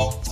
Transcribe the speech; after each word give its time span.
Oh. 0.00 0.27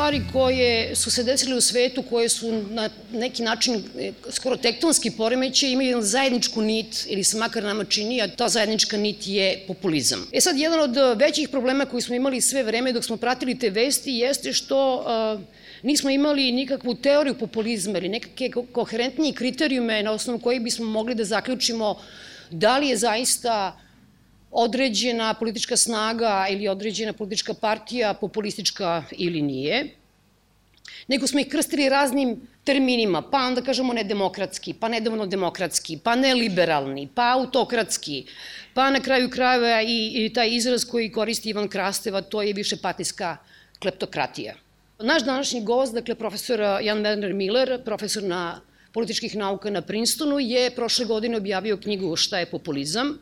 Stvari 0.00 0.22
koje 0.32 0.96
su 0.96 1.10
se 1.10 1.22
desile 1.22 1.56
u 1.56 1.60
svetu, 1.60 2.02
koje 2.02 2.28
su 2.28 2.52
na 2.70 2.88
neki 3.12 3.42
način 3.42 3.74
e, 3.98 4.12
skoro 4.30 4.56
tektonski 4.56 5.10
poremeće, 5.10 5.70
imaju 5.70 6.02
zajedničku 6.02 6.62
nit, 6.62 7.06
ili 7.08 7.24
se 7.24 7.36
makar 7.36 7.64
nama 7.64 7.84
čini, 7.84 8.22
a 8.22 8.28
ta 8.28 8.48
zajednička 8.48 8.96
nit 8.96 9.26
je 9.26 9.64
populizam. 9.66 10.26
E 10.32 10.40
sad, 10.40 10.56
jedan 10.58 10.80
od 10.80 10.96
većih 11.16 11.48
problema 11.48 11.84
koji 11.84 12.02
smo 12.02 12.14
imali 12.14 12.40
sve 12.40 12.62
vreme 12.62 12.92
dok 12.92 13.04
smo 13.04 13.16
pratili 13.16 13.58
te 13.58 13.70
vesti 13.70 14.10
jeste 14.10 14.52
što 14.52 14.78
uh, 14.96 15.40
nismo 15.82 16.10
imali 16.10 16.52
nikakvu 16.52 16.94
teoriju 16.94 17.34
populizma 17.34 17.98
ili 17.98 18.08
nekakve 18.08 18.50
koherentnije 18.72 19.34
kriterijume 19.34 20.02
na 20.02 20.12
osnovu 20.12 20.38
kojih 20.38 20.62
bismo 20.62 20.86
mogli 20.86 21.14
da 21.14 21.24
zaključimo 21.24 21.96
da 22.50 22.78
li 22.78 22.88
je 22.88 22.96
zaista 22.96 23.76
određena 24.50 25.34
politička 25.34 25.76
snaga 25.76 26.46
ili 26.50 26.68
određena 26.68 27.12
politička 27.12 27.54
partija 27.54 28.14
populistička 28.14 29.04
ili 29.10 29.42
nije, 29.42 29.88
nego 31.08 31.26
smo 31.26 31.40
ih 31.40 31.48
krstili 31.48 31.88
raznim 31.88 32.40
terminima, 32.64 33.22
pa 33.22 33.38
onda 33.38 33.62
kažemo 33.62 33.92
nedemokratski, 33.92 34.74
pa 34.80 34.88
nedavno 34.88 35.26
demokratski, 35.26 35.98
pa 36.04 36.14
neliberalni, 36.14 37.08
pa 37.14 37.32
autokratski, 37.32 38.24
pa 38.74 38.90
na 38.90 39.00
kraju 39.00 39.30
krajeva 39.30 39.82
i, 39.82 40.24
i 40.24 40.32
taj 40.34 40.54
izraz 40.54 40.84
koji 40.84 41.12
koristi 41.12 41.50
Ivan 41.50 41.68
Krasteva, 41.68 42.20
to 42.22 42.42
je 42.42 42.52
više 42.52 42.76
patijska 42.76 43.36
kleptokratija. 43.78 44.54
Naš 44.98 45.24
današnji 45.24 45.64
gost, 45.64 45.94
dakle 45.94 46.14
profesor 46.14 46.60
Jan 46.60 46.98
Werner 46.98 47.32
Miller, 47.32 47.80
profesor 47.84 48.22
na 48.22 48.60
političkih 48.92 49.36
nauka 49.36 49.70
na 49.70 49.82
Princetonu, 49.82 50.38
je 50.38 50.70
prošle 50.70 51.04
godine 51.04 51.36
objavio 51.36 51.76
knjigu 51.76 52.16
Šta 52.16 52.38
je 52.38 52.46
populizam, 52.46 53.18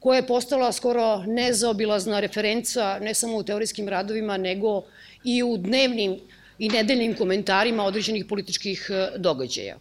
koja 0.00 0.16
je 0.16 0.26
postala 0.26 0.72
skoro 0.72 1.24
nezaobilazna 1.26 2.20
referenca 2.20 2.98
ne 2.98 3.14
samo 3.14 3.36
u 3.36 3.42
teorijskim 3.42 3.88
radovima, 3.88 4.36
nego 4.36 4.82
i 5.24 5.42
u 5.42 5.56
dnevnim 5.56 6.16
i 6.58 6.68
nedeljnim 6.68 7.14
komentarima 7.16 7.84
određenih 7.84 8.24
političkih 8.24 8.90
e, 8.90 9.18
događaja. 9.18 9.76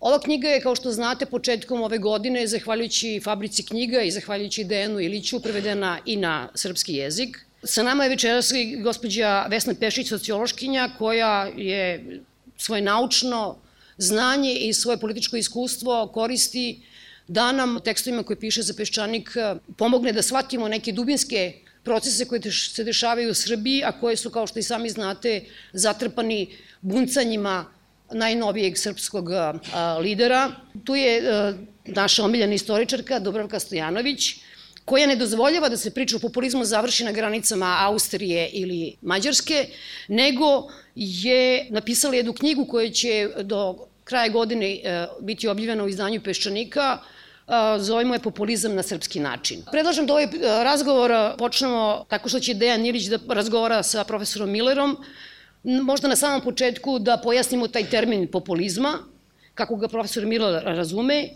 Ova 0.00 0.20
knjiga 0.20 0.48
je, 0.48 0.60
kao 0.60 0.76
što 0.76 0.92
znate, 0.92 1.26
početkom 1.26 1.82
ove 1.82 1.98
godine, 1.98 2.46
zahvaljujući 2.46 3.20
Fabrici 3.24 3.62
knjiga 3.62 4.02
i 4.02 4.10
zahvaljujući 4.10 4.64
Dejanu 4.64 5.00
Iliću, 5.00 5.40
prevedena 5.40 5.98
i 6.06 6.16
na 6.16 6.48
srpski 6.54 6.94
jezik. 6.94 7.38
Sa 7.64 7.82
nama 7.82 8.04
je 8.04 8.10
večeras 8.10 8.50
i 8.50 8.76
gospođa 8.82 9.46
Vesna 9.50 9.74
Pešić, 9.80 10.08
sociološkinja, 10.08 10.88
koja 10.98 11.50
je 11.56 12.20
svoje 12.56 12.82
naučno 12.82 13.56
znanje 13.98 14.54
i 14.54 14.72
svoje 14.72 14.98
političko 14.98 15.36
iskustvo 15.36 16.06
koristi 16.14 16.80
da 17.30 17.52
nam 17.52 17.78
tekstovima 17.84 18.22
koje 18.22 18.40
piše 18.40 18.62
za 18.66 18.74
Peščanik 18.74 19.28
e, 19.36 19.54
pomogne 19.78 20.12
da 20.12 20.22
shvatimo 20.22 20.68
neke 20.68 20.92
dubinske 20.92 21.52
procese 21.84 22.24
koje 22.26 22.52
se 22.52 22.84
dešavaju 22.84 23.30
u 23.30 23.34
Srbiji, 23.34 23.84
a 23.86 23.92
koje 24.00 24.16
su, 24.16 24.30
kao 24.30 24.46
što 24.46 24.58
i 24.58 24.62
sami 24.66 24.90
znate, 24.90 25.44
zatrpani 25.72 26.56
buncanjima 26.80 27.64
najnovijeg 28.12 28.78
srpskog 28.78 29.30
e, 29.30 29.52
lidera. 30.02 30.48
Tu 30.84 30.96
je 30.96 31.12
e, 31.18 31.52
naša 31.84 32.24
omiljena 32.24 32.54
istoričarka 32.54 33.18
Dobravka 33.18 33.60
Stojanović, 33.60 34.32
koja 34.84 35.06
ne 35.06 35.16
dozvoljava 35.16 35.68
da 35.68 35.76
se 35.76 35.94
priča 35.94 36.16
o 36.16 36.24
populizmu 36.24 36.64
završi 36.64 37.04
na 37.04 37.12
granicama 37.12 37.76
Austrije 37.86 38.48
ili 38.52 38.96
Mađarske, 39.02 39.68
nego 40.08 40.66
je 40.96 41.68
napisala 41.70 42.14
jednu 42.14 42.32
knjigu 42.32 42.66
koja 42.66 42.90
će 42.90 43.28
do 43.42 43.86
kraja 44.04 44.28
godine 44.28 44.80
biti 45.20 45.48
objavljena 45.48 45.84
u 45.84 45.88
izdanju 45.88 46.20
Peščanika, 46.20 46.98
zovemo 47.78 48.14
je 48.14 48.20
populizam 48.20 48.74
na 48.74 48.82
srpski 48.82 49.20
način. 49.20 49.62
Predlažem 49.70 50.06
da 50.06 50.12
ovaj 50.12 50.28
razgovor 50.64 51.12
počnemo 51.38 52.04
tako 52.08 52.28
što 52.28 52.40
će 52.40 52.54
Dejan 52.54 52.86
Ilić 52.86 53.04
da 53.04 53.18
razgovara 53.28 53.82
sa 53.82 54.04
profesorom 54.04 54.50
Millerom, 54.50 54.96
možda 55.62 56.08
na 56.08 56.16
samom 56.16 56.40
početku 56.40 56.98
da 56.98 57.20
pojasnimo 57.24 57.68
taj 57.68 57.84
termin 57.84 58.28
populizma, 58.28 58.98
kako 59.54 59.76
ga 59.76 59.88
profesor 59.88 60.26
Miller 60.26 60.62
razume, 60.64 61.28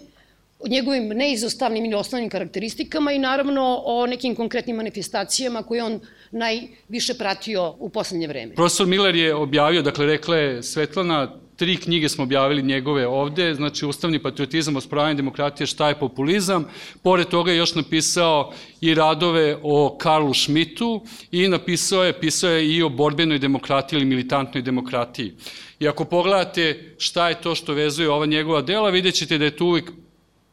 o 0.61 0.69
njegovim 0.69 1.09
neizostavnim 1.09 1.85
ili 1.85 1.95
osnovnim 1.95 2.31
karakteristikama 2.31 3.13
i 3.13 3.19
naravno 3.19 3.83
o 3.85 4.07
nekim 4.07 4.35
konkretnim 4.35 4.77
manifestacijama 4.77 5.63
koje 5.63 5.83
on 5.85 6.01
najviše 6.31 7.15
pratio 7.15 7.75
u 7.79 7.89
poslednje 7.89 8.27
vreme. 8.27 8.55
Profesor 8.55 8.87
Miller 8.87 9.17
je 9.17 9.35
objavio, 9.35 9.83
dakle 9.83 10.07
rekla 10.07 10.37
je 10.37 10.63
Svetlana, 10.63 11.33
tri 11.57 11.77
knjige 11.77 12.09
smo 12.09 12.25
objavili 12.25 12.63
njegove 12.63 13.07
ovde, 13.07 13.55
znači 13.55 13.87
Ustavni 13.87 14.23
patriotizam, 14.23 14.77
ospravljanje 14.77 15.15
demokratije, 15.15 15.67
šta 15.67 15.89
je 15.89 15.99
populizam. 15.99 16.65
Pored 17.03 17.27
toga 17.27 17.51
je 17.51 17.57
još 17.57 17.75
napisao 17.75 18.53
i 18.81 18.95
radove 18.95 19.59
o 19.63 19.97
Karlu 19.99 20.35
Schmidtu 20.35 21.03
i 21.31 21.49
napisao 21.49 22.05
je, 22.05 22.21
pisao 22.21 22.51
je 22.51 22.75
i 22.77 22.83
o 22.83 22.89
borbenoj 22.89 23.39
demokratiji 23.39 23.97
ili 23.97 24.07
militantnoj 24.07 24.63
demokratiji. 24.63 25.33
I 25.81 25.89
ako 25.89 26.05
pogledate 26.05 26.95
šta 26.99 27.29
je 27.29 27.41
to 27.41 27.55
što 27.55 27.75
vezuje 27.75 28.11
ova 28.11 28.27
njegova 28.27 28.63
dela, 28.63 28.91
vidjet 28.91 29.15
ćete 29.15 29.39
da 29.39 29.45
je 29.45 29.57
tu 29.57 29.67
uvijek 29.67 29.91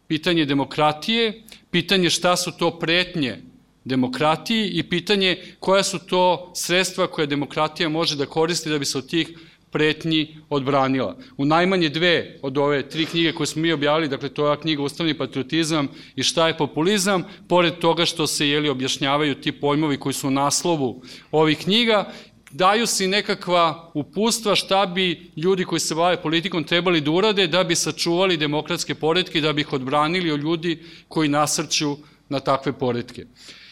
pitanje 0.07 0.45
demokratije, 0.45 1.44
pitanje 1.72 2.09
šta 2.09 2.35
su 2.35 2.51
to 2.51 2.79
pretnje 2.79 3.41
demokratiji 3.85 4.69
i 4.69 4.83
pitanje 4.83 5.38
koja 5.59 5.83
su 5.83 6.00
to 6.00 6.51
sredstva 6.56 7.07
koje 7.07 7.28
demokratija 7.28 7.89
može 7.89 8.16
da 8.16 8.25
koristi 8.25 8.69
da 8.69 8.79
bi 8.79 8.85
se 8.85 8.97
od 8.97 9.09
tih 9.09 9.29
pretnji 9.72 10.38
odbranila. 10.50 11.18
U 11.38 11.46
najmanje 11.46 11.90
dve 11.90 12.40
od 12.42 12.58
ove 12.58 12.90
tri 12.90 13.06
knjige 13.06 13.32
koje 13.32 13.48
smo 13.48 13.62
mi 13.62 13.72
objavili, 13.72 14.08
dakle 14.08 14.30
to 14.30 14.52
je 14.52 14.58
knjiga 14.59 14.84
Ustavni 14.84 15.18
patriotizam 15.18 15.88
i 16.16 16.24
šta 16.24 16.48
je 16.48 16.58
populizam, 16.58 17.24
pored 17.48 17.78
toga 17.80 18.06
što 18.06 18.28
se 18.28 18.50
jeli, 18.50 18.70
objašnjavaju 18.70 19.36
ti 19.36 19.52
pojmovi 19.52 19.98
koji 19.98 20.14
su 20.14 20.28
u 20.28 20.31
naslovu 20.31 21.02
ovih 21.31 21.58
knjiga, 21.58 22.12
daju 22.52 22.88
se 22.88 23.08
nekakva 23.08 23.92
upustva 23.94 24.56
šta 24.56 24.86
bi 24.86 25.31
ljudi 25.36 25.66
koji 25.66 25.80
se 25.80 25.96
bave 25.96 26.22
politikom 26.22 26.64
trebali 26.64 27.02
da 27.02 27.12
urade 27.12 27.48
da 27.48 27.64
bi 27.64 27.76
sačuvali 27.76 28.38
demokratske 28.38 28.96
poredke, 28.96 29.42
da 29.42 29.54
bi 29.54 29.62
ih 29.62 29.74
odbranili 29.74 30.31
od 30.31 30.40
ljudi 30.40 30.80
koji 31.08 31.30
nasrću 31.30 31.98
na 32.30 32.40
takve 32.40 32.74
poredke. 32.74 33.26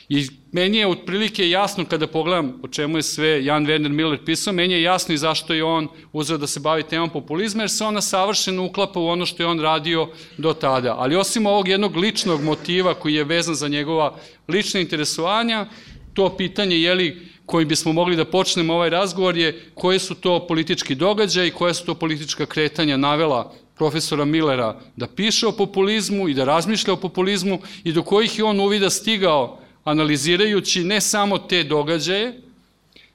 I 0.09 0.28
meni 0.52 0.78
je 0.78 0.88
otprilike 0.88 1.50
jasno 1.50 1.86
kada 1.86 2.08
pogledam 2.08 2.59
o 2.64 2.68
čemu 2.68 2.97
je 2.97 3.03
sve 3.03 3.46
Jan 3.46 3.66
Werner 3.66 3.90
Miller 3.90 4.20
pisao, 4.25 4.53
meni 4.53 4.74
je 4.74 4.81
jasno 4.81 5.14
i 5.14 5.18
zašto 5.18 5.53
je 5.53 5.64
on 5.64 5.88
uzeo 6.14 6.38
da 6.38 6.47
se 6.47 6.59
bavi 6.59 6.84
temom 6.84 7.09
populizma, 7.09 7.64
jer 7.64 7.70
se 7.70 7.84
ona 7.84 8.02
savršeno 8.02 8.66
uklapa 8.66 9.00
u 9.00 9.08
ono 9.08 9.25
što 9.25 9.44
je 9.44 9.47
on 9.47 9.59
radio 9.59 10.08
do 10.38 10.53
tada. 10.53 10.96
Ali 10.97 11.16
osim 11.16 11.46
ovog 11.46 11.68
jednog 11.68 11.96
ličnog 11.96 12.44
motiva 12.44 12.94
koji 12.94 13.14
je 13.14 13.24
vezan 13.24 13.56
za 13.56 13.68
njegova 13.68 14.16
lična 14.47 14.80
interesovanja, 14.80 15.66
to 16.14 16.38
pitanje 16.38 16.81
je 16.81 16.96
li 16.96 17.28
koji 17.46 17.66
bismo 17.66 17.94
mogli 17.94 18.16
da 18.16 18.26
počnemo 18.26 18.74
ovaj 18.74 18.90
razgovor 18.90 19.38
je 19.38 19.66
koje 19.74 20.00
su 20.00 20.16
to 20.16 20.47
politički 20.47 20.96
događaj 20.96 21.47
i 21.47 21.52
koja 21.52 21.74
su 21.74 21.86
to 21.86 21.96
politička 21.96 22.46
kretanja 22.46 22.97
navela 22.97 23.53
profesora 23.76 24.26
Millera 24.26 24.80
da 24.96 25.08
piše 25.08 25.47
o 25.47 25.52
populizmu 25.52 26.30
i 26.30 26.34
da 26.34 26.46
razmišlja 26.46 26.94
o 26.94 26.97
populizmu 26.97 27.59
i 27.84 27.91
do 27.91 28.03
kojih 28.03 28.38
je 28.38 28.44
on 28.44 28.59
uvida 28.59 28.90
stigao 28.90 29.59
analizirajući 29.84 30.84
ne 30.84 31.01
samo 31.01 31.38
te 31.38 31.63
događaje, 31.63 32.41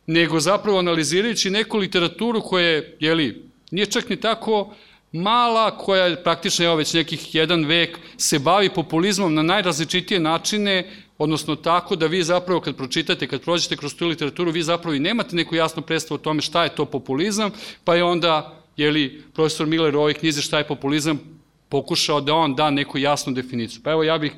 nego 0.06 0.40
zapravo 0.40 0.78
analizirajući 0.78 1.50
neku 1.50 1.78
literaturu 1.78 2.40
koja 2.40 2.66
je, 2.66 2.96
jeli, 3.00 3.42
nije 3.70 3.86
čak 3.86 4.08
ni 4.08 4.16
tako 4.16 4.74
mala, 5.12 5.78
koja 5.78 6.06
je 6.06 6.22
praktično, 6.22 6.64
evo 6.64 6.76
već 6.76 6.92
nekih 6.94 7.34
jedan 7.34 7.64
vek, 7.64 7.98
se 8.16 8.38
bavi 8.38 8.68
populizmom 8.68 9.34
na 9.34 9.42
najrazličitije 9.42 10.20
načine, 10.20 10.90
odnosno 11.18 11.56
tako 11.56 11.96
da 11.96 12.06
vi 12.06 12.22
zapravo 12.22 12.60
kad 12.60 12.76
pročitate, 12.76 13.26
kad 13.26 13.40
prođete 13.40 13.76
kroz 13.76 13.94
tu 13.94 14.06
literaturu, 14.06 14.50
vi 14.50 14.62
zapravo 14.62 14.94
i 14.94 15.00
nemate 15.00 15.36
neku 15.36 15.54
jasnu 15.54 15.82
predstavu 15.82 16.16
o 16.16 16.22
tome 16.22 16.42
šta 16.42 16.64
je 16.64 16.74
to 16.74 16.84
populizam, 16.84 17.50
pa 17.84 17.94
je 17.94 18.04
onda, 18.04 18.62
jeli, 18.76 19.22
profesor 19.34 19.66
Miller 19.66 19.96
u 19.96 20.00
ovoj 20.00 20.14
knjizi 20.14 20.42
šta 20.42 20.58
je 20.58 20.66
populizam, 20.66 21.20
pokušao 21.68 22.20
da 22.20 22.34
on 22.34 22.54
da 22.54 22.70
neku 22.70 22.98
jasnu 22.98 23.32
definiciju. 23.32 23.80
Pa 23.84 23.90
evo 23.90 24.02
ja 24.02 24.18
bih 24.18 24.32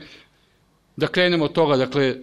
da 0.97 1.07
krenemo 1.07 1.45
od 1.45 1.53
toga, 1.53 1.77
dakle, 1.77 2.17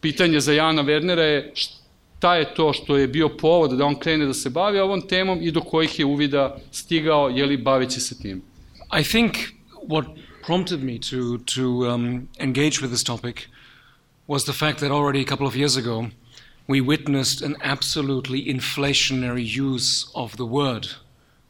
pitanje 0.00 0.40
za 0.40 0.52
Jana 0.52 0.82
Wernera 0.82 1.20
je 1.20 1.52
šta 1.54 2.34
je 2.36 2.54
to 2.54 2.72
što 2.72 2.96
je 2.96 3.08
bio 3.08 3.28
povod 3.28 3.70
da 3.78 3.84
on 3.84 3.98
krene 3.98 4.26
da 4.26 4.34
se 4.34 4.50
bavi 4.50 4.78
ovom 4.78 5.02
temom 5.08 5.42
i 5.42 5.50
do 5.50 5.60
kojih 5.60 5.98
je 5.98 6.04
uvida 6.04 6.56
stigao, 6.72 7.28
je 7.28 7.46
li 7.46 7.56
baveći 7.56 8.00
se 8.00 8.18
tim? 8.18 8.42
I 9.00 9.02
think 9.02 9.34
what 9.88 10.04
prompted 10.46 10.82
me 10.82 10.98
to, 11.10 11.38
to 11.54 11.94
um, 11.94 12.28
engage 12.38 12.80
with 12.80 12.88
this 12.88 13.04
topic 13.04 13.48
was 14.26 14.44
the 14.44 14.52
fact 14.52 14.78
that 14.78 14.90
already 14.90 15.20
a 15.20 15.28
couple 15.28 15.46
of 15.46 15.56
years 15.56 15.76
ago 15.76 16.06
we 16.68 16.80
witnessed 16.80 17.46
an 17.46 17.56
absolutely 17.62 18.44
inflationary 18.44 19.46
use 19.72 20.06
of 20.14 20.32
the 20.36 20.46
word 20.46 20.86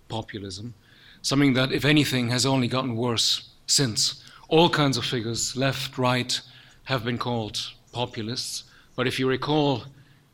populism– 0.08 0.74
something 1.26 1.54
that, 1.54 1.72
if 1.72 1.84
anything, 1.84 2.28
has 2.28 2.46
only 2.46 2.68
gotten 2.68 2.96
worse 2.96 3.50
since. 3.66 4.22
All 4.48 4.70
kinds 4.70 4.96
of 4.96 5.04
figures, 5.04 5.56
left, 5.56 5.98
right, 5.98 6.40
have 6.84 7.04
been 7.04 7.18
called 7.18 7.72
populists. 7.92 8.64
But 8.94 9.08
if 9.08 9.18
you 9.18 9.28
recall, 9.28 9.84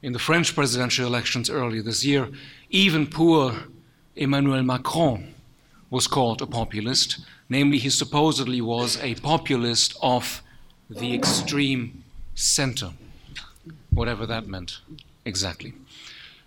in 0.02 0.12
the 0.12 0.18
French 0.18 0.54
presidential 0.54 1.06
elections 1.06 1.48
earlier 1.48 1.82
this 1.82 2.04
year, 2.04 2.28
even 2.68 3.06
poor 3.06 3.54
Emmanuel 4.14 4.62
Macron 4.62 5.34
was 5.88 6.06
called 6.06 6.42
a 6.42 6.46
populist. 6.46 7.20
Namely, 7.48 7.78
he 7.78 7.90
supposedly 7.90 8.60
was 8.60 8.98
a 9.02 9.14
populist 9.16 9.96
of 10.02 10.42
the 10.90 11.14
extreme 11.14 12.04
center, 12.34 12.90
whatever 13.90 14.26
that 14.26 14.46
meant 14.46 14.80
exactly. 15.24 15.72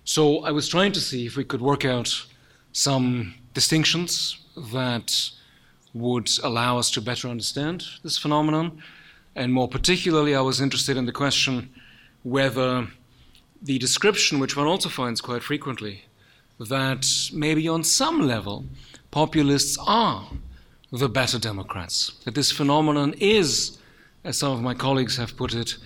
So 0.04 0.44
I 0.44 0.52
was 0.52 0.68
trying 0.68 0.92
to 0.92 1.02
see 1.02 1.26
if 1.26 1.36
we 1.36 1.44
could 1.44 1.62
work 1.62 1.84
out 1.84 2.26
some 2.74 3.34
distinctions 3.54 4.38
that 4.56 5.32
would 5.96 6.30
allow 6.44 6.78
us 6.78 6.92
to 6.92 7.02
better 7.02 7.30
understand 7.30 7.86
this 8.04 8.18
phenomenon. 8.18 8.84
And 9.36 9.54
more 9.54 9.68
particularly, 9.68 10.36
I 10.36 10.42
was 10.42 10.62
interested 10.62 10.98
in 10.98 11.06
the 11.06 11.12
question 11.12 11.70
whether 12.24 12.88
the 13.62 13.80
description, 13.80 14.40
which 14.40 14.58
one 14.58 14.68
also 14.68 14.90
finds 14.90 15.22
quite 15.22 15.42
frequently, 15.42 16.04
that 16.60 17.08
maybe 17.34 17.68
on 17.68 17.84
some 17.84 18.22
level 18.22 18.66
populists 19.10 19.78
are 19.88 20.28
the 20.92 21.10
better 21.10 21.40
Democrats, 21.40 22.12
that 22.26 22.36
this 22.36 22.52
phenomenon 22.52 23.14
is, 23.20 23.78
as 24.24 24.38
some 24.38 24.52
of 24.52 24.62
my 24.62 24.74
colleagues 24.74 25.18
have 25.18 25.38
put 25.38 25.54
it, 25.54 25.78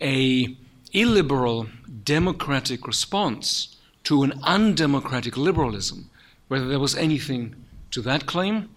a 0.00 0.56
illiberal 0.92 1.66
democratic 2.04 2.86
response 2.86 3.76
to 4.04 4.22
an 4.22 4.32
undemocratic 4.42 5.36
liberalism, 5.36 6.10
whether 6.48 6.66
there 6.66 6.80
was 6.80 6.96
anything 6.96 7.54
to 7.90 8.00
that 8.00 8.26
claim. 8.26 8.68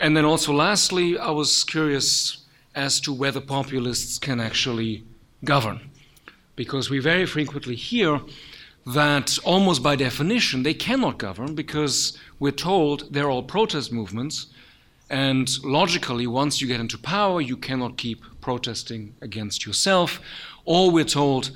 And 0.00 0.16
then 0.16 0.24
also, 0.24 0.52
lastly, 0.52 1.18
I 1.18 1.30
was 1.30 1.64
curious 1.64 2.38
as 2.74 3.00
to 3.00 3.12
whether 3.12 3.40
populists 3.40 4.18
can 4.18 4.40
actually 4.40 5.04
govern. 5.44 5.90
Because 6.56 6.90
we 6.90 6.98
very 6.98 7.26
frequently 7.26 7.76
hear 7.76 8.20
that 8.86 9.38
almost 9.44 9.82
by 9.82 9.96
definition 9.96 10.62
they 10.62 10.74
cannot 10.74 11.18
govern 11.18 11.54
because 11.54 12.18
we're 12.38 12.52
told 12.52 13.12
they're 13.12 13.30
all 13.30 13.42
protest 13.42 13.92
movements. 13.92 14.46
And 15.10 15.48
logically, 15.64 16.26
once 16.26 16.60
you 16.60 16.66
get 16.66 16.80
into 16.80 16.98
power, 16.98 17.40
you 17.40 17.56
cannot 17.56 17.96
keep 17.96 18.22
protesting 18.40 19.14
against 19.20 19.64
yourself. 19.64 20.20
Or 20.64 20.90
we're 20.90 21.04
told 21.04 21.50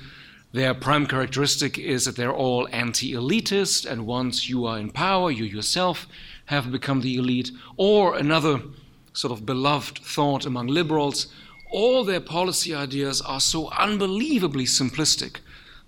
their 0.51 0.73
prime 0.73 1.05
characteristic 1.05 1.77
is 1.77 2.05
that 2.05 2.15
they're 2.15 2.33
all 2.33 2.67
anti 2.71 3.13
elitist, 3.13 3.85
and 3.85 4.07
once 4.07 4.49
you 4.49 4.65
are 4.65 4.79
in 4.79 4.89
power, 4.89 5.29
you 5.29 5.43
yourself 5.45 6.07
have 6.45 6.71
become 6.71 7.01
the 7.01 7.17
elite. 7.17 7.51
Or 7.77 8.17
another 8.17 8.61
sort 9.13 9.31
of 9.31 9.45
beloved 9.45 9.99
thought 9.99 10.45
among 10.45 10.67
liberals 10.67 11.27
all 11.71 12.03
their 12.03 12.19
policy 12.19 12.73
ideas 12.73 13.21
are 13.21 13.39
so 13.39 13.69
unbelievably 13.71 14.65
simplistic 14.65 15.37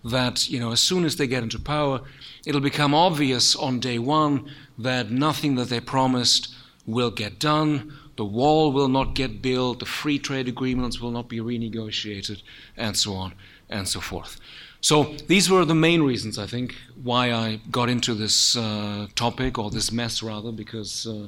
that, 0.04 0.48
you 0.48 0.60
know, 0.60 0.72
as 0.72 0.80
soon 0.80 1.06
as 1.06 1.16
they 1.16 1.26
get 1.26 1.42
into 1.42 1.60
power, 1.60 2.02
it'll 2.46 2.62
become 2.62 2.94
obvious 2.94 3.56
on 3.56 3.80
day 3.80 3.98
one 3.98 4.48
that 4.78 5.10
nothing 5.10 5.56
that 5.56 5.70
they 5.70 5.80
promised 5.80 6.54
will 6.86 7.10
get 7.10 7.40
done. 7.40 7.98
The 8.16 8.26
wall 8.26 8.72
will 8.72 8.90
not 8.90 9.16
get 9.16 9.42
built, 9.42 9.80
the 9.80 9.86
free 9.86 10.20
trade 10.20 10.48
agreements 10.48 11.00
will 11.00 11.12
not 11.12 11.28
be 11.28 11.40
renegotiated, 11.40 12.44
and 12.78 12.96
so 12.96 13.14
on 13.14 13.34
and 13.72 13.88
so 13.88 14.00
forth. 14.00 14.40
So 14.82 15.16
these 15.28 15.50
were 15.50 15.66
the 15.66 15.76
main 15.76 16.02
reasons, 16.02 16.38
I 16.40 16.48
think, 16.48 16.76
why 17.04 17.32
I 17.32 17.62
got 17.70 17.88
into 17.90 18.16
this 18.16 18.58
uh, 18.58 19.08
topic, 19.16 19.58
or 19.60 19.70
this 19.70 19.92
mess 19.92 20.24
rather, 20.24 20.52
because 20.52 21.06
uh, 21.06 21.28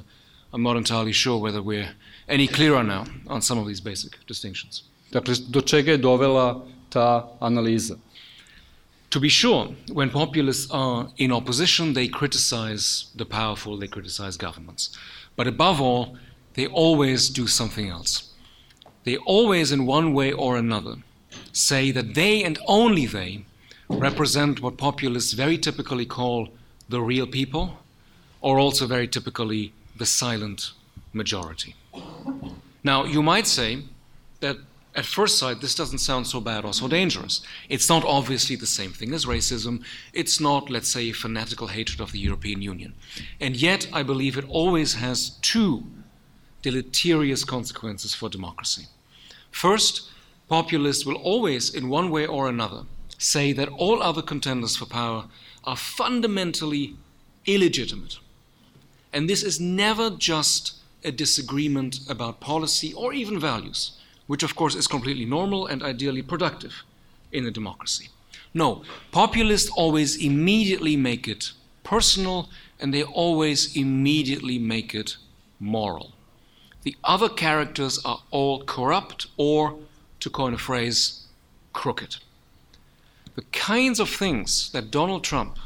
I'm 0.52 0.62
not 0.62 0.76
entirely 0.76 1.12
sure 1.12 1.38
whether 1.38 1.62
we're 1.62 1.90
any 2.28 2.48
clearer 2.48 2.82
now 2.82 3.04
on 3.28 3.42
some 3.42 3.58
of 3.58 3.66
these 3.66 3.80
basic 3.80 4.26
distinctions. 4.26 4.82
Dakle, 5.12 5.34
do 5.50 5.60
čega 5.60 5.92
je 5.92 5.98
dovela 5.98 6.62
ta 6.90 7.26
analiza? 7.40 7.98
To 9.10 9.20
be 9.20 9.28
sure, 9.28 9.68
when 9.92 10.10
populists 10.10 10.68
are 10.72 11.08
in 11.16 11.30
opposition, 11.30 11.92
they 11.92 12.08
criticize 12.08 13.12
the 13.14 13.24
powerful, 13.24 13.78
they 13.78 13.86
criticize 13.86 14.36
governments. 14.36 14.98
But 15.36 15.46
above 15.46 15.80
all, 15.80 16.16
they 16.54 16.66
always 16.66 17.28
do 17.28 17.46
something 17.46 17.88
else. 17.88 18.32
They 19.04 19.16
always, 19.18 19.70
in 19.70 19.86
one 19.86 20.12
way 20.12 20.32
or 20.32 20.56
another, 20.56 20.96
say 21.54 21.90
that 21.92 22.14
they 22.14 22.44
and 22.44 22.58
only 22.66 23.06
they 23.06 23.44
represent 23.88 24.60
what 24.60 24.76
populists 24.76 25.32
very 25.32 25.56
typically 25.56 26.04
call 26.04 26.48
the 26.88 27.00
real 27.00 27.26
people, 27.26 27.78
or 28.40 28.58
also 28.58 28.86
very 28.86 29.08
typically 29.08 29.72
the 29.96 30.04
silent 30.04 30.72
majority. 31.12 31.74
Now, 32.82 33.04
you 33.04 33.22
might 33.22 33.46
say 33.46 33.84
that 34.40 34.58
at 34.96 35.06
first 35.06 35.38
sight, 35.38 35.60
this 35.60 35.74
doesn't 35.74 35.98
sound 35.98 36.26
so 36.26 36.40
bad 36.40 36.64
or 36.64 36.72
so 36.72 36.86
dangerous. 36.86 37.40
It's 37.68 37.88
not 37.88 38.04
obviously 38.04 38.56
the 38.56 38.66
same 38.66 38.92
thing 38.92 39.12
as 39.12 39.24
racism. 39.24 39.82
It's 40.12 40.40
not, 40.40 40.70
let's 40.70 40.88
say, 40.88 41.10
fanatical 41.12 41.68
hatred 41.68 42.00
of 42.00 42.12
the 42.12 42.18
European 42.18 42.62
Union. 42.62 42.94
And 43.40 43.56
yet, 43.56 43.88
I 43.92 44.02
believe 44.02 44.36
it 44.36 44.44
always 44.48 44.94
has 44.94 45.30
two 45.42 45.84
deleterious 46.62 47.44
consequences 47.44 48.14
for 48.14 48.28
democracy. 48.28 48.86
First, 49.50 50.10
populists 50.54 51.04
will 51.04 51.16
always, 51.16 51.74
in 51.74 51.88
one 51.88 52.10
way 52.10 52.24
or 52.24 52.48
another, 52.48 52.82
say 53.18 53.52
that 53.52 53.68
all 53.70 54.00
other 54.00 54.22
contenders 54.22 54.76
for 54.76 54.86
power 54.86 55.24
are 55.64 55.76
fundamentally 55.76 56.94
illegitimate. 57.44 58.20
And 59.12 59.28
this 59.28 59.42
is 59.42 59.58
never 59.58 60.10
just 60.10 60.74
a 61.02 61.10
disagreement 61.10 61.98
about 62.08 62.38
policy 62.38 62.92
or 62.94 63.12
even 63.12 63.40
values, 63.40 63.98
which 64.28 64.44
of 64.44 64.54
course 64.54 64.76
is 64.76 64.86
completely 64.86 65.24
normal 65.24 65.66
and 65.66 65.82
ideally 65.82 66.22
productive 66.22 66.84
in 67.32 67.44
a 67.44 67.50
democracy. 67.50 68.10
No, 68.62 68.84
populists 69.10 69.70
always 69.76 70.24
immediately 70.24 70.96
make 70.96 71.26
it 71.26 71.50
personal 71.82 72.48
and 72.78 72.94
they 72.94 73.02
always 73.02 73.76
immediately 73.76 74.60
make 74.60 74.94
it 74.94 75.16
moral. 75.58 76.12
The 76.84 76.96
other 77.02 77.28
characters 77.28 77.98
are 78.04 78.20
all 78.30 78.62
corrupt 78.62 79.26
or, 79.36 79.74
to 80.24 80.30
coin 80.30 80.54
a 80.54 80.58
phrase, 80.58 81.26
crooked. 81.74 82.16
The 83.34 83.44
kinds 83.52 84.00
of 84.00 84.08
things 84.08 84.70
that 84.70 84.90
Donald 84.90 85.22
Trump 85.22 85.58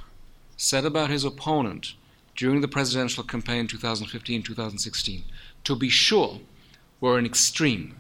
said 0.57 0.85
about 0.85 1.11
his 1.11 1.25
opponent 1.25 1.95
during 2.35 2.61
the 2.61 2.67
presidential 2.67 3.23
campaign 3.23 3.69
2015 3.69 4.43
2016, 4.43 5.23
to 5.63 5.77
be 5.77 5.89
sure, 5.89 6.41
were 7.01 7.19
an 7.19 7.25
extreme. 7.25 7.95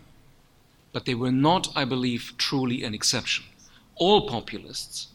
But 0.92 1.04
they 1.04 1.14
were 1.14 1.30
not, 1.30 1.68
I 1.76 1.84
believe, 1.84 2.32
truly 2.38 2.82
an 2.82 2.92
exception. 2.92 3.44
All 3.94 4.28
populists 4.28 5.06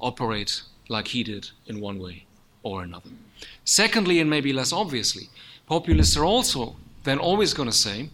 operate 0.00 0.62
like 0.88 1.08
he 1.08 1.22
did 1.22 1.50
in 1.66 1.80
one 1.80 2.00
way 2.00 2.24
or 2.64 2.82
another. 2.82 3.10
Secondly, 3.64 4.18
and 4.18 4.28
maybe 4.28 4.52
less 4.52 4.72
obviously, 4.72 5.28
populists 5.64 6.16
are 6.16 6.24
also 6.24 6.74
then 7.04 7.20
always 7.20 7.54
going 7.54 7.70
to 7.70 7.84
say 7.88 8.10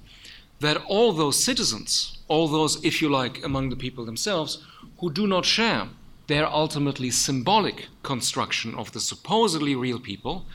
that 0.60 0.76
all 0.84 1.14
those 1.14 1.42
citizens, 1.42 2.13
all 2.28 2.48
those, 2.48 2.82
if 2.84 3.02
you 3.02 3.08
like, 3.08 3.44
among 3.44 3.70
the 3.70 3.76
people 3.76 4.04
themselves, 4.04 4.62
who 4.98 5.10
do 5.12 5.26
not 5.26 5.44
share 5.44 5.88
their 6.26 6.46
ultimately 6.46 7.10
symbolic 7.10 7.88
construction 8.02 8.74
of 8.74 8.92
the 8.92 9.00
supposedly 9.00 9.74
real 9.74 9.98
people, 9.98 10.46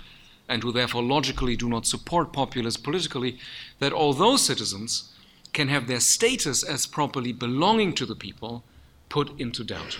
and 0.47 0.63
who 0.63 0.71
therefore 0.71 1.03
logically 1.03 1.55
do 1.55 1.69
not 1.69 1.85
support 1.85 2.33
populists 2.33 2.77
politically, 2.77 3.37
that 3.77 3.93
all 3.93 4.13
those 4.13 4.41
citizens 4.41 5.13
can 5.53 5.67
have 5.67 5.87
their 5.87 5.99
status 5.99 6.63
as 6.63 6.87
properly 6.87 7.31
belonging 7.31 7.93
to 7.93 8.05
the 8.05 8.15
people 8.15 8.63
put 9.09 9.39
into 9.39 9.63
doubt. 9.63 9.99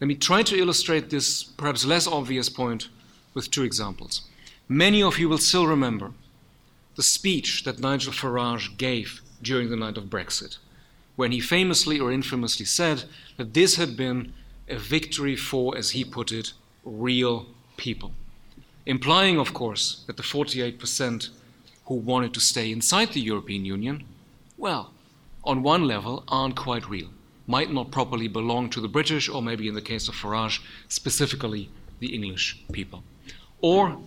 Let 0.00 0.08
me 0.08 0.16
try 0.16 0.42
to 0.42 0.58
illustrate 0.58 1.10
this 1.10 1.44
perhaps 1.44 1.84
less 1.84 2.08
obvious 2.08 2.48
point 2.48 2.88
with 3.34 3.50
two 3.50 3.62
examples. 3.62 4.22
Many 4.68 5.02
of 5.02 5.18
you 5.18 5.28
will 5.28 5.38
still 5.38 5.66
remember 5.66 6.12
the 6.96 7.02
speech 7.02 7.64
that 7.64 7.78
Nigel 7.78 8.12
Farage 8.12 8.76
gave 8.76 9.22
during 9.40 9.70
the 9.70 9.76
night 9.76 9.96
of 9.96 10.04
Brexit, 10.04 10.58
when 11.22 11.30
he 11.30 11.38
famously 11.38 12.00
or 12.00 12.10
infamously 12.10 12.66
said 12.66 13.04
that 13.36 13.54
this 13.54 13.76
had 13.76 13.96
been 13.96 14.32
a 14.68 14.76
victory 14.76 15.36
for, 15.36 15.78
as 15.78 15.90
he 15.90 16.02
put 16.04 16.32
it, 16.32 16.52
real 16.82 17.46
people. 17.76 18.10
Implying, 18.86 19.38
of 19.38 19.54
course, 19.54 20.02
that 20.08 20.16
the 20.16 20.24
48% 20.24 21.28
who 21.84 21.94
wanted 21.94 22.34
to 22.34 22.40
stay 22.40 22.72
inside 22.72 23.12
the 23.12 23.20
European 23.20 23.64
Union, 23.64 24.02
well, 24.58 24.90
on 25.44 25.62
one 25.62 25.86
level, 25.86 26.24
aren't 26.26 26.56
quite 26.56 26.90
real, 26.90 27.10
might 27.46 27.72
not 27.72 27.92
properly 27.92 28.26
belong 28.26 28.68
to 28.70 28.80
the 28.80 28.88
British, 28.88 29.28
or 29.28 29.40
maybe 29.40 29.68
in 29.68 29.74
the 29.74 29.88
case 29.92 30.08
of 30.08 30.16
Farage, 30.16 30.58
specifically 30.88 31.70
the 32.00 32.12
English 32.16 32.60
people. 32.72 33.04
Or, 33.60 33.90
an 33.90 34.00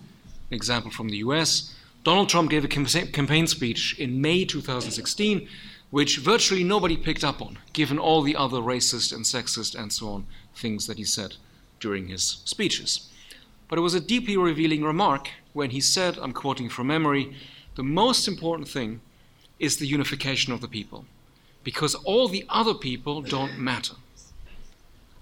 example 0.52 0.92
from 0.92 1.08
the 1.08 1.24
US, 1.28 1.74
Donald 2.04 2.28
Trump 2.28 2.50
gave 2.50 2.66
a 2.66 2.68
campaign 2.68 3.48
speech 3.48 3.98
in 3.98 4.20
May 4.20 4.44
2016 4.44 5.48
which 5.96 6.18
virtually 6.18 6.62
nobody 6.62 6.98
picked 6.98 7.24
up 7.24 7.42
on, 7.42 7.58
given 7.72 7.98
all 7.98 8.22
the 8.22 8.36
other 8.36 8.58
racist 8.58 9.14
and 9.14 9.24
sexist 9.24 9.74
and 9.74 9.94
so 9.94 10.10
on 10.10 10.28
things 10.54 10.88
that 10.88 10.98
he 10.98 11.06
said 11.06 11.38
during 11.80 12.10
his 12.10 12.42
speeches. 12.44 13.10
But 13.70 13.80
it 13.80 13.82
was 13.82 13.94
a 13.94 14.02
deeply 14.02 14.36
revealing 14.36 14.84
remark 14.84 15.30
when 15.54 15.70
he 15.70 15.80
said, 15.80 16.18
I'm 16.18 16.34
quoting 16.34 16.68
from 16.68 16.88
memory, 16.88 17.34
the 17.76 17.84
most 17.84 18.28
important 18.28 18.68
thing 18.68 19.00
is 19.58 19.78
the 19.78 19.88
unification 19.88 20.52
of 20.52 20.60
the 20.60 20.68
people, 20.68 21.06
because 21.64 21.96
all 21.96 22.28
the 22.28 22.46
other 22.50 22.74
people 22.74 23.22
don't 23.22 23.58
matter. 23.58 23.96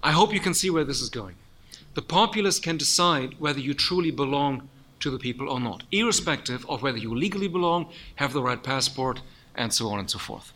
I 0.02 0.10
hope 0.10 0.34
you 0.34 0.40
can 0.40 0.54
see 0.54 0.70
where 0.70 0.82
this 0.82 1.00
is 1.00 1.08
going. 1.08 1.36
The 1.94 2.02
populace 2.02 2.58
can 2.58 2.78
decide 2.78 3.38
whether 3.38 3.60
you 3.60 3.74
truly 3.74 4.10
belong 4.10 4.68
to 4.98 5.12
the 5.12 5.20
people 5.20 5.48
or 5.48 5.60
not, 5.60 5.84
irrespective 5.92 6.68
of 6.68 6.82
whether 6.82 6.98
you 6.98 7.14
legally 7.14 7.46
belong, 7.46 7.92
have 8.16 8.32
the 8.32 8.42
right 8.42 8.60
passport, 8.60 9.20
and 9.54 9.72
so 9.72 9.88
on 9.88 10.00
and 10.00 10.10
so 10.10 10.18
forth. 10.18 10.52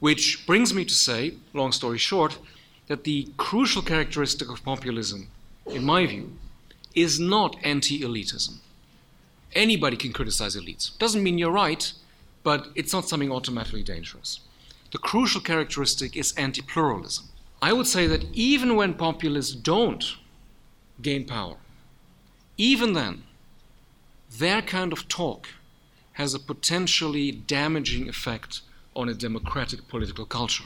Which 0.00 0.46
brings 0.46 0.74
me 0.74 0.84
to 0.84 0.94
say, 0.94 1.34
long 1.52 1.72
story 1.72 1.98
short, 1.98 2.38
that 2.86 3.04
the 3.04 3.28
crucial 3.36 3.82
characteristic 3.82 4.50
of 4.50 4.62
populism, 4.62 5.28
in 5.66 5.84
my 5.84 6.06
view, 6.06 6.36
is 6.94 7.18
not 7.18 7.56
anti 7.62 8.00
elitism. 8.00 8.58
Anybody 9.54 9.96
can 9.96 10.12
criticize 10.12 10.56
elites. 10.56 10.96
Doesn't 10.98 11.22
mean 11.22 11.38
you're 11.38 11.50
right, 11.50 11.92
but 12.42 12.68
it's 12.74 12.92
not 12.92 13.08
something 13.08 13.32
automatically 13.32 13.82
dangerous. 13.82 14.40
The 14.92 14.98
crucial 14.98 15.40
characteristic 15.40 16.16
is 16.16 16.32
anti 16.32 16.62
pluralism. 16.62 17.26
I 17.60 17.72
would 17.72 17.86
say 17.86 18.06
that 18.06 18.24
even 18.32 18.76
when 18.76 18.94
populists 18.94 19.54
don't 19.54 20.04
gain 21.00 21.24
power, 21.24 21.56
even 22.56 22.92
then, 22.92 23.24
their 24.30 24.62
kind 24.62 24.92
of 24.92 25.08
talk 25.08 25.48
has 26.14 26.34
a 26.34 26.38
potentially 26.38 27.30
damaging 27.30 28.08
effect 28.08 28.60
on 28.96 29.08
a 29.08 29.14
democratic 29.14 29.86
political 29.88 30.26
culture. 30.26 30.64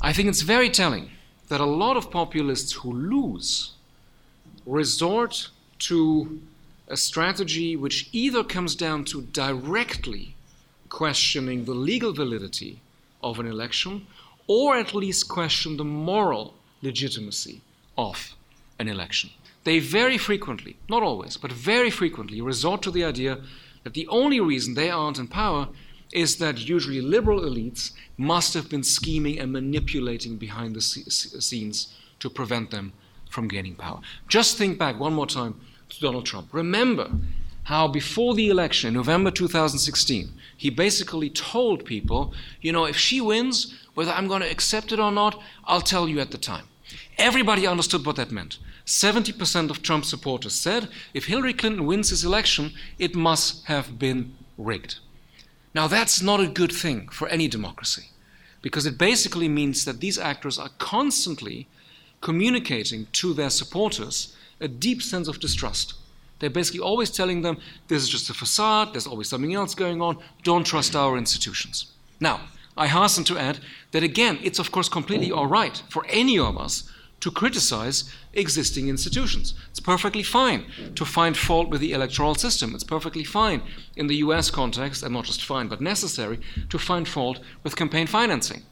I 0.00 0.12
think 0.12 0.28
it's 0.28 0.42
very 0.42 0.70
telling 0.70 1.10
that 1.48 1.60
a 1.60 1.66
lot 1.66 1.96
of 1.96 2.10
populists 2.10 2.72
who 2.72 2.92
lose 2.92 3.72
resort 4.64 5.50
to 5.78 6.40
a 6.88 6.96
strategy 6.96 7.76
which 7.76 8.08
either 8.12 8.44
comes 8.44 8.74
down 8.74 9.04
to 9.04 9.22
directly 9.22 10.34
questioning 10.88 11.64
the 11.64 11.74
legal 11.74 12.12
validity 12.12 12.80
of 13.22 13.38
an 13.38 13.46
election 13.46 14.06
or 14.46 14.76
at 14.76 14.94
least 14.94 15.28
question 15.28 15.76
the 15.76 15.84
moral 15.84 16.54
legitimacy 16.82 17.60
of 17.96 18.34
an 18.78 18.88
election. 18.88 19.30
They 19.64 19.78
very 19.78 20.18
frequently, 20.18 20.76
not 20.88 21.02
always, 21.02 21.36
but 21.38 21.50
very 21.50 21.90
frequently 21.90 22.40
resort 22.40 22.82
to 22.82 22.90
the 22.90 23.04
idea 23.04 23.40
that 23.82 23.94
the 23.94 24.06
only 24.08 24.40
reason 24.40 24.74
they 24.74 24.90
aren't 24.90 25.18
in 25.18 25.28
power 25.28 25.68
is 26.14 26.36
that 26.36 26.68
usually 26.68 27.00
liberal 27.00 27.40
elites 27.40 27.92
must 28.16 28.54
have 28.54 28.70
been 28.70 28.84
scheming 28.84 29.38
and 29.38 29.52
manipulating 29.52 30.36
behind 30.36 30.74
the 30.74 30.80
scenes 30.80 31.94
to 32.20 32.30
prevent 32.30 32.70
them 32.70 32.92
from 33.28 33.48
gaining 33.48 33.74
power. 33.74 34.00
Just 34.28 34.56
think 34.56 34.78
back 34.78 34.98
one 34.98 35.12
more 35.12 35.26
time 35.26 35.60
to 35.88 36.00
Donald 36.00 36.24
Trump. 36.24 36.48
Remember 36.52 37.10
how 37.64 37.88
before 37.88 38.34
the 38.34 38.48
election 38.48 38.88
in 38.88 38.94
November 38.94 39.30
2016, 39.30 40.32
he 40.56 40.70
basically 40.70 41.30
told 41.30 41.84
people, 41.84 42.32
you 42.60 42.70
know, 42.72 42.84
if 42.84 42.96
she 42.96 43.20
wins, 43.20 43.74
whether 43.94 44.12
I'm 44.12 44.28
going 44.28 44.42
to 44.42 44.50
accept 44.50 44.92
it 44.92 45.00
or 45.00 45.10
not, 45.10 45.40
I'll 45.64 45.80
tell 45.80 46.08
you 46.08 46.20
at 46.20 46.30
the 46.30 46.38
time. 46.38 46.66
Everybody 47.18 47.66
understood 47.66 48.06
what 48.06 48.16
that 48.16 48.30
meant. 48.30 48.58
70% 48.86 49.70
of 49.70 49.82
Trump 49.82 50.04
supporters 50.04 50.52
said 50.52 50.88
if 51.14 51.26
Hillary 51.26 51.54
Clinton 51.54 51.86
wins 51.86 52.10
this 52.10 52.22
election, 52.22 52.72
it 52.98 53.16
must 53.16 53.64
have 53.64 53.98
been 53.98 54.34
rigged. 54.58 54.98
Now, 55.74 55.88
that's 55.88 56.22
not 56.22 56.40
a 56.40 56.46
good 56.46 56.72
thing 56.72 57.08
for 57.08 57.28
any 57.28 57.48
democracy 57.48 58.10
because 58.62 58.86
it 58.86 58.96
basically 58.96 59.48
means 59.48 59.84
that 59.84 60.00
these 60.00 60.18
actors 60.18 60.58
are 60.58 60.70
constantly 60.78 61.66
communicating 62.20 63.06
to 63.12 63.34
their 63.34 63.50
supporters 63.50 64.34
a 64.60 64.68
deep 64.68 65.02
sense 65.02 65.28
of 65.28 65.40
distrust. 65.40 65.94
They're 66.38 66.48
basically 66.48 66.80
always 66.80 67.10
telling 67.10 67.42
them 67.42 67.58
this 67.88 68.02
is 68.02 68.08
just 68.08 68.30
a 68.30 68.34
facade, 68.34 68.94
there's 68.94 69.06
always 69.06 69.28
something 69.28 69.54
else 69.54 69.74
going 69.74 70.00
on, 70.00 70.18
don't 70.42 70.64
trust 70.64 70.96
our 70.96 71.18
institutions. 71.18 71.92
Now, 72.20 72.40
I 72.76 72.86
hasten 72.86 73.24
to 73.24 73.38
add 73.38 73.60
that 73.92 74.02
again, 74.02 74.38
it's 74.42 74.58
of 74.58 74.72
course 74.72 74.88
completely 74.88 75.30
all 75.30 75.46
right 75.46 75.82
for 75.88 76.06
any 76.08 76.38
of 76.38 76.56
us 76.56 76.90
to 77.24 77.30
criticize 77.30 78.04
existing 78.34 78.90
institutions. 78.90 79.54
It's 79.70 79.80
perfectly 79.80 80.22
fine 80.22 80.66
to 80.94 81.06
find 81.06 81.34
fault 81.34 81.70
with 81.70 81.80
the 81.80 81.92
electoral 81.92 82.34
system. 82.34 82.74
It's 82.74 82.84
perfectly 82.84 83.24
fine 83.24 83.62
in 83.96 84.08
the 84.08 84.16
US 84.16 84.50
context, 84.50 85.02
and 85.02 85.14
not 85.14 85.24
just 85.24 85.42
fine, 85.42 85.68
but 85.68 85.80
necessary, 85.80 86.38
to 86.68 86.78
find 86.78 87.08
fault 87.08 87.40
with 87.62 87.76
campaign 87.76 88.06
financing. 88.06 88.64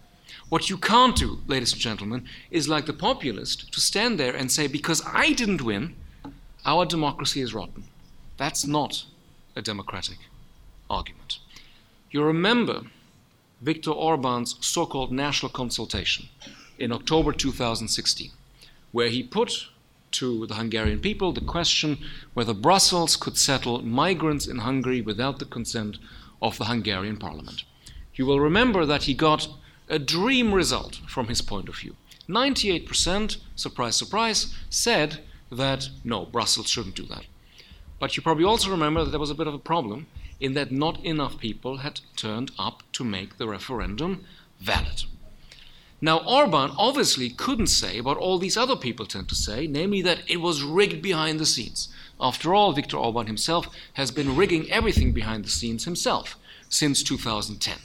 What 0.50 0.68
you 0.68 0.76
can't 0.76 1.16
do, 1.16 1.40
ladies 1.46 1.72
and 1.72 1.80
gentlemen, 1.80 2.28
is 2.50 2.68
like 2.68 2.84
the 2.84 2.92
populist 2.92 3.72
to 3.72 3.80
stand 3.80 4.20
there 4.20 4.36
and 4.36 4.52
say, 4.52 4.66
because 4.66 5.00
I 5.06 5.32
didn't 5.32 5.62
win, 5.62 5.96
our 6.66 6.84
democracy 6.84 7.40
is 7.40 7.54
rotten. 7.54 7.84
That's 8.36 8.66
not 8.66 9.06
a 9.56 9.62
democratic 9.62 10.18
argument. 10.90 11.38
You 12.10 12.22
remember 12.22 12.82
Viktor 13.62 13.92
Orban's 13.92 14.56
so 14.60 14.84
called 14.84 15.10
national 15.10 15.52
consultation 15.52 16.28
in 16.78 16.92
October 16.92 17.32
2016 17.32 18.30
where 18.92 19.08
he 19.08 19.22
put 19.22 19.68
to 20.12 20.46
the 20.46 20.54
Hungarian 20.54 21.00
people 21.00 21.32
the 21.32 21.40
question 21.40 21.98
whether 22.34 22.54
Brussels 22.54 23.16
could 23.16 23.36
settle 23.36 23.82
migrants 23.82 24.46
in 24.46 24.58
Hungary 24.58 25.00
without 25.00 25.38
the 25.38 25.44
consent 25.44 25.98
of 26.40 26.58
the 26.58 26.66
Hungarian 26.66 27.16
parliament. 27.16 27.64
You 28.14 28.26
will 28.26 28.40
remember 28.40 28.84
that 28.84 29.04
he 29.04 29.14
got 29.14 29.48
a 29.88 29.98
dream 29.98 30.52
result 30.52 31.00
from 31.08 31.28
his 31.28 31.40
point 31.40 31.68
of 31.68 31.76
view. 31.76 31.96
98%, 32.28 33.38
surprise, 33.56 33.96
surprise, 33.96 34.54
said 34.70 35.20
that 35.50 35.88
no, 36.04 36.24
Brussels 36.26 36.68
shouldn't 36.68 36.94
do 36.94 37.06
that. 37.06 37.26
But 37.98 38.16
you 38.16 38.22
probably 38.22 38.44
also 38.44 38.70
remember 38.70 39.04
that 39.04 39.10
there 39.10 39.20
was 39.20 39.30
a 39.30 39.34
bit 39.34 39.46
of 39.46 39.54
a 39.54 39.58
problem 39.58 40.06
in 40.40 40.54
that 40.54 40.72
not 40.72 41.02
enough 41.04 41.38
people 41.38 41.78
had 41.78 42.00
turned 42.16 42.50
up 42.58 42.82
to 42.92 43.04
make 43.04 43.38
the 43.38 43.48
referendum 43.48 44.24
valid. 44.60 45.04
Now, 46.04 46.18
Orban 46.18 46.72
obviously 46.76 47.30
couldn't 47.30 47.68
say 47.68 48.00
what 48.00 48.16
all 48.16 48.40
these 48.40 48.56
other 48.56 48.74
people 48.74 49.06
tend 49.06 49.28
to 49.28 49.36
say, 49.36 49.68
namely 49.68 50.02
that 50.02 50.28
it 50.28 50.38
was 50.38 50.64
rigged 50.64 51.00
behind 51.00 51.38
the 51.38 51.46
scenes. 51.46 51.88
After 52.20 52.52
all, 52.52 52.72
Viktor 52.72 52.96
Orban 52.96 53.28
himself 53.28 53.68
has 53.92 54.10
been 54.10 54.34
rigging 54.34 54.68
everything 54.68 55.12
behind 55.12 55.44
the 55.44 55.48
scenes 55.48 55.84
himself 55.84 56.36
since 56.68 57.04
2010. 57.04 57.78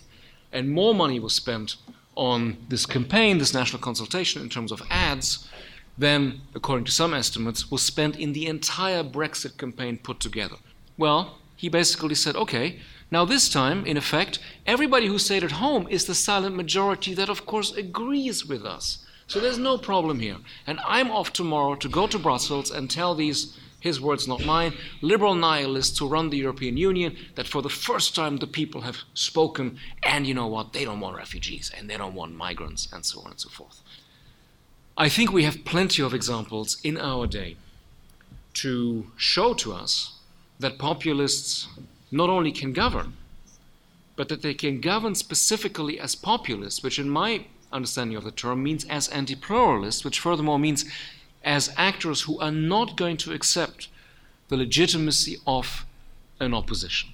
And 0.51 0.71
more 0.71 0.95
money 0.95 1.19
was 1.19 1.33
spent 1.33 1.75
on 2.15 2.57
this 2.69 2.87
campaign, 2.87 3.37
this 3.37 3.53
national 3.53 3.83
consultation, 3.83 4.41
in 4.41 4.49
terms 4.49 4.71
of 4.71 4.81
ads, 4.89 5.47
than, 5.95 6.41
according 6.55 6.85
to 6.85 6.91
some 6.91 7.13
estimates, 7.13 7.69
was 7.69 7.83
spent 7.83 8.15
in 8.15 8.33
the 8.33 8.47
entire 8.47 9.03
Brexit 9.03 9.59
campaign 9.59 9.99
put 9.99 10.19
together. 10.19 10.55
Well, 10.97 11.37
he 11.55 11.69
basically 11.69 12.15
said, 12.15 12.35
okay, 12.35 12.79
now, 13.09 13.23
this 13.23 13.47
time, 13.47 13.85
in 13.85 13.95
effect, 13.95 14.39
everybody 14.65 15.07
who 15.07 15.17
stayed 15.17 15.43
at 15.43 15.51
home 15.51 15.87
is 15.89 16.05
the 16.05 16.15
silent 16.15 16.55
majority 16.55 17.13
that, 17.13 17.29
of 17.29 17.45
course, 17.45 17.71
agrees 17.71 18.45
with 18.45 18.65
us. 18.65 19.05
So 19.27 19.39
there's 19.39 19.57
no 19.57 19.77
problem 19.77 20.19
here. 20.19 20.37
And 20.65 20.79
I'm 20.85 21.09
off 21.09 21.31
tomorrow 21.31 21.75
to 21.75 21.87
go 21.87 22.07
to 22.07 22.19
Brussels 22.19 22.69
and 22.69 22.89
tell 22.89 23.15
these, 23.15 23.57
his 23.79 24.01
words, 24.01 24.27
not 24.27 24.45
mine, 24.45 24.73
liberal 25.01 25.35
nihilists 25.35 25.99
who 25.99 26.07
run 26.07 26.29
the 26.29 26.37
European 26.37 26.75
Union 26.75 27.15
that 27.35 27.47
for 27.47 27.61
the 27.61 27.69
first 27.69 28.13
time 28.13 28.37
the 28.37 28.47
people 28.47 28.81
have 28.81 28.97
spoken, 29.13 29.77
and 30.03 30.27
you 30.27 30.33
know 30.33 30.47
what? 30.47 30.73
They 30.73 30.83
don't 30.83 30.99
want 30.99 31.15
refugees, 31.15 31.71
and 31.77 31.89
they 31.89 31.95
don't 31.95 32.15
want 32.15 32.35
migrants, 32.35 32.89
and 32.91 33.05
so 33.05 33.21
on 33.21 33.31
and 33.31 33.39
so 33.39 33.49
forth. 33.49 33.81
I 34.97 35.07
think 35.07 35.31
we 35.31 35.43
have 35.43 35.63
plenty 35.63 36.01
of 36.01 36.13
examples 36.13 36.77
in 36.83 36.97
our 36.97 37.25
day 37.25 37.55
to 38.55 39.11
show 39.15 39.53
to 39.53 39.71
us 39.71 40.13
that 40.59 40.77
populists 40.77 41.67
not 42.11 42.29
only 42.29 42.51
can 42.51 42.73
govern, 42.73 43.13
but 44.15 44.29
that 44.29 44.41
they 44.41 44.53
can 44.53 44.81
govern 44.81 45.15
specifically 45.15 45.99
as 45.99 46.15
populists, 46.15 46.81
which 46.83 46.99
in 46.99 47.09
my 47.09 47.45
understanding 47.71 48.17
of 48.17 48.23
the 48.23 48.31
term 48.31 48.63
means 48.63 48.85
as 48.85 49.07
anti 49.09 49.35
pluralists, 49.35 50.03
which 50.03 50.19
furthermore 50.19 50.59
means 50.59 50.85
as 51.43 51.73
actors 51.77 52.21
who 52.23 52.39
are 52.39 52.51
not 52.51 52.97
going 52.97 53.17
to 53.17 53.33
accept 53.33 53.87
the 54.49 54.57
legitimacy 54.57 55.37
of 55.45 55.85
an 56.39 56.53
opposition, 56.53 57.09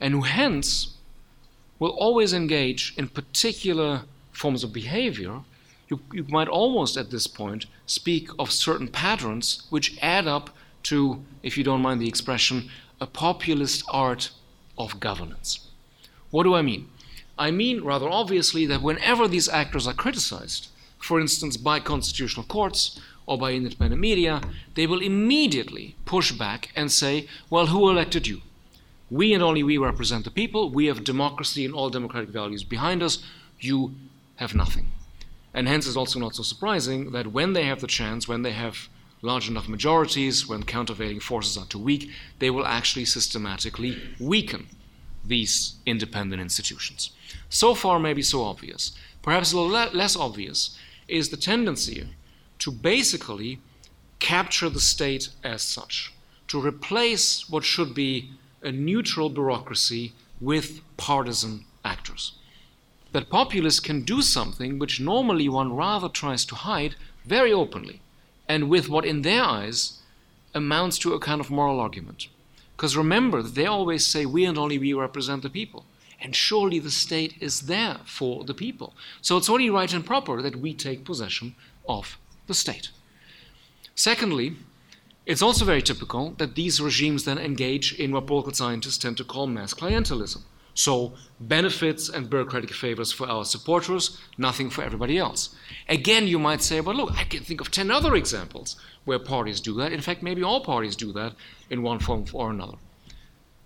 and 0.00 0.14
who 0.14 0.22
hence 0.22 0.94
will 1.78 1.90
always 1.90 2.32
engage 2.32 2.94
in 2.96 3.08
particular 3.08 4.02
forms 4.32 4.64
of 4.64 4.72
behavior. 4.72 5.40
You, 5.88 6.00
you 6.12 6.24
might 6.28 6.48
almost 6.48 6.96
at 6.96 7.10
this 7.10 7.26
point 7.26 7.66
speak 7.86 8.28
of 8.38 8.50
certain 8.50 8.88
patterns 8.88 9.66
which 9.70 9.96
add 10.02 10.26
up 10.26 10.50
to, 10.84 11.24
if 11.42 11.56
you 11.56 11.64
don't 11.64 11.80
mind 11.80 12.00
the 12.00 12.08
expression, 12.08 12.70
a 13.00 13.06
populist 13.06 13.84
art 13.88 14.30
of 14.76 15.00
governance. 15.00 15.68
What 16.30 16.44
do 16.44 16.54
I 16.54 16.62
mean? 16.62 16.88
I 17.38 17.50
mean, 17.50 17.82
rather 17.84 18.08
obviously, 18.08 18.66
that 18.66 18.82
whenever 18.82 19.28
these 19.28 19.48
actors 19.48 19.86
are 19.86 19.94
criticized, 19.94 20.68
for 20.98 21.20
instance, 21.20 21.56
by 21.56 21.80
constitutional 21.80 22.44
courts 22.46 23.00
or 23.26 23.38
by 23.38 23.52
independent 23.52 24.00
media, 24.00 24.40
they 24.74 24.86
will 24.86 25.00
immediately 25.00 25.94
push 26.04 26.32
back 26.32 26.70
and 26.74 26.90
say, 26.90 27.28
well, 27.48 27.66
who 27.66 27.88
elected 27.88 28.26
you? 28.26 28.40
We 29.10 29.32
and 29.32 29.42
only 29.42 29.62
we 29.62 29.78
represent 29.78 30.24
the 30.24 30.30
people. 30.30 30.70
We 30.70 30.86
have 30.86 31.04
democracy 31.04 31.64
and 31.64 31.74
all 31.74 31.90
democratic 31.90 32.30
values 32.30 32.64
behind 32.64 33.02
us. 33.02 33.22
You 33.60 33.94
have 34.36 34.54
nothing. 34.54 34.88
And 35.54 35.66
hence, 35.66 35.86
it's 35.86 35.96
also 35.96 36.18
not 36.18 36.34
so 36.34 36.42
surprising 36.42 37.12
that 37.12 37.28
when 37.28 37.52
they 37.52 37.64
have 37.64 37.80
the 37.80 37.86
chance, 37.86 38.28
when 38.28 38.42
they 38.42 38.52
have 38.52 38.88
large 39.22 39.48
enough 39.48 39.68
majorities, 39.68 40.46
when 40.46 40.62
countervailing 40.62 41.20
forces 41.20 41.56
are 41.56 41.66
too 41.66 41.78
weak, 41.78 42.10
they 42.38 42.50
will 42.50 42.66
actually 42.66 43.04
systematically 43.04 43.96
weaken 44.20 44.66
these 45.24 45.74
independent 45.84 46.40
institutions. 46.40 47.10
So 47.48 47.74
far, 47.74 47.98
maybe 47.98 48.22
so 48.22 48.42
obvious. 48.42 48.92
Perhaps 49.22 49.52
a 49.52 49.56
little 49.56 49.72
le- 49.72 49.96
less 49.96 50.16
obvious 50.16 50.78
is 51.06 51.28
the 51.28 51.36
tendency 51.36 52.08
to 52.60 52.70
basically 52.70 53.60
capture 54.18 54.68
the 54.68 54.80
state 54.80 55.28
as 55.44 55.62
such, 55.62 56.12
to 56.48 56.60
replace 56.60 57.48
what 57.48 57.64
should 57.64 57.94
be 57.94 58.30
a 58.62 58.72
neutral 58.72 59.28
bureaucracy 59.30 60.12
with 60.40 60.80
partisan 60.96 61.64
actors. 61.84 62.32
That 63.12 63.30
populists 63.30 63.80
can 63.80 64.02
do 64.02 64.22
something 64.22 64.78
which 64.78 65.00
normally 65.00 65.48
one 65.48 65.74
rather 65.74 66.08
tries 66.08 66.44
to 66.46 66.54
hide 66.54 66.96
very 67.24 67.52
openly, 67.52 68.00
and 68.48 68.68
with 68.68 68.88
what 68.88 69.04
in 69.04 69.22
their 69.22 69.42
eyes 69.42 70.00
amounts 70.54 70.98
to 70.98 71.12
a 71.14 71.20
kind 71.20 71.40
of 71.40 71.50
moral 71.50 71.80
argument. 71.80 72.28
Because 72.76 72.96
remember 72.96 73.42
they 73.42 73.66
always 73.66 74.06
say, 74.06 74.24
we 74.24 74.44
and 74.44 74.56
only 74.56 74.78
we 74.78 74.92
represent 74.92 75.42
the 75.42 75.50
people. 75.50 75.84
And 76.20 76.34
surely 76.34 76.78
the 76.78 76.90
state 76.90 77.34
is 77.40 77.62
there 77.62 77.98
for 78.04 78.44
the 78.44 78.54
people. 78.54 78.94
So 79.20 79.36
it's 79.36 79.50
only 79.50 79.70
right 79.70 79.92
and 79.92 80.04
proper 80.04 80.42
that 80.42 80.56
we 80.56 80.74
take 80.74 81.04
possession 81.04 81.54
of 81.88 82.18
the 82.46 82.54
state. 82.54 82.90
Secondly, 83.94 84.56
it's 85.26 85.42
also 85.42 85.64
very 85.64 85.82
typical 85.82 86.30
that 86.38 86.54
these 86.54 86.80
regimes 86.80 87.24
then 87.24 87.38
engage 87.38 87.92
in 87.92 88.12
what 88.12 88.26
political 88.26 88.54
scientists 88.54 88.98
tend 88.98 89.16
to 89.18 89.24
call 89.24 89.46
mass 89.46 89.74
clientelism. 89.74 90.42
So, 90.78 91.14
benefits 91.40 92.08
and 92.08 92.30
bureaucratic 92.30 92.72
favors 92.72 93.10
for 93.10 93.28
our 93.28 93.44
supporters, 93.44 94.16
nothing 94.38 94.70
for 94.70 94.84
everybody 94.84 95.18
else. 95.18 95.56
Again, 95.88 96.28
you 96.28 96.38
might 96.38 96.62
say, 96.62 96.80
well, 96.80 96.94
look, 96.94 97.10
I 97.18 97.24
can 97.24 97.42
think 97.42 97.60
of 97.60 97.72
10 97.72 97.90
other 97.90 98.14
examples 98.14 98.76
where 99.04 99.18
parties 99.18 99.60
do 99.60 99.74
that. 99.74 99.92
In 99.92 100.00
fact, 100.00 100.22
maybe 100.22 100.44
all 100.44 100.60
parties 100.60 100.94
do 100.94 101.12
that 101.14 101.32
in 101.68 101.82
one 101.82 101.98
form 101.98 102.26
or 102.32 102.52
another. 102.52 102.76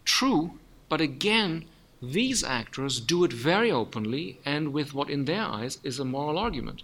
True, 0.06 0.52
but 0.88 1.02
again, 1.02 1.66
these 2.00 2.42
actors 2.42 2.98
do 2.98 3.24
it 3.24 3.32
very 3.34 3.70
openly 3.70 4.38
and 4.46 4.72
with 4.72 4.94
what 4.94 5.10
in 5.10 5.26
their 5.26 5.42
eyes 5.42 5.80
is 5.84 5.98
a 5.98 6.06
moral 6.06 6.38
argument. 6.38 6.82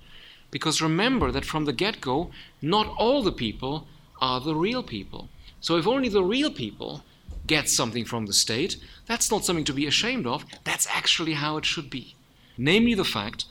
Because 0.51 0.83
remember 0.83 1.33
that 1.33 1.47
from 1.47 1.65
the 1.65 1.73
get 1.73 2.03
go, 2.03 2.31
not 2.61 2.95
all 2.99 3.23
the 3.23 3.33
people 3.33 3.87
are 4.21 4.43
the 4.43 4.55
real 4.55 4.83
people. 4.83 5.31
So 5.63 5.79
if 5.79 5.87
only 5.87 6.11
the 6.11 6.23
real 6.23 6.51
people 6.51 7.03
get 7.49 7.69
something 7.69 8.05
from 8.05 8.27
the 8.27 8.33
state, 8.33 8.77
that's 9.07 9.31
not 9.31 9.45
something 9.45 9.65
to 9.65 9.73
be 9.73 9.87
ashamed 9.87 10.27
of. 10.27 10.45
That's 10.63 10.87
actually 10.87 11.35
how 11.35 11.57
it 11.57 11.65
should 11.65 11.91
be. 11.91 12.15
Namely, 12.57 12.95
the 12.95 13.05
fact 13.05 13.47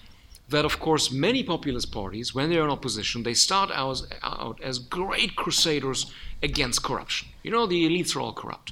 that, 0.49 0.63
of 0.63 0.79
course, 0.79 1.11
many 1.11 1.43
populist 1.43 1.91
parties, 1.91 2.33
when 2.33 2.49
they're 2.49 2.63
in 2.63 2.69
opposition, 2.69 3.23
they 3.23 3.33
start 3.33 3.69
out, 3.73 4.01
out 4.23 4.61
as 4.63 4.79
great 4.79 5.35
crusaders 5.35 6.13
against 6.41 6.83
corruption. 6.83 7.27
You 7.43 7.51
know, 7.51 7.65
the 7.65 7.85
elites 7.85 8.15
are 8.15 8.21
all 8.21 8.33
corrupt. 8.33 8.71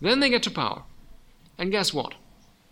Then 0.00 0.20
they 0.20 0.30
get 0.30 0.42
to 0.44 0.50
power. 0.50 0.82
And 1.56 1.70
guess 1.70 1.94
what? 1.94 2.14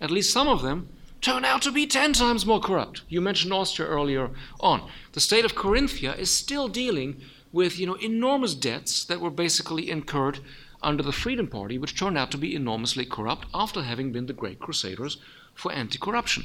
At 0.01 0.11
least 0.11 0.33
some 0.33 0.49
of 0.49 0.63
them 0.63 0.89
turn 1.21 1.45
out 1.45 1.63
to 1.63 1.71
be 1.71 1.87
10 1.87 2.15
times 2.15 2.45
more 2.45 2.61
corrupt. 2.61 3.03
You 3.09 3.21
mentioned 3.21 3.53
Austria 3.53 3.89
earlier 3.89 4.31
on. 4.59 4.89
The 5.13 5.21
state 5.21 5.45
of 5.45 5.55
Corinthia 5.55 6.19
is 6.19 6.37
still 6.37 6.67
dealing 6.67 7.21
with, 7.53 7.79
you 7.79 7.87
know, 7.87 7.95
enormous 7.95 8.55
debts 8.55 9.05
that 9.05 9.21
were 9.21 9.31
basically 9.31 9.89
incurred 9.89 10.41
under 10.83 11.03
the 11.03 11.13
Freedom 11.13 11.47
Party, 11.47 11.79
which 11.79 11.99
turned 11.99 12.19
out 12.19 12.31
to 12.31 12.39
be 12.39 12.55
enormously 12.55 13.05
corrupt 13.05 13.47
after 13.55 13.83
having 13.83 14.13
been 14.13 14.27
the 14.27 14.33
great 14.33 14.59
crusaders 14.59 15.19
for 15.55 15.73
anti 15.73 15.99
corruption. 15.99 16.45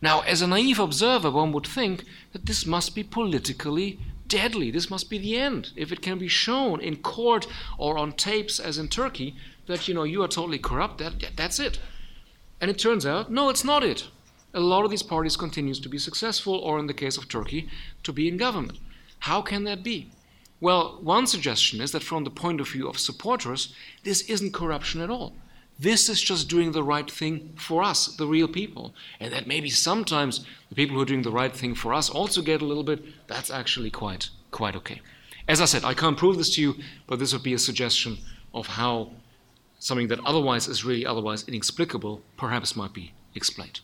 Now, 0.00 0.20
as 0.20 0.42
a 0.42 0.46
naive 0.46 0.78
observer, 0.78 1.30
one 1.30 1.52
would 1.52 1.66
think 1.66 2.04
that 2.32 2.46
this 2.46 2.66
must 2.66 2.94
be 2.94 3.02
politically 3.02 3.98
deadly. 4.28 4.70
This 4.70 4.90
must 4.90 5.10
be 5.10 5.18
the 5.18 5.36
end. 5.36 5.72
If 5.76 5.92
it 5.92 6.02
can 6.02 6.18
be 6.18 6.28
shown 6.28 6.80
in 6.80 6.96
court 6.96 7.46
or 7.78 7.98
on 7.98 8.12
tapes, 8.12 8.58
as 8.58 8.78
in 8.78 8.88
Turkey, 8.88 9.36
that 9.66 9.88
you 9.88 9.94
know 9.94 10.04
you 10.04 10.22
are 10.22 10.28
totally 10.28 10.58
corrupt, 10.58 10.98
that, 10.98 11.36
that's 11.36 11.60
it. 11.60 11.78
And 12.60 12.70
it 12.70 12.78
turns 12.78 13.04
out, 13.04 13.30
no, 13.30 13.48
it's 13.48 13.64
not 13.64 13.82
it. 13.82 14.08
A 14.54 14.60
lot 14.60 14.84
of 14.84 14.90
these 14.90 15.02
parties 15.02 15.36
continues 15.36 15.80
to 15.80 15.88
be 15.88 15.98
successful, 15.98 16.54
or 16.54 16.78
in 16.78 16.86
the 16.86 16.94
case 16.94 17.16
of 17.16 17.28
Turkey, 17.28 17.68
to 18.02 18.12
be 18.12 18.28
in 18.28 18.36
government. 18.36 18.78
How 19.20 19.40
can 19.40 19.64
that 19.64 19.82
be? 19.82 20.10
Well, 20.62 21.00
one 21.02 21.26
suggestion 21.26 21.80
is 21.80 21.90
that 21.90 22.04
from 22.04 22.22
the 22.22 22.30
point 22.30 22.60
of 22.60 22.68
view 22.68 22.86
of 22.86 22.96
supporters, 22.96 23.74
this 24.04 24.20
isn't 24.30 24.54
corruption 24.54 25.00
at 25.00 25.10
all. 25.10 25.32
This 25.76 26.08
is 26.08 26.22
just 26.22 26.48
doing 26.48 26.70
the 26.70 26.84
right 26.84 27.10
thing 27.10 27.54
for 27.56 27.82
us, 27.82 28.06
the 28.06 28.28
real 28.28 28.46
people. 28.46 28.94
And 29.18 29.32
that 29.32 29.48
maybe 29.48 29.70
sometimes 29.70 30.46
the 30.68 30.76
people 30.76 30.94
who 30.94 31.02
are 31.02 31.12
doing 31.12 31.22
the 31.22 31.32
right 31.32 31.52
thing 31.52 31.74
for 31.74 31.92
us 31.92 32.08
also 32.08 32.42
get 32.42 32.62
a 32.62 32.64
little 32.64 32.84
bit, 32.84 33.02
that's 33.26 33.50
actually 33.50 33.90
quite, 33.90 34.28
quite 34.52 34.76
okay. 34.76 35.00
As 35.48 35.60
I 35.60 35.64
said, 35.64 35.82
I 35.82 35.94
can't 35.94 36.16
prove 36.16 36.38
this 36.38 36.54
to 36.54 36.62
you, 36.62 36.76
but 37.08 37.18
this 37.18 37.32
would 37.32 37.42
be 37.42 37.54
a 37.54 37.58
suggestion 37.58 38.18
of 38.54 38.68
how 38.68 39.10
something 39.80 40.06
that 40.06 40.24
otherwise 40.24 40.68
is 40.68 40.84
really 40.84 41.04
otherwise 41.04 41.42
inexplicable 41.48 42.22
perhaps 42.36 42.76
might 42.76 42.92
be 42.92 43.14
explained. 43.34 43.80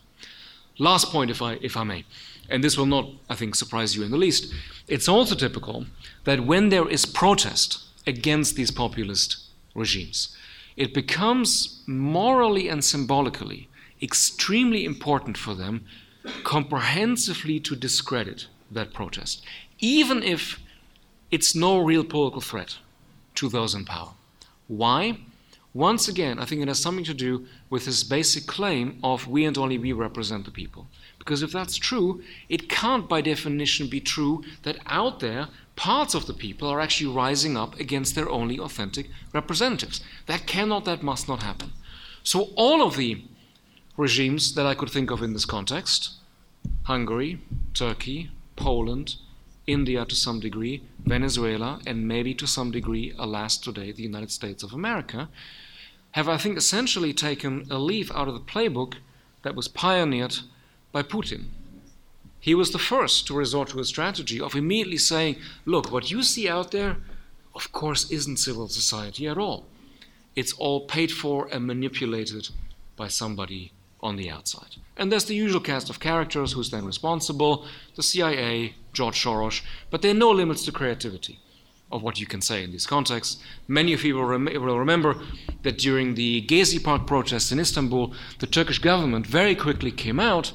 Last 0.79 1.11
point, 1.11 1.33
if 1.33 1.43
I, 1.43 1.55
if 1.55 1.77
I 1.77 1.83
may 1.83 2.05
and 2.49 2.65
this 2.65 2.77
will 2.77 2.87
not, 2.87 3.11
I 3.29 3.35
think, 3.35 3.55
surprise 3.55 3.95
you 3.95 4.03
in 4.03 4.11
the 4.11 4.17
least, 4.17 4.53
it's 4.87 5.09
also 5.09 5.35
typical 5.35 5.87
that 6.25 6.41
when 6.41 6.71
there 6.71 6.89
is 6.89 7.05
protest 7.05 7.85
against 8.07 8.57
these 8.57 8.71
populist 8.71 9.45
regimes, 9.75 10.37
it 10.77 10.95
becomes 10.95 11.83
morally 11.87 12.69
and 12.69 12.85
symbolically 12.85 13.69
extremely 14.01 14.85
important 14.85 15.37
for 15.37 15.55
them 15.55 15.85
comprehensively 16.45 17.59
to 17.61 17.75
discredit 17.75 18.47
that 18.71 18.93
protest, 18.93 19.45
even 19.81 20.23
if 20.23 20.61
it's 21.31 21.55
no 21.55 21.79
real 21.79 22.05
political 22.05 22.41
threat 22.41 22.79
to 23.35 23.49
those 23.49 23.75
in 23.75 23.85
power. 23.85 24.13
Why? 24.67 25.19
Once 25.75 26.09
again, 26.09 26.39
I 26.39 26.45
think 26.45 26.63
it 26.63 26.69
has 26.69 26.79
something 26.79 27.05
to 27.05 27.15
do 27.15 27.47
with 27.71 27.85
this 27.85 28.03
basic 28.03 28.47
claim 28.47 28.99
of 29.03 29.29
we 29.29 29.45
and 29.45 29.57
only 29.57 29.79
we 29.79 29.93
represent 29.93 30.45
the 30.45 30.51
people. 30.51 30.87
Because 31.29 31.43
if 31.43 31.53
that's 31.53 31.77
true, 31.77 32.23
it 32.49 32.71
can't 32.71 33.07
by 33.07 33.21
definition 33.21 33.87
be 33.87 34.01
true 34.01 34.43
that 34.63 34.79
out 34.87 35.21
there 35.21 35.49
parts 35.77 36.15
of 36.15 36.25
the 36.25 36.33
people 36.33 36.67
are 36.67 36.81
actually 36.81 37.13
rising 37.15 37.55
up 37.55 37.79
against 37.79 38.15
their 38.15 38.31
only 38.31 38.59
authentic 38.59 39.11
representatives. 39.35 40.01
That 40.25 40.47
cannot, 40.47 40.87
that 40.87 41.03
must 41.03 41.29
not 41.29 41.43
happen. 41.43 41.73
So 42.23 42.49
all 42.57 42.81
of 42.81 42.97
the 42.97 43.23
regimes 43.99 44.55
that 44.55 44.65
I 44.65 44.75
could 44.75 44.89
think 44.89 45.11
of 45.11 45.23
in 45.23 45.35
this 45.35 45.45
context 45.45 46.15
Hungary, 46.85 47.43
Turkey, 47.75 48.31
Poland, 48.57 49.17
India 49.67 50.07
to 50.07 50.17
some 50.17 50.41
degree, 50.41 50.83
Venezuela, 51.05 51.79
and 51.87 52.09
maybe 52.09 52.33
to 52.37 52.47
some 52.47 52.71
degree, 52.71 53.13
alas, 53.19 53.59
today, 53.59 53.93
the 53.93 54.03
United 54.03 54.31
States 54.31 54.63
of 54.63 54.73
America, 54.73 55.29
have, 56.13 56.27
I 56.27 56.39
think, 56.39 56.57
essentially 56.57 57.13
taken 57.13 57.67
a 57.71 57.77
leaf 57.77 58.11
out 58.13 58.29
of 58.29 58.35
the 58.35 58.41
playbook 58.41 58.95
that 59.43 59.55
was 59.55 59.69
pioneered 59.69 60.39
by 60.93 61.03
Putin. 61.03 61.45
He 62.41 62.55
was 62.55 62.71
the 62.71 62.79
first 62.79 63.27
to 63.27 63.35
resort 63.35 63.71
to 63.71 63.81
a 63.81 63.85
strategy 63.85 64.41
of 64.41 64.55
immediately 64.55 64.99
saying, 64.99 65.37
look, 65.65 65.91
what 65.91 66.11
you 66.11 66.23
see 66.23 66.49
out 66.49 66.71
there, 66.71 66.97
of 67.55 67.73
course, 67.73 68.11
isn't 68.11 68.39
civil 68.39 68.69
society 68.69 69.27
at 69.27 69.39
all. 69.39 69.67
It's 70.37 70.53
all 70.53 70.83
paid 70.87 71.11
for 71.11 71.49
and 71.53 71.67
manipulated 71.67 72.51
by 72.97 73.09
somebody 73.09 73.73
on 74.01 74.17
the 74.17 74.31
outside. 74.31 74.77
And 74.97 75.11
there's 75.11 75.25
the 75.25 75.35
usual 75.35 75.61
cast 75.61 75.91
of 75.91 76.01
characters 76.01 76.53
who's 76.53 76.71
then 76.71 76.85
responsible 76.85 77.67
the 77.97 78.03
CIA, 78.03 78.75
George 78.93 79.23
Soros, 79.23 79.63
but 79.91 80.03
there 80.03 80.13
are 80.13 80.15
no 80.15 80.31
limits 80.31 80.65
to 80.65 80.73
creativity 80.73 81.41
of 81.91 82.03
what 82.03 82.21
you 82.21 82.27
can 82.27 82.41
say 82.41 82.63
in 82.63 82.71
these 82.71 82.87
contexts. 82.87 83.39
Many 83.67 83.93
of 83.95 84.05
you 84.05 84.15
will, 84.15 84.25
rem- 84.25 84.45
will 84.45 84.79
remember 84.79 85.17
that 85.63 85.79
during 85.79 86.15
the 86.15 86.43
Gezi 86.43 86.83
Park 86.83 87.07
protests 87.07 87.51
in 87.51 87.59
Istanbul, 87.59 88.13
the 88.41 88.47
Turkish 88.47 88.79
government 88.79 89.27
very 89.27 89.55
quickly 89.55 89.91
came 89.91 90.21
out 90.21 90.53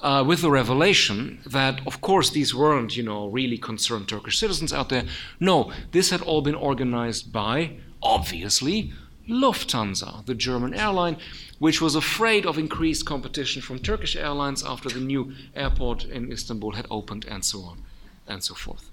uh, 0.00 0.24
with 0.26 0.40
the 0.40 0.50
revelation 0.50 1.40
that, 1.46 1.80
of 1.86 2.00
course, 2.00 2.30
these 2.30 2.54
weren't, 2.54 2.96
you 2.96 3.02
know, 3.02 3.28
really 3.28 3.58
concerned 3.58 4.08
Turkish 4.08 4.38
citizens 4.38 4.72
out 4.72 4.88
there. 4.88 5.04
No, 5.38 5.72
this 5.92 6.10
had 6.10 6.22
all 6.22 6.42
been 6.42 6.54
organized 6.54 7.32
by, 7.32 7.76
obviously, 8.02 8.92
Lufthansa, 9.28 10.24
the 10.26 10.34
German 10.34 10.74
airline, 10.74 11.16
which 11.58 11.80
was 11.80 11.94
afraid 11.94 12.46
of 12.46 12.58
increased 12.58 13.06
competition 13.06 13.62
from 13.62 13.78
Turkish 13.78 14.16
airlines 14.16 14.64
after 14.64 14.88
the 14.88 15.00
new 15.00 15.32
airport 15.54 16.04
in 16.04 16.32
Istanbul 16.32 16.72
had 16.72 16.86
opened, 16.90 17.24
and 17.26 17.44
so 17.44 17.60
on 17.60 17.82
and 18.26 18.42
so 18.42 18.54
forth. 18.54 18.90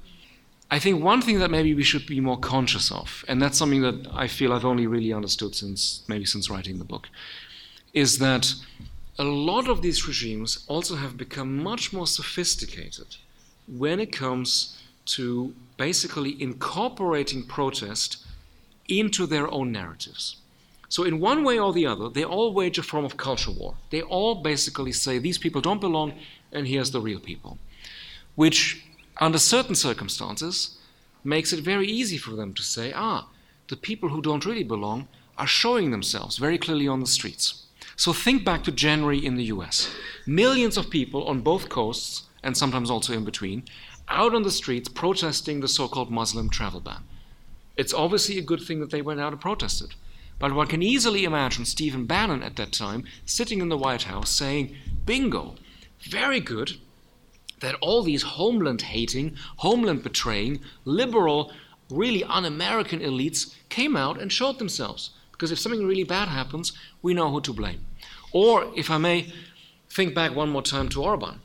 I 0.70 0.80
think 0.80 1.02
one 1.02 1.22
thing 1.22 1.39
that 1.39 1.50
maybe 1.50 1.74
we 1.74 1.84
should 1.84 2.06
be 2.06 2.20
more 2.20 2.38
conscious 2.38 2.91
of, 2.91 3.24
and 3.28 3.41
that's 3.41 3.58
something 3.58 3.82
that 3.84 4.08
I 4.13 4.28
feel 4.28 4.52
I've 4.52 4.65
only 4.65 4.86
really 4.86 5.13
understood 5.13 5.56
since 5.56 6.04
maybe 6.08 6.26
since 6.26 6.50
writing 6.50 6.78
the 6.78 6.84
book, 6.84 7.08
is 7.93 8.17
that 8.17 8.54
a 9.19 9.23
lot 9.23 9.67
of 9.67 9.82
these 9.82 10.08
regimes 10.08 10.63
also 10.67 10.95
have 10.95 11.17
become 11.17 11.63
much 11.63 11.91
more 11.91 12.06
sophisticated 12.06 13.17
when 13.67 13.99
it 13.99 14.12
comes 14.12 14.77
to 15.06 15.53
basically 15.77 16.41
incorporating 16.41 17.43
protest 17.43 18.17
into 18.88 19.25
their 19.25 19.51
own 19.51 19.71
narratives. 19.71 20.38
So, 20.89 21.03
in 21.03 21.19
one 21.19 21.43
way 21.43 21.60
or 21.60 21.73
the 21.73 21.86
other, 21.86 22.10
they 22.10 22.23
all 22.23 22.53
wage 22.53 22.77
a 22.77 22.84
form 22.84 23.03
of 23.03 23.17
culture 23.17 23.51
war. 23.51 23.75
They 23.89 24.01
all 24.01 24.36
basically 24.36 24.93
say 24.93 25.17
these 25.17 25.38
people 25.38 25.62
don't 25.62 25.82
belong, 25.82 26.13
and 26.51 26.67
here's 26.67 26.91
the 26.91 27.01
real 27.01 27.19
people. 27.19 27.58
Which, 28.36 28.86
under 29.17 29.38
certain 29.39 29.75
circumstances, 29.75 30.77
makes 31.23 31.51
it 31.51 31.60
very 31.60 31.88
easy 31.88 32.17
for 32.17 32.32
them 32.32 32.53
to 32.53 32.63
say, 32.63 32.93
ah, 32.93 33.27
the 33.67 33.75
people 33.75 34.10
who 34.10 34.21
don't 34.21 34.45
really 34.45 34.63
belong 34.63 35.08
are 35.38 35.47
showing 35.47 35.91
themselves 35.91 36.38
very 36.38 36.58
clearly 36.58 36.88
on 36.88 37.01
the 37.01 37.08
streets. 37.08 37.66
So 37.98 38.14
think 38.14 38.46
back 38.46 38.64
to 38.64 38.72
January 38.72 39.26
in 39.26 39.38
the 39.38 39.46
US. 39.46 39.90
Millions 40.28 40.78
of 40.78 40.92
people 40.92 41.24
on 41.26 41.42
both 41.42 41.68
coasts, 41.68 42.28
and 42.44 42.56
sometimes 42.56 42.92
also 42.92 43.14
in 43.14 43.26
between, 43.26 43.64
out 44.08 44.36
on 44.36 44.44
the 44.44 44.52
streets 44.52 44.88
protesting 44.88 45.60
the 45.60 45.68
so 45.68 45.88
called 45.88 46.12
Muslim 46.12 46.48
travel 46.48 46.80
ban. 46.80 47.04
It's 47.76 47.96
obviously 47.96 48.38
a 48.38 48.44
good 48.44 48.62
thing 48.62 48.80
that 48.82 48.92
they 48.92 49.02
went 49.02 49.20
out 49.20 49.34
and 49.34 49.42
protested. 49.42 49.96
But 50.38 50.54
one 50.54 50.68
can 50.68 50.84
easily 50.84 51.24
imagine 51.24 51.66
Stephen 51.66 52.06
Bannon 52.06 52.44
at 52.44 52.56
that 52.58 52.72
time 52.72 53.04
sitting 53.26 53.62
in 53.62 53.70
the 53.70 53.78
White 53.78 54.04
House 54.04 54.30
saying, 54.30 54.76
Bingo, 55.08 55.56
very 56.00 56.40
good 56.40 56.74
that 57.62 57.74
all 57.82 58.04
these 58.04 58.22
homeland 58.22 58.84
hating, 58.84 59.36
homeland 59.58 60.04
betraying, 60.04 60.60
liberal, 60.86 61.52
really 61.90 62.24
un 62.24 62.46
American 62.46 63.00
elites 63.00 63.56
came 63.70 63.96
out 63.96 64.22
and 64.22 64.32
showed 64.32 64.60
themselves. 64.60 65.10
Because 65.38 65.52
if 65.52 65.60
something 65.60 65.86
really 65.86 66.04
bad 66.04 66.30
happens, 66.30 66.73
we 67.04 67.13
know 67.13 67.30
who 67.30 67.41
to 67.41 67.54
blame. 67.54 67.86
Or, 68.32 68.71
if 68.76 68.89
I 68.89 68.97
may 68.97 69.32
think 69.89 70.15
back 70.15 70.36
one 70.36 70.50
more 70.50 70.63
time 70.63 70.89
to 70.89 71.04
Orban. 71.04 71.41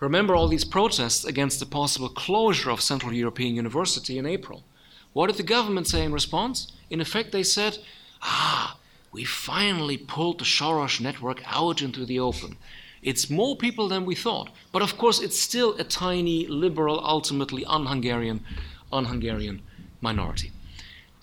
Remember 0.00 0.34
all 0.34 0.48
these 0.48 0.64
protests 0.64 1.24
against 1.24 1.60
the 1.60 1.66
possible 1.66 2.08
closure 2.08 2.70
of 2.70 2.80
Central 2.80 3.12
European 3.12 3.54
University 3.54 4.18
in 4.18 4.26
April. 4.26 4.64
What 5.12 5.28
did 5.28 5.36
the 5.36 5.42
government 5.42 5.86
say 5.86 6.04
in 6.04 6.12
response? 6.12 6.72
In 6.88 7.00
effect, 7.00 7.32
they 7.32 7.42
said, 7.42 7.78
ah, 8.22 8.78
we 9.12 9.24
finally 9.24 9.96
pulled 9.96 10.38
the 10.38 10.44
Soros 10.44 11.00
network 11.00 11.42
out 11.46 11.82
into 11.82 12.04
the 12.04 12.18
open. 12.18 12.56
It's 13.02 13.30
more 13.30 13.56
people 13.56 13.88
than 13.88 14.04
we 14.04 14.14
thought. 14.14 14.50
But 14.72 14.82
of 14.82 14.96
course, 14.98 15.20
it's 15.20 15.40
still 15.40 15.74
a 15.74 15.84
tiny, 15.84 16.46
liberal, 16.46 17.00
ultimately 17.04 17.64
un 17.64 17.86
Hungarian, 17.86 18.44
un 18.92 19.06
Hungarian 19.06 19.62
minority. 20.00 20.52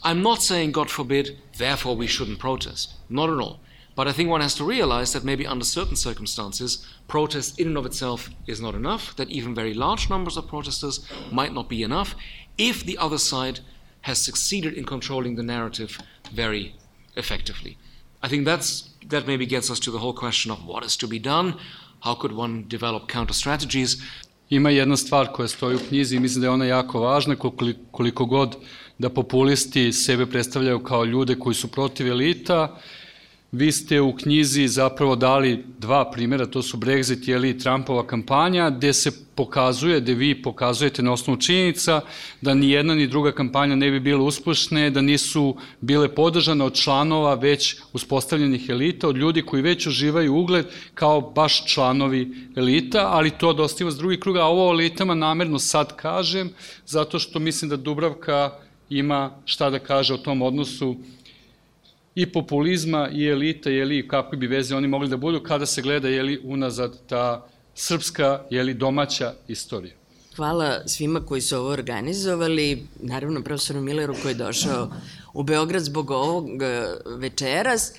I'm 0.04 0.22
not 0.22 0.44
saying, 0.44 0.72
God 0.72 0.90
forbid, 0.90 1.38
therefore 1.58 1.96
we 1.96 2.08
shouldn't 2.08 2.40
protest. 2.40 2.94
Not 3.10 3.30
at 3.30 3.40
all. 3.40 3.60
But 3.96 4.08
I 4.08 4.12
think 4.12 4.30
one 4.30 4.42
has 4.42 4.56
to 4.56 4.64
realize 4.64 5.14
that 5.14 5.24
maybe 5.24 5.48
under 5.48 5.66
certain 5.66 5.96
circumstances, 5.96 6.86
protest 7.08 7.60
in 7.60 7.68
and 7.68 7.78
of 7.78 7.86
itself 7.86 8.30
is 8.46 8.62
not 8.62 8.76
enough, 8.76 9.16
that 9.16 9.30
even 9.30 9.56
very 9.56 9.74
large 9.74 10.08
numbers 10.10 10.38
of 10.38 10.48
protesters 10.48 11.00
might 11.32 11.54
not 11.54 11.68
be 11.68 11.82
enough 11.82 12.16
if 12.58 12.84
the 12.86 12.98
other 13.00 13.18
side 13.18 13.60
has 14.02 14.24
succeeded 14.24 14.74
in 14.74 14.86
controlling 14.86 15.36
the 15.36 15.44
narrative 15.44 15.98
very 16.32 16.76
effectively. 17.16 17.78
I 18.22 18.30
think 18.30 18.46
that's, 18.46 18.90
that 19.10 19.26
maybe 19.28 19.46
gets 19.46 19.72
us 19.72 19.80
to 19.80 19.92
the 19.92 20.00
whole 20.00 20.14
question 20.14 20.52
of 20.52 20.66
what 20.66 20.86
is 20.86 20.98
to 20.98 21.08
be 21.08 21.20
done, 21.20 21.54
how 22.00 22.16
could 22.16 22.32
one 22.32 22.66
develop 22.68 23.08
counter 23.08 23.34
strategies. 23.34 23.98
Ima 24.50 24.70
jedna 24.70 24.98
stvar 24.98 25.28
koja 25.34 25.48
stoji 25.48 25.76
u 25.76 25.80
knjizi 25.90 26.16
i 26.16 26.20
mislim 26.20 26.42
da 26.42 26.48
je 26.48 26.52
ona 26.52 26.66
jako 26.66 27.00
važna, 27.00 27.36
koliko 27.92 28.26
god 28.26 28.56
da 29.00 29.10
populisti 29.10 29.94
sebe 29.94 30.26
predstavljaju 30.26 30.80
kao 30.80 31.06
ljude 31.06 31.36
koji 31.36 31.56
su 31.56 31.68
protiv 31.68 32.08
elita, 32.08 32.78
Vi 33.52 33.72
ste 33.72 34.02
u 34.02 34.16
knjizi 34.16 34.68
zapravo 34.68 35.16
dali 35.16 35.64
dva 35.80 36.12
primjera, 36.12 36.46
to 36.46 36.62
su 36.62 36.78
Brexit 36.78 37.30
ili 37.30 37.60
Trumpova 37.60 38.08
kampanja, 38.08 38.70
gde 38.70 38.94
se 38.94 39.12
pokazuje, 39.36 40.02
gde 40.02 40.14
vi 40.14 40.42
pokazujete 40.42 41.02
na 41.02 41.14
osnovu 41.14 41.40
činjenica 41.40 42.02
da 42.42 42.54
ni 42.54 42.70
jedna 42.70 42.96
ni 42.96 43.08
druga 43.08 43.32
kampanja 43.32 43.76
ne 43.76 43.92
bi 43.92 44.00
bile 44.00 44.22
uspešne, 44.22 44.90
da 44.90 45.02
nisu 45.02 45.56
bile 45.82 46.16
podržane 46.16 46.64
od 46.64 46.74
članova 46.74 47.34
već 47.34 47.76
uspostavljenih 47.94 48.70
elita, 48.70 49.08
od 49.08 49.18
ljudi 49.18 49.42
koji 49.42 49.62
već 49.62 49.88
uživaju 49.88 50.36
ugled 50.36 50.66
kao 50.94 51.22
baš 51.22 51.66
članovi 51.66 52.50
elita, 52.56 53.08
ali 53.08 53.32
to 53.32 53.54
dosta 53.54 53.84
ima 53.84 53.92
s 53.92 53.98
drugi 53.98 54.20
kruga, 54.20 54.42
a 54.42 54.48
ovo 54.52 54.70
o 54.70 54.74
elitama 54.74 55.16
namerno 55.16 55.60
sad 55.60 55.96
kažem, 55.96 56.50
zato 56.86 57.20
što 57.20 57.40
mislim 57.40 57.70
da 57.70 57.78
Dubravka 57.78 58.67
ima 58.90 59.32
šta 59.46 59.70
da 59.70 59.80
kaže 59.80 60.14
o 60.14 60.18
tom 60.18 60.42
odnosu 60.42 60.96
i 62.16 62.26
populizma 62.26 63.10
i 63.14 63.28
elita, 63.28 63.70
jeli, 63.70 64.08
kakvi 64.08 64.38
bi 64.38 64.48
veze 64.48 64.76
oni 64.76 64.88
mogli 64.88 65.10
da 65.10 65.18
budu 65.18 65.44
kada 65.44 65.66
se 65.66 65.82
gleda 65.82 66.10
jeli, 66.10 66.40
unazad 66.44 66.98
ta 67.08 67.48
srpska 67.76 68.42
jeli, 68.50 68.74
domaća 68.74 69.34
istorija. 69.48 69.94
Hvala 70.36 70.88
svima 70.88 71.20
koji 71.26 71.42
su 71.42 71.58
ovo 71.58 71.70
organizovali, 71.70 72.88
naravno 73.02 73.44
profesoru 73.44 73.82
Milleru 73.82 74.16
koji 74.22 74.32
je 74.32 74.36
došao 74.36 74.90
u 75.34 75.44
Beograd 75.44 75.84
zbog 75.84 76.12
ovog 76.12 76.62
e, 76.62 76.88
večeras. 77.06 77.92
E, 77.92 77.96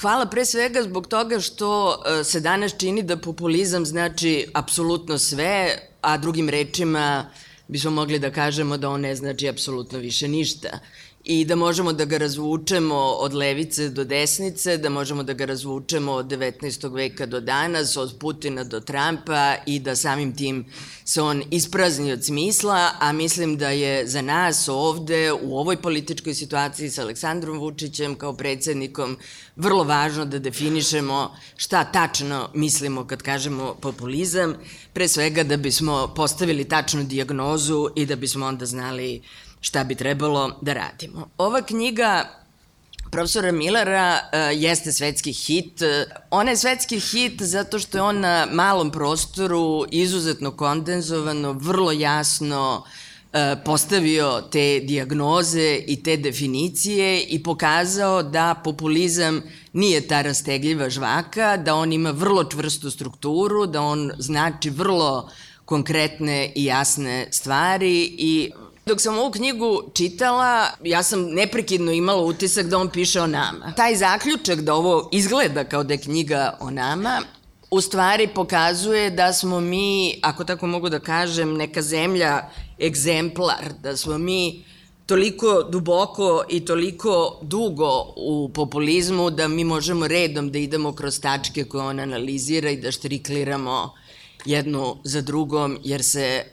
hvala 0.00 0.26
pre 0.26 0.44
svega 0.44 0.82
zbog 0.82 1.06
toga 1.06 1.40
što 1.40 2.02
e, 2.20 2.24
se 2.24 2.40
danas 2.40 2.76
čini 2.78 3.02
da 3.02 3.16
populizam 3.16 3.86
znači 3.86 4.46
apsolutno 4.54 5.18
sve, 5.18 5.78
a 6.00 6.16
drugim 6.16 6.48
rečima 6.48 7.30
bismo 7.70 7.90
mogli 7.90 8.18
da 8.18 8.30
kažemo 8.30 8.76
da 8.76 8.88
on 8.88 9.00
ne 9.00 9.14
znači 9.14 9.48
apsolutno 9.48 9.98
više 9.98 10.28
ništa 10.28 10.78
i 11.24 11.44
da 11.44 11.56
možemo 11.56 11.92
da 11.92 12.04
ga 12.04 12.18
razvučemo 12.18 12.96
od 12.96 13.34
levice 13.34 13.88
do 13.88 14.04
desnice, 14.04 14.78
da 14.78 14.88
možemo 14.88 15.22
da 15.22 15.32
ga 15.32 15.44
razvučemo 15.44 16.12
od 16.12 16.26
19. 16.26 16.94
veka 16.94 17.26
do 17.26 17.40
danas, 17.40 17.96
od 17.96 18.16
Putina 18.20 18.64
do 18.64 18.80
Trumpa 18.80 19.54
i 19.66 19.78
da 19.78 19.96
samim 19.96 20.36
tim 20.36 20.64
se 21.04 21.22
on 21.22 21.42
isprazni 21.50 22.12
od 22.12 22.24
smisla, 22.24 22.90
a 22.98 23.12
mislim 23.12 23.56
da 23.56 23.68
je 23.68 24.06
za 24.06 24.22
nas 24.22 24.68
ovde 24.68 25.32
u 25.32 25.58
ovoj 25.58 25.76
političkoj 25.76 26.34
situaciji 26.34 26.90
sa 26.90 27.02
Aleksandrom 27.02 27.58
Vučićem 27.58 28.14
kao 28.14 28.32
predsednikom 28.32 29.16
vrlo 29.56 29.84
važno 29.84 30.24
da 30.24 30.38
definišemo 30.38 31.36
šta 31.56 31.84
tačno 31.84 32.48
mislimo 32.54 33.06
kad 33.06 33.22
kažemo 33.22 33.74
populizam, 33.80 34.54
pre 34.92 35.08
svega 35.08 35.42
da 35.42 35.56
bismo 35.56 36.12
postavili 36.16 36.64
tačnu 36.64 37.04
diagnozu 37.04 37.88
i 37.96 38.06
da 38.06 38.16
bismo 38.16 38.46
onda 38.46 38.66
znali 38.66 39.22
šta 39.60 39.84
bi 39.84 39.94
trebalo 39.94 40.58
da 40.60 40.72
radimo. 40.72 41.28
Ova 41.38 41.62
knjiga 41.62 42.40
profesora 43.10 43.52
Millera 43.52 44.18
uh, 44.22 44.62
jeste 44.62 44.92
svetski 44.92 45.32
hit. 45.32 45.82
Ona 46.30 46.50
je 46.50 46.56
svetski 46.56 47.00
hit 47.00 47.42
zato 47.42 47.78
što 47.78 47.98
je 47.98 48.02
on 48.02 48.20
na 48.20 48.46
malom 48.52 48.90
prostoru 48.90 49.84
izuzetno 49.90 50.50
kondenzovano, 50.50 51.52
vrlo 51.52 51.92
jasno 51.92 52.84
uh, 52.84 53.40
postavio 53.64 54.42
te 54.52 54.80
diagnoze 54.80 55.80
i 55.86 56.02
te 56.02 56.16
definicije 56.16 57.22
i 57.22 57.42
pokazao 57.42 58.22
da 58.22 58.54
populizam 58.64 59.42
nije 59.72 60.00
ta 60.08 60.22
rastegljiva 60.22 60.90
žvaka, 60.90 61.56
da 61.56 61.74
on 61.74 61.92
ima 61.92 62.10
vrlo 62.10 62.44
čvrstu 62.44 62.90
strukturu, 62.90 63.66
da 63.66 63.82
on 63.82 64.12
znači 64.18 64.70
vrlo 64.70 65.30
konkretne 65.64 66.52
i 66.54 66.64
jasne 66.64 67.28
stvari 67.30 68.14
i 68.18 68.50
Dok 68.86 69.00
sam 69.00 69.18
ovu 69.18 69.30
knjigu 69.30 69.82
čitala, 69.94 70.66
ja 70.84 71.02
sam 71.02 71.22
neprekidno 71.22 71.92
imala 71.92 72.22
utisak 72.22 72.66
da 72.66 72.78
on 72.78 72.88
piše 72.88 73.20
o 73.20 73.26
nama. 73.26 73.72
Taj 73.76 73.96
zaključak 73.96 74.60
da 74.60 74.74
ovo 74.74 75.08
izgleda 75.12 75.64
kao 75.64 75.84
da 75.84 75.94
je 75.94 76.00
knjiga 76.00 76.56
o 76.60 76.70
nama, 76.70 77.22
u 77.70 77.80
stvari 77.80 78.28
pokazuje 78.34 79.10
da 79.10 79.32
smo 79.32 79.60
mi, 79.60 80.18
ako 80.22 80.44
tako 80.44 80.66
mogu 80.66 80.88
da 80.88 80.98
kažem, 80.98 81.56
neka 81.56 81.82
zemlja 81.82 82.48
egzemplar, 82.80 83.72
da 83.82 83.96
smo 83.96 84.18
mi 84.18 84.64
toliko 85.06 85.62
duboko 85.62 86.44
i 86.48 86.64
toliko 86.64 87.38
dugo 87.42 88.14
u 88.16 88.50
populizmu 88.54 89.30
da 89.30 89.48
mi 89.48 89.64
možemo 89.64 90.08
redom 90.08 90.50
da 90.50 90.58
idemo 90.58 90.92
kroz 90.92 91.20
tačke 91.20 91.64
koje 91.64 91.84
on 91.84 92.00
analizira 92.00 92.70
i 92.70 92.76
da 92.76 92.92
štrikliramo 92.92 93.94
jednu 94.44 94.96
za 95.04 95.20
drugom, 95.20 95.78
jer 95.84 96.04
se 96.04 96.22
e, 96.22 96.44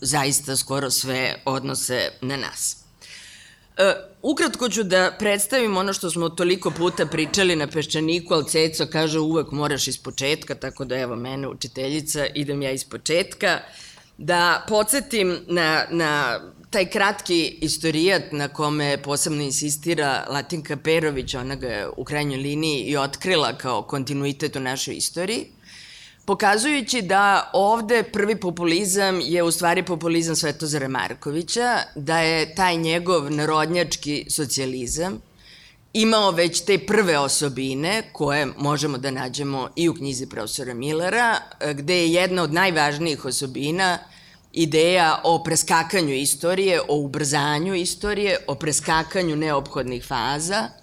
zaista 0.00 0.56
skoro 0.56 0.90
sve 0.90 1.34
odnose 1.44 2.08
na 2.20 2.36
nas. 2.36 2.76
E, 3.76 3.94
ukratko 4.22 4.68
ću 4.68 4.82
da 4.82 5.12
predstavim 5.18 5.76
ono 5.76 5.92
što 5.92 6.10
smo 6.10 6.28
toliko 6.28 6.70
puta 6.70 7.06
pričali 7.06 7.56
na 7.56 7.66
Peščaniku, 7.66 8.34
ali 8.34 8.48
Ceco 8.48 8.86
kaže 8.86 9.18
uvek 9.18 9.50
moraš 9.50 9.88
iz 9.88 9.98
početka, 9.98 10.54
tako 10.54 10.84
da 10.84 10.96
evo 10.96 11.16
mene 11.16 11.48
učiteljica, 11.48 12.26
idem 12.26 12.62
ja 12.62 12.70
iz 12.70 12.84
početka. 12.84 13.60
Da 14.18 14.64
podsjetim 14.68 15.38
na, 15.46 15.84
na 15.90 16.40
taj 16.70 16.86
kratki 16.86 17.58
istorijat 17.60 18.22
na 18.32 18.48
kome 18.48 19.02
posebno 19.02 19.42
insistira 19.42 20.26
Latinka 20.28 20.76
Perović, 20.76 21.34
ona 21.34 21.54
ga 21.54 21.68
je 21.68 21.88
u 21.96 22.04
krajnjoj 22.04 22.38
liniji 22.38 22.82
i 22.82 22.96
otkrila 22.96 23.58
kao 23.58 23.82
kontinuitet 23.82 24.56
u 24.56 24.60
našoj 24.60 24.94
istoriji 24.94 25.46
pokazujući 26.24 27.02
da 27.02 27.50
ovde 27.52 28.02
prvi 28.02 28.36
populizam 28.36 29.20
je 29.20 29.42
u 29.42 29.50
stvari 29.50 29.82
populizam 29.82 30.36
Svetozara 30.36 30.88
Markovića, 30.88 31.78
da 31.94 32.18
je 32.18 32.54
taj 32.54 32.76
njegov 32.76 33.30
narodnjački 33.30 34.26
socijalizam 34.30 35.22
imao 35.92 36.30
već 36.30 36.60
te 36.60 36.78
prve 36.78 37.18
osobine 37.18 38.02
koje 38.12 38.46
možemo 38.58 38.98
da 38.98 39.10
nađemo 39.10 39.68
i 39.76 39.88
u 39.88 39.94
knjizi 39.94 40.26
profesora 40.26 40.74
Millera, 40.74 41.36
gde 41.74 41.94
je 41.94 42.12
jedna 42.12 42.42
od 42.42 42.52
najvažnijih 42.52 43.24
osobina 43.24 43.98
ideja 44.52 45.20
o 45.24 45.42
preskakanju 45.42 46.14
istorije, 46.14 46.80
o 46.88 46.96
ubrzanju 46.96 47.74
istorije, 47.74 48.38
o 48.46 48.54
preskakanju 48.54 49.36
neophodnih 49.36 50.04
faza– 50.06 50.68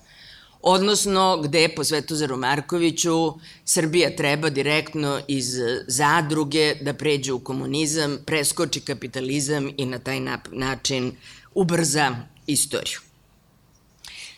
odnosno 0.64 1.42
gde 1.44 1.70
po 1.76 1.84
Svetozaru 1.84 2.38
Markoviću 2.38 3.34
Srbija 3.66 4.16
treba 4.16 4.50
direktno 4.50 5.22
iz 5.28 5.56
zadruge 5.88 6.76
da 6.82 6.94
pređe 6.94 7.34
u 7.34 7.40
komunizam, 7.40 8.18
preskoči 8.26 8.80
kapitalizam 8.82 9.70
i 9.78 9.86
na 9.86 10.00
taj 10.00 10.20
način 10.52 11.16
ubrza 11.54 12.16
istoriju. 12.48 13.00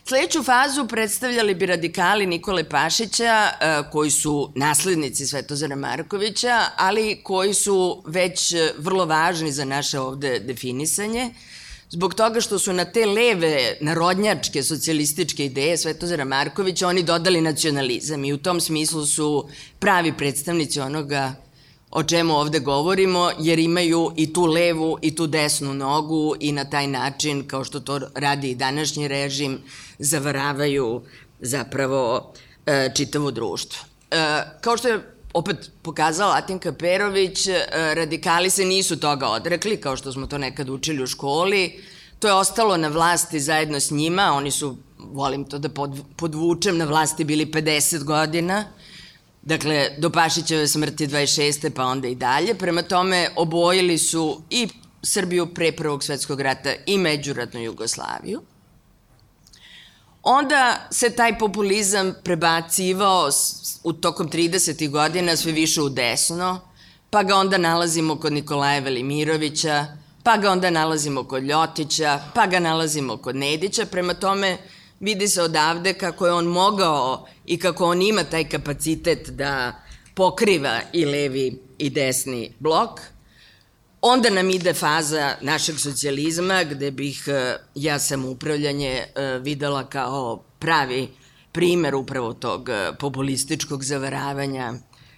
Sledeću 0.06 0.42
fazu 0.42 0.86
predstavljali 0.88 1.54
bi 1.54 1.66
radikali 1.66 2.26
Nikole 2.26 2.68
Pašića, 2.68 3.48
e, 3.60 3.82
koji 3.92 4.10
su 4.10 4.52
naslednici 4.54 5.26
Svetozara 5.26 5.76
Markovića, 5.76 6.64
ali 6.76 7.20
koji 7.22 7.54
su 7.54 8.02
već 8.06 8.54
vrlo 8.78 9.06
važni 9.06 9.52
za 9.52 9.64
naše 9.64 10.00
ovde 10.00 10.38
definisanje, 10.38 11.30
zbog 11.90 12.14
toga 12.14 12.40
što 12.40 12.58
su 12.58 12.72
na 12.72 12.84
te 12.84 13.06
leve 13.06 13.76
narodnjačke 13.80 14.62
socijalističke 14.62 15.46
ideje 15.46 15.78
Svetozara 15.78 16.24
Markovića 16.24 16.88
oni 16.88 17.02
dodali 17.02 17.40
nacionalizam 17.40 18.24
i 18.24 18.32
u 18.32 18.38
tom 18.38 18.60
smislu 18.60 19.06
su 19.06 19.48
pravi 19.78 20.12
predstavnici 20.16 20.80
onoga 20.80 21.34
o 21.90 22.02
čemu 22.02 22.34
ovde 22.34 22.58
govorimo, 22.58 23.30
jer 23.38 23.58
imaju 23.58 24.12
i 24.16 24.32
tu 24.32 24.44
levu 24.44 24.98
i 25.02 25.14
tu 25.14 25.26
desnu 25.26 25.74
nogu 25.74 26.34
i 26.40 26.52
na 26.52 26.64
taj 26.64 26.86
način, 26.86 27.48
kao 27.48 27.64
što 27.64 27.80
to 27.80 28.00
radi 28.14 28.50
i 28.50 28.54
današnji 28.54 29.08
režim, 29.08 29.58
zavaravaju 29.98 31.02
zapravo 31.40 32.32
e, 32.66 32.90
čitavo 32.94 33.30
društvo. 33.30 33.84
E, 34.10 34.16
kao 34.60 34.76
što 34.76 34.88
je 34.88 35.13
opet 35.34 35.70
pokazala 35.82 36.36
Atinka 36.36 36.72
Perović, 36.72 37.46
e, 37.46 37.66
radikali 37.94 38.50
se 38.50 38.64
nisu 38.64 39.00
toga 39.00 39.28
odrekli, 39.28 39.80
kao 39.80 39.96
što 39.96 40.12
smo 40.12 40.26
to 40.26 40.38
nekad 40.38 40.68
učili 40.68 41.02
u 41.02 41.06
školi. 41.06 41.82
To 42.18 42.28
je 42.28 42.34
ostalo 42.34 42.76
na 42.76 42.88
vlasti 42.88 43.40
zajedno 43.40 43.80
s 43.80 43.90
njima, 43.90 44.32
oni 44.32 44.50
su, 44.50 44.76
volim 44.98 45.44
to 45.44 45.58
da 45.58 45.68
podvučem, 46.16 46.78
na 46.78 46.84
vlasti 46.84 47.24
bili 47.24 47.46
50 47.46 48.04
godina, 48.04 48.64
Dakle, 49.44 49.90
do 49.98 50.10
Pašićeve 50.10 50.68
smrti 50.68 51.06
26. 51.06 51.70
pa 51.70 51.84
onda 51.84 52.08
i 52.08 52.14
dalje. 52.14 52.54
Prema 52.54 52.82
tome, 52.82 53.28
obojili 53.36 53.98
su 53.98 54.42
i 54.50 54.68
Srbiju 55.02 55.46
pre 55.54 55.72
Prvog 55.72 56.04
svetskog 56.04 56.40
rata 56.40 56.72
i 56.86 56.98
međuratnu 56.98 57.60
Jugoslaviju. 57.60 58.42
Onda 60.26 60.88
se 60.90 61.10
taj 61.10 61.38
populizam 61.38 62.14
prebacivao 62.22 63.30
u 63.82 63.92
tokom 63.92 64.30
30. 64.30 64.90
godina 64.90 65.36
sve 65.36 65.52
više 65.52 65.82
u 65.82 65.88
desno, 65.88 66.60
pa 67.10 67.22
ga 67.22 67.36
onda 67.36 67.58
nalazimo 67.58 68.16
kod 68.16 68.32
Nikolaja 68.32 68.80
Velimirovića, 68.80 69.86
pa 70.22 70.36
ga 70.36 70.50
onda 70.50 70.70
nalazimo 70.70 71.24
kod 71.24 71.42
Ljotića, 71.42 72.20
pa 72.34 72.46
ga 72.46 72.58
nalazimo 72.58 73.16
kod 73.16 73.36
Nedića. 73.36 73.86
Prema 73.86 74.14
tome, 74.14 74.58
vidi 75.00 75.28
se 75.28 75.42
odavde 75.42 75.94
kako 75.94 76.26
je 76.26 76.32
on 76.32 76.46
mogao 76.46 77.26
i 77.46 77.58
kako 77.58 77.86
on 77.86 78.02
ima 78.02 78.24
taj 78.24 78.48
kapacitet 78.48 79.28
da 79.28 79.72
pokriva 80.14 80.80
i 80.92 81.04
levi 81.04 81.62
i 81.78 81.90
desni 81.90 82.54
blok. 82.58 83.00
Onda 84.06 84.30
nam 84.30 84.50
ide 84.50 84.74
faza 84.74 85.34
našeg 85.40 85.78
socijalizma 85.80 86.64
gde 86.64 86.90
bih 86.90 87.24
e, 87.28 87.56
ja 87.74 87.98
sam 87.98 88.24
upravljanje 88.24 88.90
e, 88.90 89.38
videla 89.38 89.86
kao 89.88 90.44
pravi 90.58 91.08
primer 91.52 91.94
upravo 91.94 92.32
tog 92.32 92.68
e, 92.68 92.92
populističkog 92.98 93.84
zavaravanja 93.84 94.72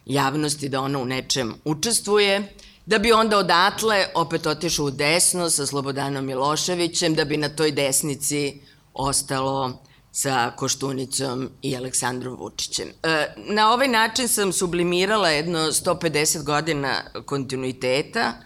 javnosti 0.04 0.68
da 0.68 0.80
ona 0.80 0.98
u 0.98 1.04
nečem 1.04 1.54
učestvuje, 1.64 2.54
da 2.86 2.98
bi 2.98 3.12
onda 3.12 3.38
odatle 3.38 4.06
opet 4.14 4.46
otišao 4.46 4.86
u 4.86 4.90
desno 4.90 5.50
sa 5.50 5.66
Slobodanom 5.66 6.26
Miloševićem, 6.26 7.14
da 7.14 7.24
bi 7.24 7.36
na 7.36 7.48
toj 7.48 7.72
desnici 7.72 8.60
ostalo 8.94 9.82
sa 10.12 10.52
Koštunicom 10.56 11.50
i 11.62 11.76
Aleksandrom 11.76 12.36
Vučićem. 12.36 12.88
Na 13.36 13.72
ovaj 13.72 13.88
način 13.88 14.28
sam 14.28 14.52
sublimirala 14.52 15.30
jedno 15.30 15.58
150 15.58 16.42
godina 16.42 17.02
kontinuiteta, 17.24 18.45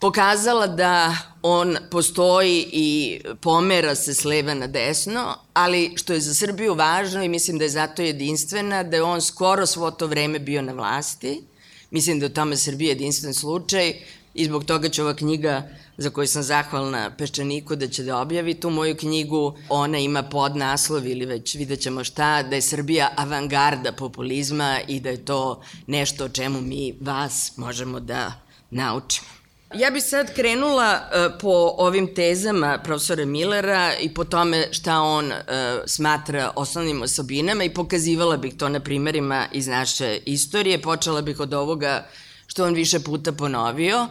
pokazala 0.00 0.66
da 0.66 1.16
on 1.42 1.76
postoji 1.90 2.68
i 2.72 3.20
pomera 3.40 3.94
se 3.94 4.14
s 4.14 4.24
leva 4.24 4.54
na 4.54 4.66
desno, 4.66 5.36
ali 5.54 5.92
što 5.96 6.12
je 6.12 6.20
za 6.20 6.34
Srbiju 6.34 6.74
važno 6.74 7.22
i 7.22 7.28
mislim 7.28 7.58
da 7.58 7.64
je 7.64 7.70
zato 7.70 8.02
jedinstvena, 8.02 8.82
da 8.82 8.96
je 8.96 9.02
on 9.02 9.20
skoro 9.20 9.66
svo 9.66 9.90
to 9.90 10.06
vreme 10.06 10.38
bio 10.38 10.62
na 10.62 10.72
vlasti. 10.72 11.42
Mislim 11.90 12.20
da 12.20 12.26
je 12.26 12.30
u 12.30 12.34
tome 12.34 12.56
Srbija 12.56 12.88
jedinstven 12.88 13.34
slučaj 13.34 13.94
i 14.34 14.44
zbog 14.44 14.64
toga 14.64 14.88
će 14.88 15.02
ova 15.02 15.14
knjiga 15.16 15.68
za 15.96 16.10
koju 16.10 16.26
sam 16.26 16.42
zahvalna 16.42 17.10
Peščaniku 17.18 17.76
da 17.76 17.88
će 17.88 18.02
da 18.02 18.18
objavi 18.18 18.54
tu 18.54 18.70
moju 18.70 18.96
knjigu. 18.96 19.56
Ona 19.68 19.98
ima 19.98 20.22
podnaslov 20.22 21.06
ili 21.06 21.26
već 21.26 21.54
vidjet 21.54 21.80
ćemo 21.80 22.04
šta, 22.04 22.42
da 22.42 22.56
je 22.56 22.62
Srbija 22.62 23.10
avangarda 23.16 23.92
populizma 23.92 24.78
i 24.88 25.00
da 25.00 25.10
je 25.10 25.24
to 25.24 25.62
nešto 25.86 26.24
o 26.24 26.28
čemu 26.28 26.60
mi 26.60 26.94
vas 27.00 27.52
možemo 27.56 28.00
da 28.00 28.32
naučimo. 28.70 29.39
Ja 29.74 29.90
bih 29.90 30.02
sad 30.04 30.34
krenula 30.34 31.00
uh, 31.00 31.38
po 31.40 31.74
ovim 31.78 32.14
tezama 32.14 32.78
profesora 32.84 33.24
Millera 33.24 33.92
i 34.00 34.14
po 34.14 34.24
tome 34.24 34.68
šta 34.72 35.00
on 35.00 35.26
uh, 35.26 35.32
smatra 35.86 36.52
osnovnim 36.56 37.02
osobinama 37.02 37.64
i 37.64 37.74
pokazivala 37.74 38.36
bih 38.36 38.54
to 38.56 38.68
na 38.68 38.80
primerima 38.80 39.46
iz 39.52 39.66
naše 39.66 40.18
istorije. 40.26 40.82
Počela 40.82 41.22
bih 41.22 41.40
od 41.40 41.54
ovoga 41.54 42.06
što 42.46 42.64
on 42.64 42.74
više 42.74 43.00
puta 43.00 43.32
ponovio, 43.32 44.08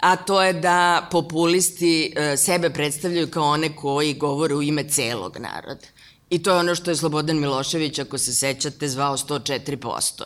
a 0.00 0.16
to 0.16 0.42
je 0.42 0.52
da 0.52 1.08
populisti 1.10 2.12
e, 2.16 2.36
sebe 2.36 2.70
predstavljaju 2.70 3.30
kao 3.30 3.44
one 3.44 3.76
koji 3.76 4.14
govore 4.14 4.54
u 4.54 4.62
ime 4.62 4.88
celog 4.88 5.36
naroda. 5.38 5.86
I 6.30 6.42
to 6.42 6.50
je 6.50 6.56
ono 6.56 6.74
što 6.74 6.90
je 6.90 6.96
Slobodan 6.96 7.40
Milošević, 7.40 7.98
ako 7.98 8.18
se 8.18 8.34
sećate, 8.34 8.88
zvao 8.88 9.16
104%. 9.16 10.24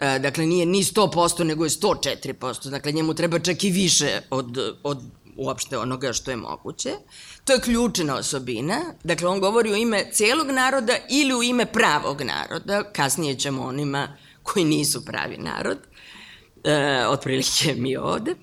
E, 0.00 0.18
dakle, 0.18 0.46
nije 0.46 0.66
ni 0.66 0.82
100%, 0.82 1.44
nego 1.44 1.64
je 1.64 1.70
104%. 1.70 2.70
Dakle, 2.70 2.92
njemu 2.92 3.14
treba 3.14 3.38
čak 3.38 3.64
i 3.64 3.70
više 3.70 4.20
od, 4.30 4.76
od 4.82 4.98
uopšte 5.36 5.78
onoga 5.78 6.12
što 6.12 6.30
je 6.30 6.36
moguće. 6.36 6.90
To 7.44 7.52
je 7.52 7.60
ključna 7.60 8.16
osobina. 8.16 8.80
Dakle, 9.04 9.28
on 9.28 9.40
govori 9.40 9.72
u 9.72 9.76
ime 9.76 10.04
celog 10.12 10.50
naroda 10.50 10.96
ili 11.10 11.34
u 11.34 11.42
ime 11.42 11.66
pravog 11.66 12.22
naroda. 12.22 12.82
Kasnije 12.92 13.34
ćemo 13.34 13.62
onima 13.62 14.16
koji 14.42 14.64
nisu 14.64 15.04
pravi 15.04 15.36
narod. 15.36 15.78
E, 16.64 17.06
otprilike 17.06 17.74
mi 17.74 17.96
ovde 17.96 18.34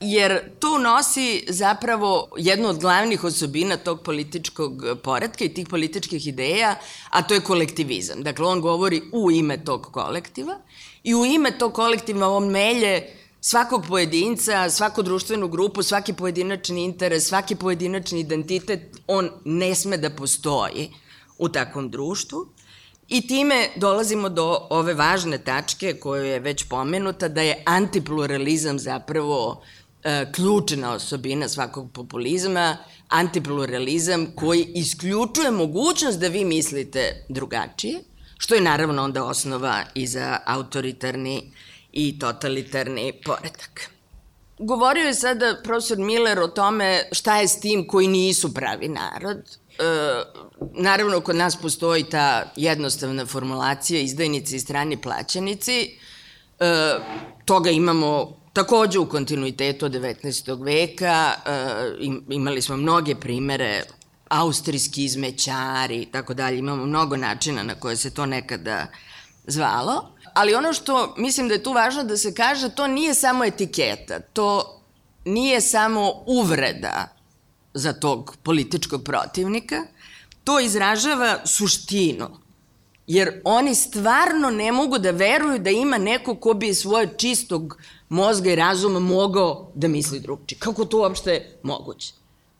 jer 0.00 0.40
to 0.58 0.78
nosi 0.78 1.44
zapravo 1.48 2.28
jednu 2.36 2.68
od 2.68 2.78
glavnih 2.78 3.24
osobina 3.24 3.76
tog 3.76 4.02
političkog 4.02 4.84
poredka 5.02 5.44
i 5.44 5.54
tih 5.54 5.66
političkih 5.68 6.26
ideja, 6.26 6.74
a 7.10 7.22
to 7.22 7.34
je 7.34 7.40
kolektivizam. 7.40 8.22
Dakle, 8.22 8.46
on 8.46 8.60
govori 8.60 9.02
u 9.12 9.30
ime 9.30 9.64
tog 9.64 9.82
kolektiva 9.92 10.58
i 11.02 11.14
u 11.14 11.26
ime 11.26 11.58
tog 11.58 11.72
kolektiva 11.72 12.28
on 12.28 12.48
melje 12.48 13.02
svakog 13.40 13.84
pojedinca, 13.88 14.70
svaku 14.70 15.02
društvenu 15.02 15.48
grupu, 15.48 15.82
svaki 15.82 16.12
pojedinačni 16.12 16.84
interes, 16.84 17.28
svaki 17.28 17.54
pojedinačni 17.54 18.20
identitet, 18.20 18.80
on 19.06 19.30
ne 19.44 19.74
sme 19.74 19.96
da 19.96 20.10
postoji 20.10 20.90
u 21.38 21.48
takvom 21.48 21.90
društvu. 21.90 22.46
I 23.08 23.26
time 23.26 23.68
dolazimo 23.76 24.28
do 24.28 24.66
ove 24.70 24.94
važne 24.94 25.38
tačke 25.38 25.94
koju 25.94 26.24
je 26.24 26.40
već 26.40 26.68
pomenuta, 26.68 27.28
da 27.28 27.42
je 27.42 27.62
antipluralizam 27.66 28.78
zapravo 28.78 29.62
e, 30.04 30.32
ključna 30.32 30.92
osobina 30.92 31.48
svakog 31.48 31.90
populizma, 31.92 32.76
antipluralizam 33.08 34.26
koji 34.36 34.66
isključuje 34.74 35.50
mogućnost 35.50 36.20
da 36.20 36.28
vi 36.28 36.44
mislite 36.44 37.26
drugačije, 37.28 38.00
što 38.40 38.54
je 38.54 38.60
naravno 38.60 39.02
onda 39.02 39.24
osnova 39.24 39.84
i 39.94 40.06
za 40.06 40.38
autoritarni 40.46 41.52
i 41.92 42.18
totalitarni 42.18 43.12
poredak. 43.24 43.90
Govorio 44.58 45.06
je 45.06 45.14
sada 45.14 45.56
profesor 45.64 45.98
Miller 45.98 46.38
o 46.38 46.48
tome 46.48 47.08
šta 47.12 47.36
je 47.36 47.48
s 47.48 47.60
tim 47.60 47.86
koji 47.86 48.08
nisu 48.08 48.54
pravi 48.54 48.88
narod. 48.88 49.36
E, 49.36 49.82
naravno, 50.72 51.20
kod 51.20 51.36
nas 51.36 51.56
postoji 51.56 52.04
ta 52.04 52.52
jednostavna 52.56 53.26
formulacija 53.26 54.00
izdajnici 54.00 54.56
i 54.56 54.60
strani 54.60 54.96
plaćenici. 54.96 55.98
E, 56.60 56.94
toga 57.44 57.70
imamo 57.70 58.40
Takođe 58.52 58.98
u 58.98 59.08
kontinuitetu 59.08 59.86
od 59.86 59.92
19. 59.92 60.64
veka 60.64 61.32
e, 61.46 61.52
imali 62.30 62.62
smo 62.62 62.76
mnoge 62.76 63.14
primere 63.14 63.82
austrijski 64.30 65.04
izmećari 65.04 65.96
i 65.96 66.06
tako 66.06 66.34
dalje, 66.34 66.58
imamo 66.58 66.86
mnogo 66.86 67.16
načina 67.16 67.62
na 67.62 67.74
koje 67.74 67.96
se 67.96 68.10
to 68.10 68.26
nekada 68.26 68.86
zvalo, 69.46 70.12
ali 70.34 70.54
ono 70.54 70.72
što 70.72 71.14
mislim 71.18 71.48
da 71.48 71.54
je 71.54 71.62
tu 71.62 71.72
važno 71.72 72.04
da 72.04 72.16
se 72.16 72.34
kaže, 72.34 72.70
to 72.70 72.86
nije 72.86 73.14
samo 73.14 73.44
etiketa, 73.44 74.20
to 74.20 74.80
nije 75.24 75.60
samo 75.60 76.12
uvreda 76.26 77.08
za 77.74 77.92
tog 77.92 78.36
političkog 78.42 79.04
protivnika, 79.04 79.82
to 80.44 80.60
izražava 80.60 81.46
suštinu. 81.46 82.28
Jer 83.06 83.40
oni 83.44 83.74
stvarno 83.74 84.50
ne 84.50 84.72
mogu 84.72 84.98
da 84.98 85.10
veruju 85.10 85.58
da 85.58 85.70
ima 85.70 85.98
neko 85.98 86.34
ko 86.34 86.54
bi 86.54 86.74
svoje 86.74 87.08
čistog 87.18 87.76
mozga 88.08 88.50
i 88.50 88.56
razuma 88.56 88.98
mogao 88.98 89.72
da 89.74 89.88
misli 89.88 90.20
drugčije. 90.20 90.58
Kako 90.58 90.84
to 90.84 90.98
uopšte 90.98 91.58
moguće? 91.62 92.12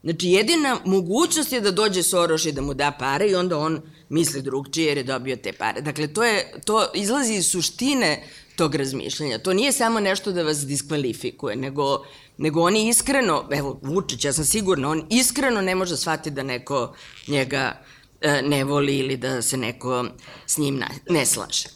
Znači, 0.03 0.29
jedina 0.29 0.81
mogućnost 0.85 1.53
je 1.53 1.61
da 1.61 1.71
dođe 1.71 2.03
Soroš 2.03 2.47
i 2.47 2.53
da 2.53 2.63
mu 2.63 2.75
da 2.75 2.91
pare 2.99 3.31
i 3.31 3.35
onda 3.35 3.59
on 3.59 3.81
misli 4.09 4.43
drugčije 4.43 4.87
jer 4.87 4.99
je 4.99 5.05
dobio 5.05 5.37
te 5.37 5.53
pare. 5.53 5.81
Dakle, 5.81 6.13
to, 6.13 6.25
je, 6.25 6.53
to 6.65 6.87
izlazi 6.95 7.35
iz 7.35 7.51
suštine 7.51 8.23
tog 8.57 8.75
razmišljanja. 8.75 9.39
To 9.39 9.53
nije 9.53 9.73
samo 9.73 10.01
nešto 10.01 10.33
da 10.33 10.43
vas 10.43 10.67
diskvalifikuje, 10.67 11.57
nego, 11.57 12.05
nego 12.39 12.63
oni 12.63 12.89
iskreno, 12.89 13.49
evo, 13.51 13.79
Vučić, 13.83 14.25
ja 14.25 14.33
sam 14.33 14.45
sigurna, 14.45 14.89
on 14.89 15.07
iskreno 15.11 15.61
ne 15.61 15.75
može 15.75 15.97
shvatiti 15.97 16.31
da 16.31 16.43
neko 16.43 16.95
njega 17.29 17.83
e, 18.21 18.43
ne 18.43 18.65
voli 18.65 18.99
ili 18.99 19.17
da 19.17 19.43
se 19.43 19.57
neko 19.57 20.05
s 20.47 20.59
njim 20.59 20.83
ne 21.09 21.27
slaže. 21.27 21.69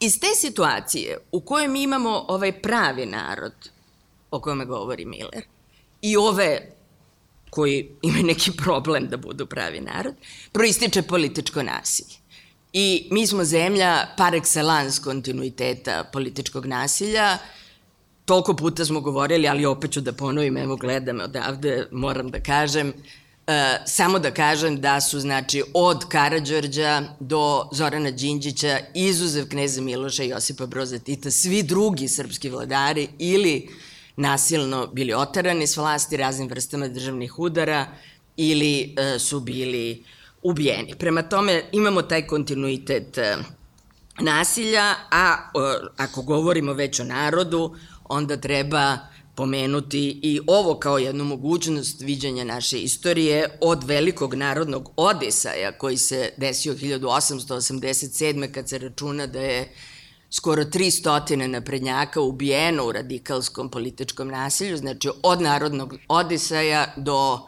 Iz 0.00 0.20
te 0.20 0.34
situacije 0.36 1.18
u 1.32 1.40
kojoj 1.40 1.68
mi 1.68 1.82
imamo 1.82 2.24
ovaj 2.28 2.52
pravi 2.62 3.06
narod 3.06 3.70
o 4.30 4.40
kome 4.40 4.64
govori 4.64 5.04
Miller 5.04 5.44
i 6.02 6.16
ove 6.16 6.74
koji 7.54 7.88
imaju 8.02 8.24
neki 8.24 8.52
problem 8.52 9.08
da 9.08 9.16
budu 9.16 9.46
pravi 9.46 9.80
narod, 9.80 10.14
proističe 10.52 11.02
političko 11.02 11.62
nasilje. 11.62 12.16
I 12.72 13.08
mi 13.10 13.26
smo 13.26 13.44
zemlja 13.44 14.06
par 14.16 14.32
excellence 14.32 15.04
kontinuiteta 15.04 16.04
političkog 16.12 16.66
nasilja. 16.66 17.38
Toliko 18.24 18.56
puta 18.56 18.84
smo 18.84 19.00
govorili, 19.00 19.48
ali 19.48 19.66
opet 19.66 19.92
ću 19.92 20.00
da 20.00 20.12
ponovim, 20.12 20.56
evo 20.56 20.76
gledam 20.76 21.20
odavde, 21.20 21.86
moram 21.92 22.30
da 22.30 22.40
kažem, 22.40 22.92
E, 23.46 23.78
samo 23.86 24.18
da 24.18 24.30
kažem 24.30 24.80
da 24.80 25.00
su, 25.00 25.20
znači, 25.20 25.62
od 25.74 26.08
Karadžorđa 26.08 27.02
do 27.20 27.68
Zorana 27.72 28.10
Đinđića, 28.10 28.78
izuzev 28.94 29.48
kneza 29.48 29.82
Miloša 29.82 30.24
i 30.24 30.28
Josipa 30.28 30.66
Broza 30.66 30.98
Tita, 30.98 31.30
svi 31.30 31.62
drugi 31.62 32.08
srpski 32.08 32.50
vladari 32.50 33.08
ili 33.18 33.68
nasilno 34.16 34.86
bili 34.86 35.14
otarani 35.14 35.66
s 35.66 35.76
vlasti 35.76 36.16
raznim 36.16 36.48
vrstama 36.48 36.88
državnih 36.88 37.38
udara 37.38 37.86
ili 38.36 38.94
e, 38.96 39.18
su 39.18 39.40
bili 39.40 40.04
ubijeni. 40.42 40.94
Prema 40.98 41.22
tome 41.22 41.62
imamo 41.72 42.02
taj 42.02 42.26
kontinuitet 42.26 43.18
e, 43.18 43.36
nasilja, 44.20 44.94
a 45.10 45.34
e, 45.34 45.86
ako 45.96 46.22
govorimo 46.22 46.72
već 46.72 47.00
o 47.00 47.04
narodu, 47.04 47.76
onda 48.08 48.36
treba 48.36 48.98
pomenuti 49.34 50.20
i 50.22 50.40
ovo 50.46 50.78
kao 50.78 50.98
jednu 50.98 51.24
mogućnost 51.24 52.00
viđanja 52.00 52.44
naše 52.44 52.78
istorije 52.78 53.58
od 53.60 53.84
velikog 53.84 54.34
narodnog 54.34 54.90
odisaja 54.96 55.72
koji 55.72 55.96
se 55.96 56.30
desio 56.36 56.74
1887. 56.74 58.52
kad 58.52 58.68
se 58.68 58.78
računa 58.78 59.26
da 59.26 59.40
je 59.40 59.68
skoro 60.30 60.64
300 60.64 61.46
naprednjaka 61.46 62.20
ubijeno 62.20 62.86
u 62.86 62.92
radikalskom 62.92 63.70
političkom 63.70 64.28
nasilju, 64.28 64.76
znači 64.76 65.08
od 65.22 65.40
narodnog 65.40 65.94
odisaja 66.08 66.94
do 66.96 67.40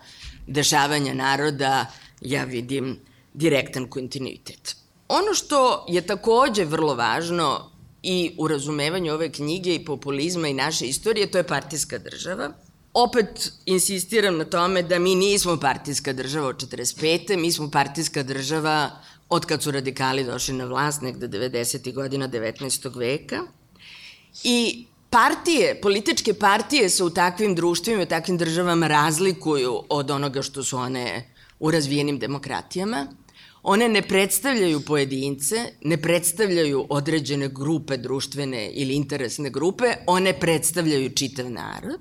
dešavanja 0.46 1.14
naroda 1.14 1.86
ja 2.20 2.44
vidim 2.44 2.98
direktan 3.34 3.88
kontinuitet. 3.88 4.76
Ono 5.08 5.34
što 5.34 5.84
je 5.88 6.06
takođe 6.06 6.64
vrlo 6.64 6.94
važno 6.94 7.70
i 8.02 8.34
u 8.38 8.48
razumevanju 8.48 9.12
ove 9.12 9.32
knjige 9.32 9.74
i 9.74 9.84
populizma 9.84 10.48
i 10.48 10.54
naše 10.54 10.86
istorije, 10.86 11.30
to 11.30 11.38
je 11.38 11.46
partijska 11.46 11.98
država. 11.98 12.52
Opet 12.94 13.52
insistiram 13.66 14.36
na 14.36 14.44
tome 14.44 14.82
da 14.82 14.98
mi 14.98 15.14
nismo 15.14 15.56
partijska 15.56 16.12
država 16.12 16.48
od 16.48 16.56
45. 16.56 17.36
Mi 17.36 17.52
smo 17.52 17.70
partijska 17.70 18.22
država 18.22 18.90
od 19.28 19.46
kad 19.46 19.62
su 19.62 19.70
radikali 19.70 20.24
došli 20.24 20.54
na 20.54 20.64
vlast, 20.64 21.02
negde 21.02 21.28
90. 21.28 21.94
godina 21.94 22.28
19. 22.28 22.98
veka. 22.98 23.42
I 24.44 24.86
partije, 25.10 25.80
političke 25.80 26.34
partije 26.34 26.90
se 26.90 27.04
u 27.04 27.10
takvim 27.10 27.54
društvima 27.54 28.02
i 28.02 28.06
takvim 28.06 28.38
državama 28.38 28.86
razlikuju 28.86 29.82
od 29.88 30.10
onoga 30.10 30.42
što 30.42 30.64
su 30.64 30.76
one 30.76 31.30
u 31.58 31.70
razvijenim 31.70 32.18
demokratijama. 32.18 33.06
One 33.62 33.88
ne 33.88 34.02
predstavljaju 34.02 34.80
pojedince, 34.80 35.56
ne 35.82 35.96
predstavljaju 36.02 36.86
određene 36.90 37.48
grupe 37.48 37.96
društvene 37.96 38.70
ili 38.72 38.94
interesne 38.94 39.50
grupe, 39.50 39.84
one 40.06 40.40
predstavljaju 40.40 41.10
čitav 41.10 41.50
narod. 41.50 42.00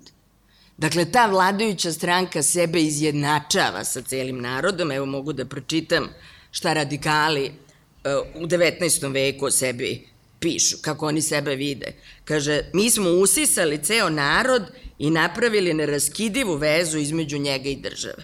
Dakle, 0.78 1.06
ta 1.06 1.26
vladajuća 1.26 1.92
stranka 1.92 2.44
sebe 2.44 2.82
izjednačava 2.82 3.84
sa 3.84 4.02
celim 4.02 4.42
narodom. 4.42 4.92
Evo 4.92 5.06
mogu 5.06 5.34
da 5.34 5.46
pročitam 5.46 6.10
šta 6.56 6.74
radikali 6.74 7.46
uh, 7.46 8.42
u 8.44 8.48
19. 8.48 9.14
veku 9.14 9.46
o 9.46 9.52
sebi 9.52 10.08
pišu, 10.40 10.78
kako 10.82 11.08
oni 11.08 11.22
sebe 11.22 11.56
vide. 11.56 11.94
Kaže, 12.26 12.62
mi 12.74 12.90
smo 12.92 13.10
usisali 13.10 13.84
ceo 13.84 14.10
narod 14.10 14.64
i 15.00 15.10
napravili 15.10 15.74
neraskidivu 15.74 16.56
vezu 16.56 16.98
između 16.98 17.38
njega 17.38 17.70
i 17.70 17.76
države. 17.76 18.24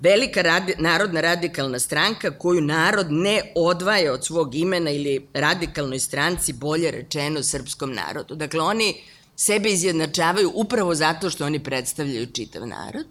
Velika 0.00 0.42
radi, 0.42 0.74
narodna 0.78 1.20
radikalna 1.20 1.78
stranka 1.78 2.30
koju 2.38 2.60
narod 2.60 3.06
ne 3.10 3.52
odvaja 3.54 4.12
od 4.12 4.26
svog 4.26 4.54
imena 4.54 4.90
ili 4.90 5.26
radikalnoj 5.34 5.98
stranci, 5.98 6.52
bolje 6.52 6.90
rečeno, 6.90 7.42
srpskom 7.42 7.94
narodu. 7.94 8.34
Dakle, 8.34 8.60
oni 8.60 8.94
sebe 9.36 9.70
izjednačavaju 9.70 10.52
upravo 10.54 10.94
zato 10.94 11.30
što 11.30 11.46
oni 11.46 11.62
predstavljaju 11.62 12.26
čitav 12.26 12.66
narod. 12.66 13.06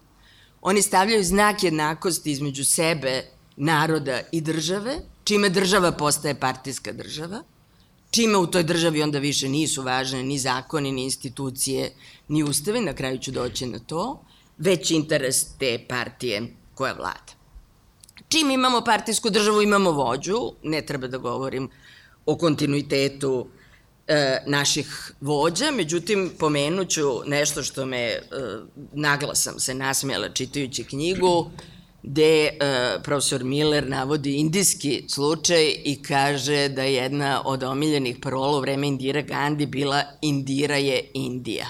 Oni 0.62 0.82
stavljaju 0.82 1.23
znak 1.23 1.63
jednakosti 1.63 2.32
između 2.32 2.65
sebe, 2.65 3.38
naroda 3.60 4.22
i 4.32 4.41
države, 4.41 5.00
čime 5.24 5.50
država 5.50 5.91
postaje 5.91 6.36
partijska 6.39 6.91
država, 6.91 7.43
čime 8.12 8.38
u 8.38 8.48
toj 8.48 8.63
državi 8.63 9.04
onda 9.04 9.19
više 9.19 9.50
nisu 9.50 9.84
važne 9.84 10.24
ni 10.24 10.38
zakoni, 10.39 10.91
ni 10.91 11.04
institucije, 11.04 11.91
ni 12.28 12.43
ustave, 12.43 12.82
na 12.82 12.93
kraju 12.93 13.17
ću 13.17 13.32
doći 13.32 13.65
na 13.65 13.80
to, 13.80 14.24
već 14.58 14.91
interes 14.91 15.58
te 15.58 15.86
partije 15.89 16.56
koja 16.76 16.93
vlada. 16.93 17.36
Čim 18.30 18.52
imamo 18.52 18.82
partijsku 18.82 19.30
državu, 19.30 19.62
imamo 19.62 19.91
vođu, 19.91 20.38
ne 20.63 20.82
treba 20.82 21.08
da 21.08 21.17
govorim 21.17 21.69
o 22.26 22.36
kontinuitetu 22.38 23.48
e, 24.08 24.38
naših 24.48 25.12
vođa, 25.22 25.72
međutim 25.72 26.32
pomenuću 26.39 27.22
nešto 27.26 27.63
što 27.63 27.86
me, 27.86 27.98
e, 27.98 28.22
naglasam 28.93 29.60
se 29.60 29.74
nasmjela 29.74 30.30
čitajući 30.30 30.84
knjigu, 30.84 31.52
gde 32.03 32.47
e, 32.47 32.49
profesor 33.03 33.43
Miller 33.43 33.88
navodi 33.88 34.35
indijski 34.35 35.03
slučaj 35.07 35.75
i 35.83 36.03
kaže 36.03 36.69
da 36.69 36.83
jedna 36.83 37.41
od 37.45 37.63
omiljenih 37.63 38.17
parola 38.21 38.57
u 38.57 38.62
vreme 38.62 38.88
Indira 38.88 39.21
Gandhi 39.21 39.65
bila 39.65 40.03
Indira 40.21 40.75
je 40.75 41.12
Indija. 41.13 41.67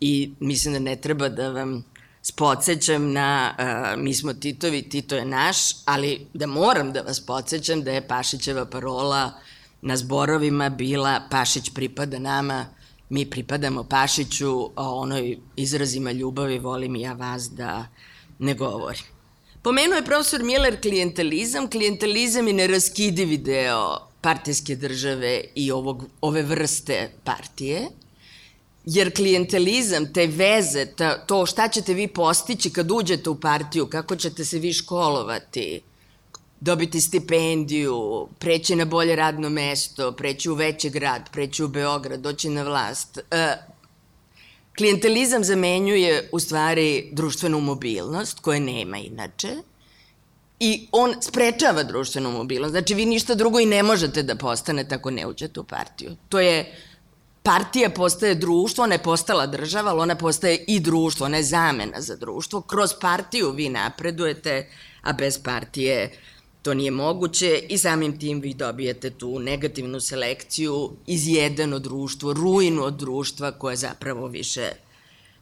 I 0.00 0.32
mislim 0.40 0.74
da 0.74 0.80
ne 0.80 0.96
treba 0.96 1.28
da 1.28 1.48
vam 1.48 1.84
spocećam 2.22 3.12
na 3.12 3.54
uh, 3.58 4.02
mi 4.02 4.14
smo 4.14 4.34
Titovi, 4.34 4.88
Tito 4.88 5.16
je 5.16 5.24
naš, 5.24 5.56
ali 5.84 6.26
da 6.34 6.46
moram 6.46 6.92
da 6.92 7.00
vas 7.00 7.20
podsjećam 7.20 7.82
da 7.82 7.92
je 7.92 8.08
Pašićeva 8.08 8.66
parola 8.66 9.32
na 9.82 9.96
zborovima 9.96 10.68
bila 10.68 11.20
Pašić 11.30 11.70
pripada 11.74 12.18
nama, 12.18 12.66
mi 13.08 13.30
pripadamo 13.30 13.84
Pašiću, 13.84 14.70
o 14.76 15.00
onoj 15.00 15.38
izrazima 15.56 16.12
ljubavi 16.12 16.58
volim 16.58 16.96
ja 16.96 17.12
vas 17.12 17.50
da 17.50 17.86
ne 18.38 18.54
govorim. 18.54 19.11
Pomenuo 19.62 19.96
je 19.96 20.04
profesor 20.04 20.42
Miller 20.42 20.80
klijentelizam. 20.80 21.70
Klijentelizam 21.70 22.46
je 22.48 22.54
neraskidivi 22.54 23.36
deo 23.36 23.98
partijske 24.20 24.76
države 24.76 25.44
i 25.54 25.72
ovog, 25.72 26.04
ove 26.20 26.42
vrste 26.42 27.10
partije. 27.24 27.88
Jer 28.84 29.14
klijentelizam, 29.14 30.12
te 30.12 30.26
veze, 30.26 30.86
ta, 30.86 31.26
to 31.26 31.46
šta 31.46 31.68
ćete 31.68 31.94
vi 31.94 32.08
postići 32.08 32.70
kad 32.70 32.90
uđete 32.90 33.30
u 33.30 33.40
partiju, 33.40 33.86
kako 33.86 34.16
ćete 34.16 34.44
se 34.44 34.58
vi 34.58 34.72
školovati, 34.72 35.80
dobiti 36.60 37.00
stipendiju, 37.00 38.28
preći 38.38 38.76
na 38.76 38.84
bolje 38.84 39.16
radno 39.16 39.50
mesto, 39.50 40.12
preći 40.12 40.50
u 40.50 40.54
veći 40.54 40.90
grad, 40.90 41.30
preći 41.32 41.64
u 41.64 41.68
Beograd, 41.68 42.20
doći 42.20 42.48
na 42.48 42.62
vlast. 42.62 43.18
E, 43.30 43.56
klijentelizam 44.76 45.44
zamenjuje 45.44 46.28
u 46.32 46.40
stvari 46.40 47.08
društvenu 47.12 47.60
mobilnost, 47.60 48.40
koje 48.40 48.60
nema 48.60 48.98
inače, 48.98 49.56
i 50.60 50.88
on 50.92 51.14
sprečava 51.20 51.82
društvenu 51.82 52.30
mobilnost. 52.30 52.70
Znači, 52.70 52.94
vi 52.94 53.06
ništa 53.06 53.34
drugo 53.34 53.60
i 53.60 53.66
ne 53.66 53.82
možete 53.82 54.22
da 54.22 54.34
postanete 54.34 54.94
ako 54.94 55.10
ne 55.10 55.26
uđete 55.26 55.60
u 55.60 55.64
partiju. 55.64 56.16
To 56.28 56.40
je 56.40 56.74
partija 57.42 57.90
postaje 57.90 58.34
društvo, 58.34 58.84
ona 58.84 58.94
je 58.94 59.02
postala 59.02 59.46
država, 59.46 59.90
ali 59.90 60.00
ona 60.00 60.14
postaje 60.14 60.64
i 60.66 60.80
društvo, 60.80 61.26
ona 61.26 61.36
je 61.36 61.42
zamena 61.42 62.00
za 62.00 62.16
društvo. 62.16 62.60
Kroz 62.60 62.90
partiju 63.00 63.50
vi 63.50 63.68
napredujete, 63.68 64.68
a 65.02 65.12
bez 65.12 65.38
partije 65.38 66.18
to 66.62 66.74
nije 66.74 66.90
moguće 66.90 67.62
i 67.68 67.78
samim 67.78 68.18
tim 68.18 68.40
vi 68.40 68.54
dobijete 68.54 69.10
tu 69.10 69.38
negativnu 69.38 70.00
selekciju, 70.00 70.90
izjedeno 71.06 71.78
društvo, 71.78 72.32
ruinu 72.32 72.82
od 72.82 72.94
društva 72.94 73.52
koje 73.52 73.76
zapravo 73.76 74.26
više 74.26 74.72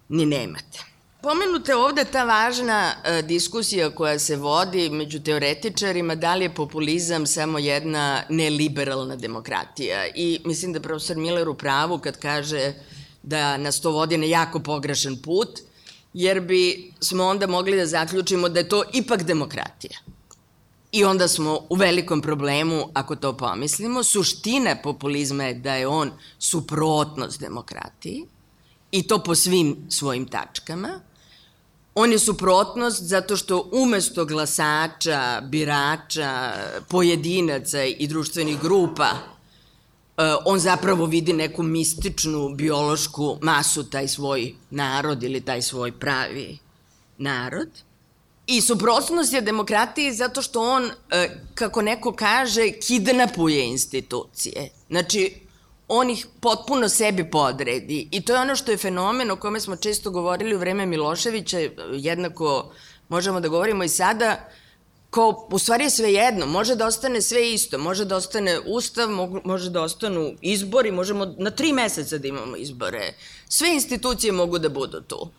ni 0.08 0.26
nemate. 0.26 0.90
Pomenuta 1.22 1.72
je 1.72 1.76
ovde 1.76 2.04
ta 2.04 2.24
važna 2.24 2.92
e, 3.04 3.22
diskusija 3.22 3.90
koja 3.90 4.18
se 4.18 4.36
vodi 4.36 4.90
među 4.90 5.20
teoretičarima, 5.20 6.14
da 6.14 6.34
li 6.34 6.44
je 6.44 6.54
populizam 6.54 7.26
samo 7.26 7.58
jedna 7.58 8.22
neliberalna 8.28 9.16
demokratija. 9.16 10.06
I 10.14 10.40
mislim 10.44 10.72
da 10.72 10.80
profesor 10.80 11.16
Miller 11.16 11.48
u 11.48 11.54
pravu 11.54 11.98
kad 11.98 12.16
kaže 12.18 12.72
da 13.22 13.56
nas 13.56 13.80
to 13.80 13.90
vodi 13.90 14.16
na 14.16 14.26
jako 14.26 14.60
pogrešan 14.60 15.16
put, 15.16 15.60
jer 16.14 16.40
bi 16.40 16.92
smo 17.00 17.24
onda 17.24 17.46
mogli 17.46 17.76
da 17.76 17.86
zaključimo 17.86 18.48
da 18.48 18.60
je 18.60 18.68
to 18.68 18.84
ipak 18.92 19.22
demokratija. 19.22 19.98
I 20.92 21.04
onda 21.04 21.28
smo 21.28 21.60
u 21.68 21.74
velikom 21.74 22.20
problemu 22.20 22.88
ako 22.94 23.16
to 23.16 23.36
pomislimo. 23.36 24.02
Suština 24.02 24.76
populizma 24.82 25.44
je 25.44 25.54
da 25.54 25.74
je 25.74 25.86
on 25.86 26.10
suprotnost 26.38 27.40
demokratiji 27.40 28.26
i 28.90 29.02
to 29.02 29.22
po 29.22 29.34
svim 29.34 29.76
svojim 29.88 30.26
tačkama. 30.26 31.00
On 31.94 32.12
je 32.12 32.18
suprotnost 32.18 33.02
zato 33.02 33.36
što 33.36 33.68
umesto 33.72 34.24
glasača, 34.24 35.40
birača, 35.40 36.52
pojedinaca 36.88 37.84
i 37.84 38.06
društvenih 38.06 38.60
grupa, 38.60 39.10
e, 39.10 39.16
on 40.44 40.58
zapravo 40.58 41.06
vidi 41.06 41.32
neku 41.32 41.62
mističnu 41.62 42.54
biološku 42.54 43.38
masu, 43.42 43.84
taj 43.84 44.08
svoj 44.08 44.54
narod 44.70 45.22
ili 45.22 45.40
taj 45.40 45.62
svoj 45.62 45.92
pravi 45.92 46.58
narod– 47.18 47.68
I 48.50 48.60
suprotnost 48.60 49.32
je 49.32 49.40
demokratiji 49.40 50.12
zato 50.12 50.42
što 50.42 50.60
on, 50.60 50.90
e, 51.10 51.28
kako 51.54 51.82
neko 51.82 52.12
kaže, 52.12 52.70
kidnapuje 52.70 53.66
institucije. 53.66 54.70
Znači, 54.88 55.34
on 55.88 56.10
ih 56.10 56.26
potpuno 56.40 56.88
sebi 56.88 57.30
podredi. 57.30 58.08
I 58.10 58.20
to 58.20 58.34
je 58.34 58.40
ono 58.40 58.56
što 58.56 58.70
je 58.70 58.76
fenomen 58.76 59.30
o 59.30 59.36
kome 59.36 59.60
smo 59.60 59.76
često 59.76 60.10
govorili 60.10 60.54
u 60.54 60.58
vreme 60.58 60.86
Miloševića, 60.86 61.58
jednako 61.92 62.72
možemo 63.08 63.40
da 63.40 63.48
govorimo 63.48 63.84
i 63.84 63.88
sada, 63.88 64.48
ko 65.10 65.48
u 65.50 65.58
stvari 65.58 65.84
je 65.84 65.90
sve 65.90 66.12
jedno, 66.12 66.46
može 66.46 66.74
da 66.74 66.86
ostane 66.86 67.22
sve 67.22 67.52
isto, 67.52 67.78
može 67.78 68.04
da 68.04 68.16
ostane 68.16 68.60
ustav, 68.66 69.08
može 69.44 69.70
da 69.70 69.82
ostanu 69.82 70.32
izbori, 70.40 70.90
možemo 70.90 71.34
na 71.38 71.50
tri 71.50 71.72
meseca 71.72 72.18
da 72.18 72.28
imamo 72.28 72.56
izbore. 72.56 73.14
Sve 73.48 73.74
institucije 73.74 74.32
mogu 74.32 74.58
da 74.58 74.68
budu 74.68 75.00
tu 75.00 75.30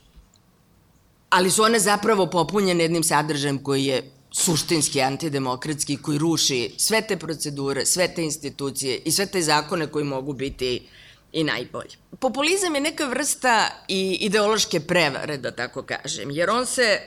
ali 1.31 1.51
su 1.51 1.63
one 1.63 1.79
zapravo 1.79 2.25
popunjene 2.25 2.83
jednim 2.83 3.03
sadržajem 3.03 3.63
koji 3.63 3.85
je 3.85 4.11
suštinski 4.31 5.01
antidemokratski, 5.01 5.97
koji 5.97 6.17
ruši 6.17 6.73
sve 6.77 7.01
te 7.01 7.17
procedure, 7.17 7.85
sve 7.85 8.07
te 8.07 8.23
institucije 8.23 9.01
i 9.05 9.11
sve 9.11 9.25
te 9.25 9.41
zakone 9.41 9.87
koji 9.87 10.05
mogu 10.05 10.33
biti 10.33 10.87
i 11.33 11.43
najbolji. 11.43 11.91
Populizam 12.19 12.75
je 12.75 12.81
neka 12.81 13.05
vrsta 13.05 13.67
i 13.87 14.17
ideološke 14.21 14.79
prevare, 14.79 15.37
da 15.37 15.51
tako 15.51 15.83
kažem, 15.83 16.31
jer 16.31 16.49
on 16.49 16.65
se, 16.65 16.99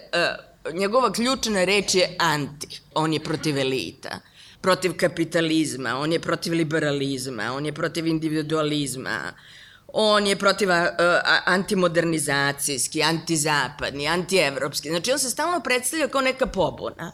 uh, 0.68 0.74
njegova 0.74 1.12
ključna 1.12 1.64
reč 1.64 1.94
je 1.94 2.16
anti, 2.18 2.80
on 2.94 3.12
je 3.12 3.20
protiv 3.20 3.58
elita, 3.58 4.20
protiv 4.60 4.96
kapitalizma, 4.96 5.98
on 5.98 6.12
je 6.12 6.20
protiv 6.20 6.52
liberalizma, 6.52 7.52
on 7.52 7.66
je 7.66 7.72
protiv 7.72 8.06
individualizma, 8.06 9.32
on 9.96 10.26
je 10.26 10.36
protiv 10.36 10.68
uh, 10.68 10.74
antimodernizacijski, 11.44 13.02
antizapadni, 13.02 14.08
antievropski. 14.08 14.88
Znači, 14.88 15.12
on 15.12 15.18
se 15.18 15.30
stalno 15.30 15.60
predstavlja 15.60 16.08
kao 16.08 16.20
neka 16.20 16.46
pobuna. 16.46 17.12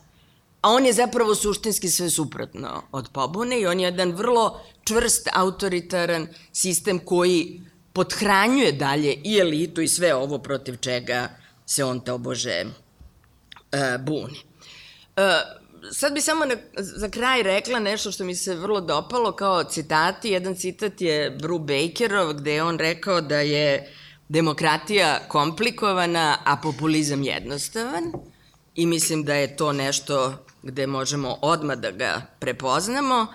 A 0.62 0.70
on 0.70 0.87
je 0.87 0.93
zapravo 0.93 1.35
suštinski 1.35 1.89
sve 1.89 2.11
suprotno 2.11 2.83
od 2.93 3.09
pobune 3.12 3.61
i 3.61 3.66
on 3.66 3.81
je 3.81 3.85
jedan 3.85 4.12
vrlo 4.12 4.61
čvrst, 4.85 5.28
autoritaran 5.33 6.28
sistem 6.53 6.99
koji 6.99 7.61
podhranjuje 7.93 8.72
dalje 8.72 9.14
i 9.24 9.39
elitu 9.39 9.81
i 9.81 9.89
sve 9.89 10.14
ovo 10.14 10.39
protiv 10.39 10.76
čega 10.76 11.28
se 11.66 11.85
on 11.85 12.01
to 12.01 12.18
bože 12.18 12.64
uh, 12.64 14.05
buni. 14.05 14.39
Uh, 15.16 15.60
sad 15.93 16.12
bi 16.14 16.20
samo 16.20 16.45
na, 16.45 16.55
za 16.76 17.09
kraj 17.09 17.43
rekla 17.43 17.78
nešto 17.78 18.12
što 18.12 18.24
mi 18.24 18.35
se 18.35 18.55
vrlo 18.55 18.81
dopalo 18.81 19.33
kao 19.33 19.64
citati. 19.64 20.31
Jedan 20.31 20.55
citat 20.55 21.01
je 21.01 21.31
Bru 21.31 21.59
Bakerov 21.59 22.33
gde 22.33 22.55
je 22.55 22.62
on 22.62 22.78
rekao 22.78 23.20
da 23.20 23.41
je 23.41 23.95
demokratija 24.28 25.18
komplikovana, 25.28 26.37
a 26.45 26.57
populizam 26.57 27.22
jednostavan. 27.22 28.12
I 28.74 28.87
mislim 28.87 29.24
da 29.24 29.35
je 29.35 29.57
to 29.57 29.72
nešto 29.72 30.35
gde 30.62 30.87
možemo 30.87 31.39
odmah 31.43 31.76
da 31.76 31.91
ga 31.91 32.22
prepoznamo. 32.39 33.26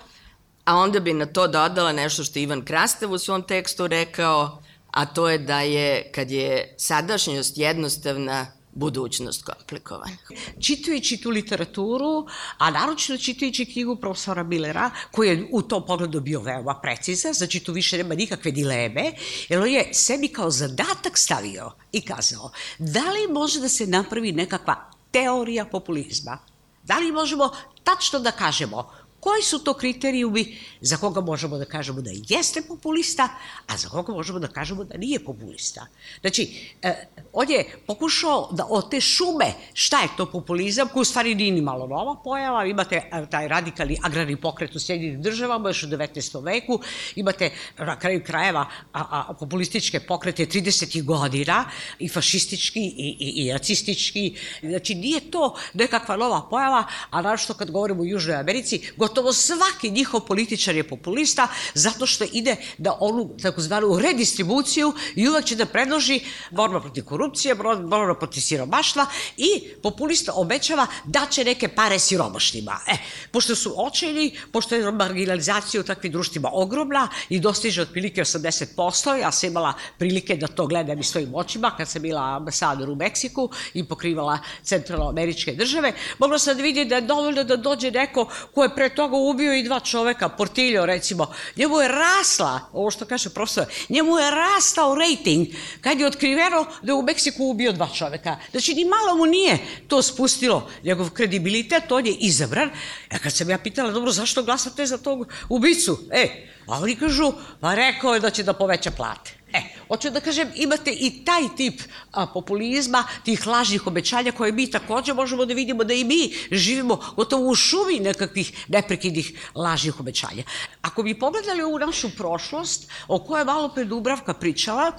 A 0.65 0.75
onda 0.75 0.99
bi 0.99 1.13
na 1.13 1.25
to 1.25 1.47
dodala 1.47 1.91
nešto 1.91 2.23
što 2.23 2.39
Ivan 2.39 2.65
Krastev 2.65 3.11
u 3.11 3.17
svom 3.17 3.43
tekstu 3.43 3.87
rekao, 3.87 4.61
a 4.91 5.05
to 5.05 5.29
je 5.29 5.37
da 5.37 5.61
je, 5.61 6.11
kad 6.11 6.31
je 6.31 6.75
sadašnjost 6.77 7.57
jednostavna, 7.57 8.47
budućnost 8.76 9.43
komplikovana. 9.43 10.17
Čitajući 10.59 11.17
tu 11.17 11.30
literaturu, 11.30 12.28
a 12.57 12.71
naročito 12.71 13.17
čitajući 13.17 13.65
knjigu 13.65 13.95
profesora 13.95 14.43
Millera, 14.43 14.91
koji 15.11 15.30
je 15.30 15.47
u 15.51 15.61
tom 15.61 15.86
pogledu 15.86 16.19
bio 16.19 16.41
veoma 16.41 16.80
precizan, 16.82 17.34
znači 17.34 17.59
tu 17.59 17.73
više 17.73 17.97
nema 17.97 18.15
nikakve 18.15 18.51
dileme, 18.51 19.13
jer 19.49 19.61
on 19.61 19.69
je 19.69 19.93
sebi 19.93 20.28
kao 20.28 20.51
zadatak 20.51 21.17
stavio 21.17 21.71
i 21.91 22.01
kazao 22.01 22.51
da 22.78 23.11
li 23.11 23.34
može 23.34 23.59
da 23.59 23.69
se 23.69 23.88
napravi 23.88 24.32
nekakva 24.32 24.91
teorija 25.11 25.65
populizma? 25.65 26.38
Da 26.84 26.97
li 26.97 27.11
možemo 27.11 27.51
tačno 27.84 28.19
da 28.19 28.32
kažemo 28.32 28.91
koji 29.26 29.43
su 29.43 29.59
to 29.59 29.73
kriterijumi 29.73 30.57
za 30.82 30.97
koga 30.97 31.21
možemo 31.21 31.57
da 31.57 31.65
kažemo 31.65 32.01
da 32.01 32.11
jeste 32.13 32.61
populista, 32.61 33.30
a 33.67 33.78
za 33.78 33.89
koga 33.89 34.13
možemo 34.13 34.39
da 34.39 34.47
kažemo 34.47 34.84
da 34.84 34.97
nije 34.97 35.19
populista. 35.19 35.88
Znači, 36.21 36.73
e, 36.82 36.93
on 37.34 37.49
je 37.49 37.65
pokušao 37.88 38.49
da 38.51 38.65
od 38.69 38.91
te 38.91 39.01
šume 39.01 39.53
šta 39.73 40.01
je 40.01 40.09
to 40.17 40.26
populizam, 40.26 40.88
koja 40.93 41.01
u 41.01 41.05
stvari 41.05 41.36
nije 41.36 41.51
ni 41.51 41.61
malo 41.61 41.88
nova 41.88 42.15
pojava, 42.23 42.65
imate 42.65 42.95
e, 42.95 43.26
taj 43.30 43.47
radikalni 43.47 43.97
agrarni 44.03 44.36
pokret 44.36 44.76
u 44.76 44.80
Sjedinim 44.80 45.21
državama 45.21 45.69
još 45.69 45.84
u 45.84 45.88
19. 45.88 46.43
veku, 46.43 46.80
imate 47.15 47.49
na 47.78 47.99
kraju 47.99 48.23
krajeva 48.26 48.65
a, 48.93 49.26
a, 49.30 49.34
populističke 49.34 49.99
pokrete 49.99 50.45
30. 50.45 51.03
godina 51.03 51.65
i 51.99 52.09
fašistički 52.09 52.80
i, 52.80 53.17
i, 53.19 53.34
i 53.36 53.51
nacistički, 53.53 54.38
znači 54.61 54.95
nije 54.95 55.32
to 55.32 55.55
nekakva 55.73 56.15
nova 56.15 56.47
pojava, 56.49 56.84
a 57.09 57.21
našto 57.21 57.53
kad 57.53 57.71
govorimo 57.71 58.01
o 58.01 58.05
Južnoj 58.05 58.36
Americi, 58.36 58.91
gotovo 58.97 59.14
svaki 59.34 59.89
njihov 59.89 60.20
političar 60.20 60.76
je 60.76 60.88
populista 60.88 61.47
zato 61.74 62.05
što 62.05 62.26
ide 62.32 62.55
da 62.78 62.97
onu 62.99 63.38
takozvanu 63.41 63.99
redistribuciju 63.99 64.93
i 65.16 65.30
uvek 65.30 65.45
će 65.45 65.55
da 65.55 65.66
predloži 65.66 66.20
borba 66.51 66.80
protiv 66.82 67.05
korupcije, 67.05 67.55
borba 67.55 68.16
protiv 68.16 68.41
siromaštva 68.41 69.05
i 69.38 69.63
populista 69.84 70.34
obećava 70.36 70.88
da 71.05 71.26
će 71.32 71.43
neke 71.43 71.68
pare 71.68 71.99
siromašnima. 71.99 72.80
E, 72.88 72.97
pošto 73.32 73.55
su 73.55 73.74
očajni, 73.78 74.38
pošto 74.51 74.76
je 74.76 74.91
marginalizacija 74.91 75.82
u 75.82 75.84
takvim 75.84 76.11
društvima 76.11 76.49
ogromna 76.53 77.09
i 77.30 77.39
dostiže 77.39 77.82
otprilike 77.82 78.22
80%, 78.22 79.13
ja 79.22 79.32
sam 79.32 79.49
imala 79.49 79.74
prilike 79.97 80.36
da 80.36 80.47
to 80.47 80.68
gledam 80.68 80.99
i 80.99 81.03
svojim 81.03 81.36
očima 81.36 81.72
kad 81.78 81.89
sam 81.89 82.01
bila 82.01 82.36
ambasador 82.36 82.89
u 82.89 82.95
Meksiku 82.95 83.49
i 83.74 83.84
pokrivala 83.84 84.39
centralnoameričke 84.63 85.53
države, 85.53 85.93
mogla 86.20 86.39
sam 86.39 86.57
da 86.57 86.63
vidi 86.63 86.86
da 86.86 86.95
je 86.95 87.01
dovoljno 87.01 87.43
da 87.43 87.55
dođe 87.55 87.91
neko 87.91 88.28
ko 88.53 88.63
je 88.63 88.76
pre 88.76 88.89
toga 88.95 89.17
ubio 89.17 89.53
i 89.53 89.63
dva 89.63 89.79
čoveka, 89.79 90.29
Portillo 90.29 90.85
recimo, 90.85 91.33
njemu 91.55 91.79
je 91.79 91.87
rasla, 91.87 92.59
ovo 92.73 92.91
što 92.91 93.05
kaže 93.05 93.29
profesor, 93.29 93.65
njemu 93.89 94.17
je 94.17 94.31
rastao 94.31 94.95
rating 94.95 95.47
kad 95.81 95.99
je 95.99 96.07
otkriveno 96.07 96.65
da 96.81 96.91
je 96.91 96.95
u 96.95 97.01
Meksiku 97.01 97.45
ubio 97.45 97.71
dva 97.71 97.89
čoveka. 97.95 98.37
Znači, 98.51 98.73
ni 98.73 98.85
malo 98.85 99.17
mu 99.17 99.25
nije 99.25 99.57
to 99.87 100.01
spustilo 100.01 100.69
njegov 100.83 101.09
kredibilitet, 101.09 101.91
on 101.91 102.05
je 102.05 102.13
izabran. 102.13 102.69
Ja 103.11 103.19
kad 103.19 103.33
sam 103.33 103.49
ja 103.49 103.57
pitala, 103.57 103.91
dobro, 103.91 104.11
zašto 104.11 104.43
glasate 104.43 104.85
za 104.85 104.97
tog 104.97 105.27
ubicu? 105.49 105.99
E, 106.11 106.54
a 106.68 106.80
oni 106.80 106.95
kažu, 106.95 107.34
pa 107.59 107.76
rekao 107.76 108.13
je 108.13 108.20
da 108.20 108.30
će 108.30 108.43
da 108.43 108.53
poveća 108.53 108.91
plate. 108.91 109.45
E, 109.55 109.61
hoću 109.88 110.09
da 110.09 110.20
kažem, 110.20 110.49
imate 110.55 110.91
i 110.91 111.26
taj 111.26 111.43
tip 111.57 111.82
a, 112.11 112.26
populizma, 112.28 113.03
tih 113.24 113.47
lažnih 113.47 113.88
obećanja 113.88 114.32
koje 114.32 114.51
mi 114.51 114.72
takođe 114.72 115.13
možemo 115.13 115.45
da 115.45 115.53
vidimo 115.53 115.84
da 115.84 115.93
i 115.93 116.03
mi 116.03 116.34
živimo 116.51 116.99
gotovo 117.16 117.51
u 117.51 117.55
šumi 117.55 117.99
nekakvih 117.99 118.66
neprekidnih 118.68 119.49
lažnih 119.55 119.99
obećanja. 119.99 120.43
Ako 120.82 121.03
bi 121.03 121.20
pogledali 121.20 121.63
ovu 121.63 121.80
našu 121.80 122.09
prošlost, 122.18 122.89
o 123.07 123.20
kojoj 123.20 123.41
je 123.41 123.45
malo 123.45 123.70
pre 123.70 123.86
Dubravka 123.86 124.34
pričala, 124.34 124.91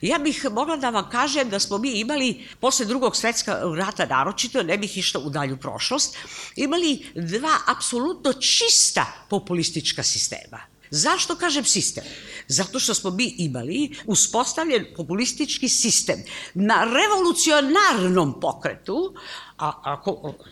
ja 0.00 0.18
bih 0.18 0.46
mogla 0.50 0.76
da 0.76 0.90
vam 0.90 1.10
kažem 1.10 1.50
da 1.50 1.58
smo 1.60 1.78
mi 1.78 1.90
imali, 2.00 2.46
posle 2.60 2.86
drugog 2.86 3.16
svetskog 3.16 3.76
rata 3.76 4.06
naročito, 4.06 4.62
ne 4.62 4.78
bih 4.78 4.98
išla 4.98 5.20
u 5.20 5.30
dalju 5.30 5.56
prošlost, 5.56 6.16
imali 6.56 7.06
dva 7.14 7.58
apsolutno 7.66 8.32
čista 8.32 9.06
populistička 9.28 10.02
sistema. 10.02 10.79
Zašto 10.90 11.36
kažem 11.36 11.64
sistem? 11.64 12.04
Zato 12.48 12.78
što 12.78 12.94
smo 12.94 13.10
mi 13.10 13.34
imali 13.38 13.96
uspostavljen 14.06 14.86
populistički 14.96 15.68
sistem 15.68 16.22
na 16.54 16.84
revolucionarnom 16.84 18.40
pokretu, 18.40 19.14
a, 19.58 19.68
a 19.84 20.02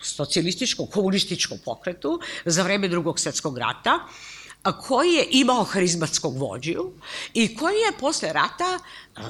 socijalističkom, 0.03 0.87
komunističkom 0.87 1.59
pokretu 1.65 2.21
za 2.45 2.63
vreme 2.63 2.89
drugog 2.89 3.21
svetskog 3.21 3.59
rata, 3.59 3.99
a 4.63 4.81
koji 4.81 5.13
je 5.13 5.27
imao 5.31 5.65
harizmatskog 5.65 6.37
vođu 6.37 6.91
i 7.35 7.57
koji 7.57 7.77
je 7.77 7.99
posle 8.01 8.33
rata 8.33 8.79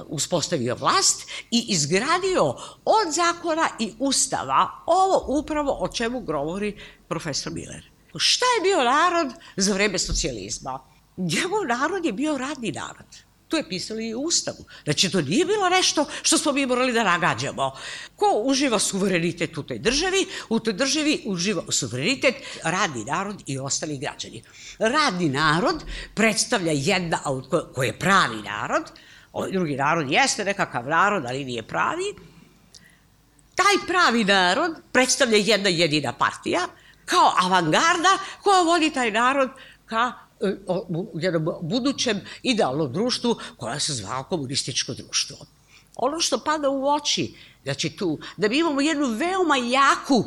uspostavio 0.06 0.74
vlast 0.74 1.28
i 1.50 1.64
izgradio 1.68 2.44
od 2.84 3.12
zakona 3.14 3.68
i 3.78 3.92
ustava 3.98 4.70
ovo 4.86 5.38
upravo 5.40 5.76
o 5.80 5.88
čemu 5.88 6.20
govori 6.20 6.76
profesor 7.08 7.52
Miller. 7.52 7.90
Šta 8.16 8.44
je 8.44 8.62
bio 8.62 8.84
narod 8.84 9.32
za 9.56 9.74
vreme 9.74 9.98
socijalizma? 9.98 10.87
Njegov 11.18 11.66
narod 11.66 12.04
je 12.04 12.12
bio 12.12 12.38
radni 12.38 12.72
narod. 12.72 13.28
To 13.48 13.56
je 13.56 13.68
pisalo 13.68 14.00
i 14.00 14.14
u 14.14 14.20
Ustavu. 14.20 14.64
Znači, 14.84 15.10
to 15.10 15.20
nije 15.20 15.44
bilo 15.44 15.68
nešto 15.68 16.06
što 16.22 16.38
smo 16.38 16.52
mi 16.52 16.66
morali 16.66 16.92
da 16.92 17.04
nagađamo. 17.04 17.72
Ko 18.16 18.42
uživa 18.44 18.78
suverenitet 18.78 19.58
u 19.58 19.62
toj 19.62 19.78
državi? 19.78 20.26
U 20.48 20.60
toj 20.60 20.72
državi 20.72 21.22
uživa 21.26 21.62
suverenitet 21.68 22.34
radni 22.62 23.04
narod 23.04 23.42
i 23.46 23.58
ostali 23.58 23.98
građani. 23.98 24.42
Radni 24.78 25.28
narod 25.28 25.84
predstavlja 26.14 26.72
jedna, 26.72 27.18
ko 27.74 27.82
je 27.82 27.98
pravi 27.98 28.42
narod, 28.42 28.82
ovaj 29.32 29.52
drugi 29.52 29.76
narod 29.76 30.10
jeste 30.10 30.44
nekakav 30.44 30.88
narod, 30.88 31.24
ali 31.26 31.44
nije 31.44 31.62
pravi, 31.62 32.14
taj 33.54 33.86
pravi 33.86 34.24
narod 34.24 34.76
predstavlja 34.92 35.36
jedna 35.36 35.68
jedina 35.68 36.12
partija, 36.12 36.66
kao 37.04 37.32
avangarda 37.38 38.18
koja 38.42 38.62
vodi 38.62 38.90
taj 38.90 39.10
narod 39.10 39.50
ka 39.86 40.27
u 40.88 41.20
jednom 41.20 41.54
budućem 41.62 42.20
idealnom 42.42 42.92
društvu 42.92 43.36
koja 43.56 43.80
se 43.80 43.92
zvao 43.92 44.22
komunističko 44.22 44.94
društvo. 44.94 45.36
Ono 45.96 46.20
što 46.20 46.38
pada 46.38 46.70
u 46.70 46.88
oči, 46.88 47.34
znači 47.62 47.90
tu, 47.90 48.18
da 48.36 48.48
mi 48.48 48.58
imamo 48.58 48.80
jednu 48.80 49.06
veoma 49.06 49.56
jaku 49.56 50.24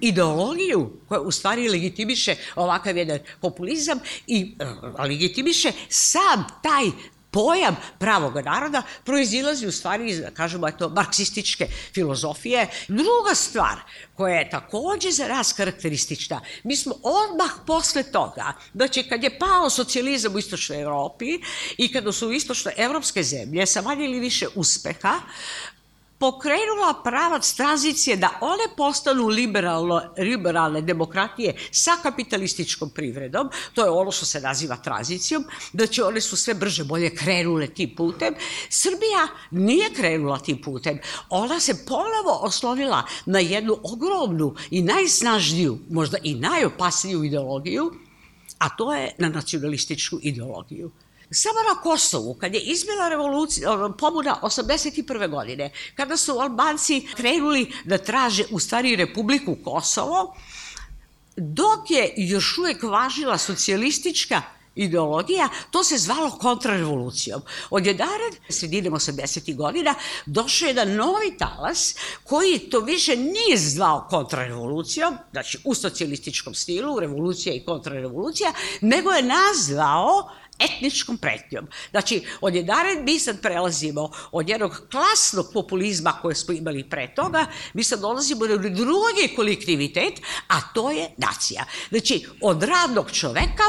ideologiju 0.00 0.90
koja 1.08 1.20
u 1.20 1.30
stvari 1.30 1.68
legitimiše 1.68 2.36
ovakav 2.56 2.96
jedan 2.96 3.18
populizam 3.40 3.98
i 4.26 4.56
uh, 4.60 5.00
legitimiše 5.00 5.72
sam 5.88 6.44
taj 6.62 6.84
pojam 7.34 7.76
pravog 7.98 8.34
naroda 8.44 8.82
proizilazi 9.04 9.66
u 9.66 9.72
stvari 9.72 10.10
iz, 10.10 10.20
da 10.20 10.30
kažemo, 10.30 10.68
eto, 10.68 10.88
marksističke 10.88 11.68
filozofije. 11.94 12.68
Druga 12.88 13.34
stvar 13.34 13.78
koja 14.14 14.34
je 14.34 14.50
takođe 14.50 15.10
za 15.10 15.28
nas 15.28 15.52
karakteristična, 15.52 16.40
mi 16.62 16.76
smo 16.76 16.94
odmah 17.02 17.50
posle 17.66 18.02
toga, 18.02 18.52
znači 18.74 19.02
kad 19.02 19.22
je 19.22 19.38
pao 19.38 19.70
socijalizam 19.70 20.34
u 20.34 20.38
istočnoj 20.38 20.82
Evropi 20.82 21.26
i 21.76 21.92
kada 21.92 22.12
su 22.12 22.32
istočne 22.32 22.72
evropske 22.76 23.22
zemlje 23.22 23.66
sa 23.66 23.82
manje 23.82 24.04
ili 24.04 24.20
više 24.20 24.46
uspeha, 24.54 25.20
pokrenula 26.24 26.94
pravac 27.04 27.52
tranzicije 27.52 28.16
da 28.16 28.30
one 28.40 28.64
postanu 28.76 29.26
liberalno, 29.28 30.00
liberalne 30.18 30.80
demokratije 30.80 31.54
sa 31.70 31.98
kapitalističkom 32.02 32.90
privredom, 32.90 33.50
to 33.74 33.84
je 33.84 33.90
ono 33.90 34.12
što 34.12 34.26
se 34.26 34.40
naziva 34.40 34.76
tranzicijom, 34.76 35.44
da 35.72 35.86
će 35.86 36.04
one 36.04 36.20
su 36.20 36.36
sve 36.36 36.54
brže 36.54 36.84
bolje 36.84 37.10
krenule 37.16 37.66
tim 37.66 37.92
putem. 37.96 38.34
Srbija 38.70 39.28
nije 39.50 39.92
krenula 39.94 40.38
tim 40.38 40.62
putem. 40.62 40.98
Ona 41.28 41.60
se 41.60 41.84
ponovo 41.86 42.38
oslovila 42.40 43.02
na 43.26 43.38
jednu 43.38 43.76
ogromnu 43.82 44.54
i 44.70 44.82
najsnažniju, 44.82 45.78
možda 45.90 46.18
i 46.22 46.34
najopasniju 46.34 47.24
ideologiju, 47.24 47.92
a 48.58 48.76
to 48.76 48.94
je 48.94 49.14
na 49.18 49.28
nacionalističku 49.28 50.18
ideologiju. 50.22 50.90
Samo 51.34 51.58
na 51.74 51.80
Kosovu, 51.80 52.34
kad 52.34 52.54
je 52.54 52.60
izbila 52.60 53.08
revolucija, 53.08 53.90
pobuda 53.98 54.40
81. 54.42 55.30
godine, 55.30 55.70
kada 55.94 56.16
su 56.16 56.32
Albanci 56.32 57.08
krenuli 57.16 57.72
da 57.84 57.98
traže 57.98 58.44
u 58.50 58.60
stvari 58.60 58.96
Republiku 58.96 59.56
Kosovo, 59.64 60.36
dok 61.36 61.90
je 61.90 62.14
još 62.16 62.58
uvek 62.58 62.82
važila 62.82 63.38
socijalistička 63.38 64.42
ideologija, 64.74 65.48
to 65.70 65.84
se 65.84 65.98
zvalo 65.98 66.30
kontrarevolucijom. 66.30 67.42
Od 67.70 67.86
jedaren, 67.86 68.32
sredinom 68.48 68.94
80. 68.94 69.56
godina, 69.56 69.94
došao 70.26 70.66
je 70.66 70.70
jedan 70.70 70.94
novi 70.94 71.36
talas 71.38 71.94
koji 72.24 72.58
to 72.58 72.80
više 72.80 73.16
nije 73.16 73.58
zvao 73.58 74.06
kontrarevolucijom, 74.10 75.16
znači 75.32 75.58
u 75.64 75.74
socijalističkom 75.74 76.54
stilu, 76.54 77.00
revolucija 77.00 77.54
i 77.54 77.64
kontrarevolucija, 77.64 78.52
nego 78.80 79.10
je 79.10 79.22
nazvao 79.22 80.30
etničkom 80.58 81.18
pretnjom. 81.18 81.66
Znači, 81.90 82.22
od 82.40 82.54
jedaren 82.54 83.04
mi 83.04 83.18
sad 83.18 83.40
prelazimo 83.40 84.10
od 84.32 84.48
jednog 84.48 84.82
klasnog 84.90 85.50
populizma 85.52 86.12
koje 86.22 86.34
smo 86.34 86.54
imali 86.54 86.90
pre 86.90 87.14
toga, 87.14 87.46
mi 87.74 87.84
sad 87.84 88.00
dolazimo 88.00 88.46
na 88.46 88.56
drugi 88.56 89.34
kolektivitet, 89.36 90.20
a 90.48 90.60
to 90.74 90.90
je 90.90 91.10
nacija. 91.16 91.64
Znači, 91.88 92.26
od 92.40 92.62
radnog 92.62 93.12
čoveka 93.12 93.64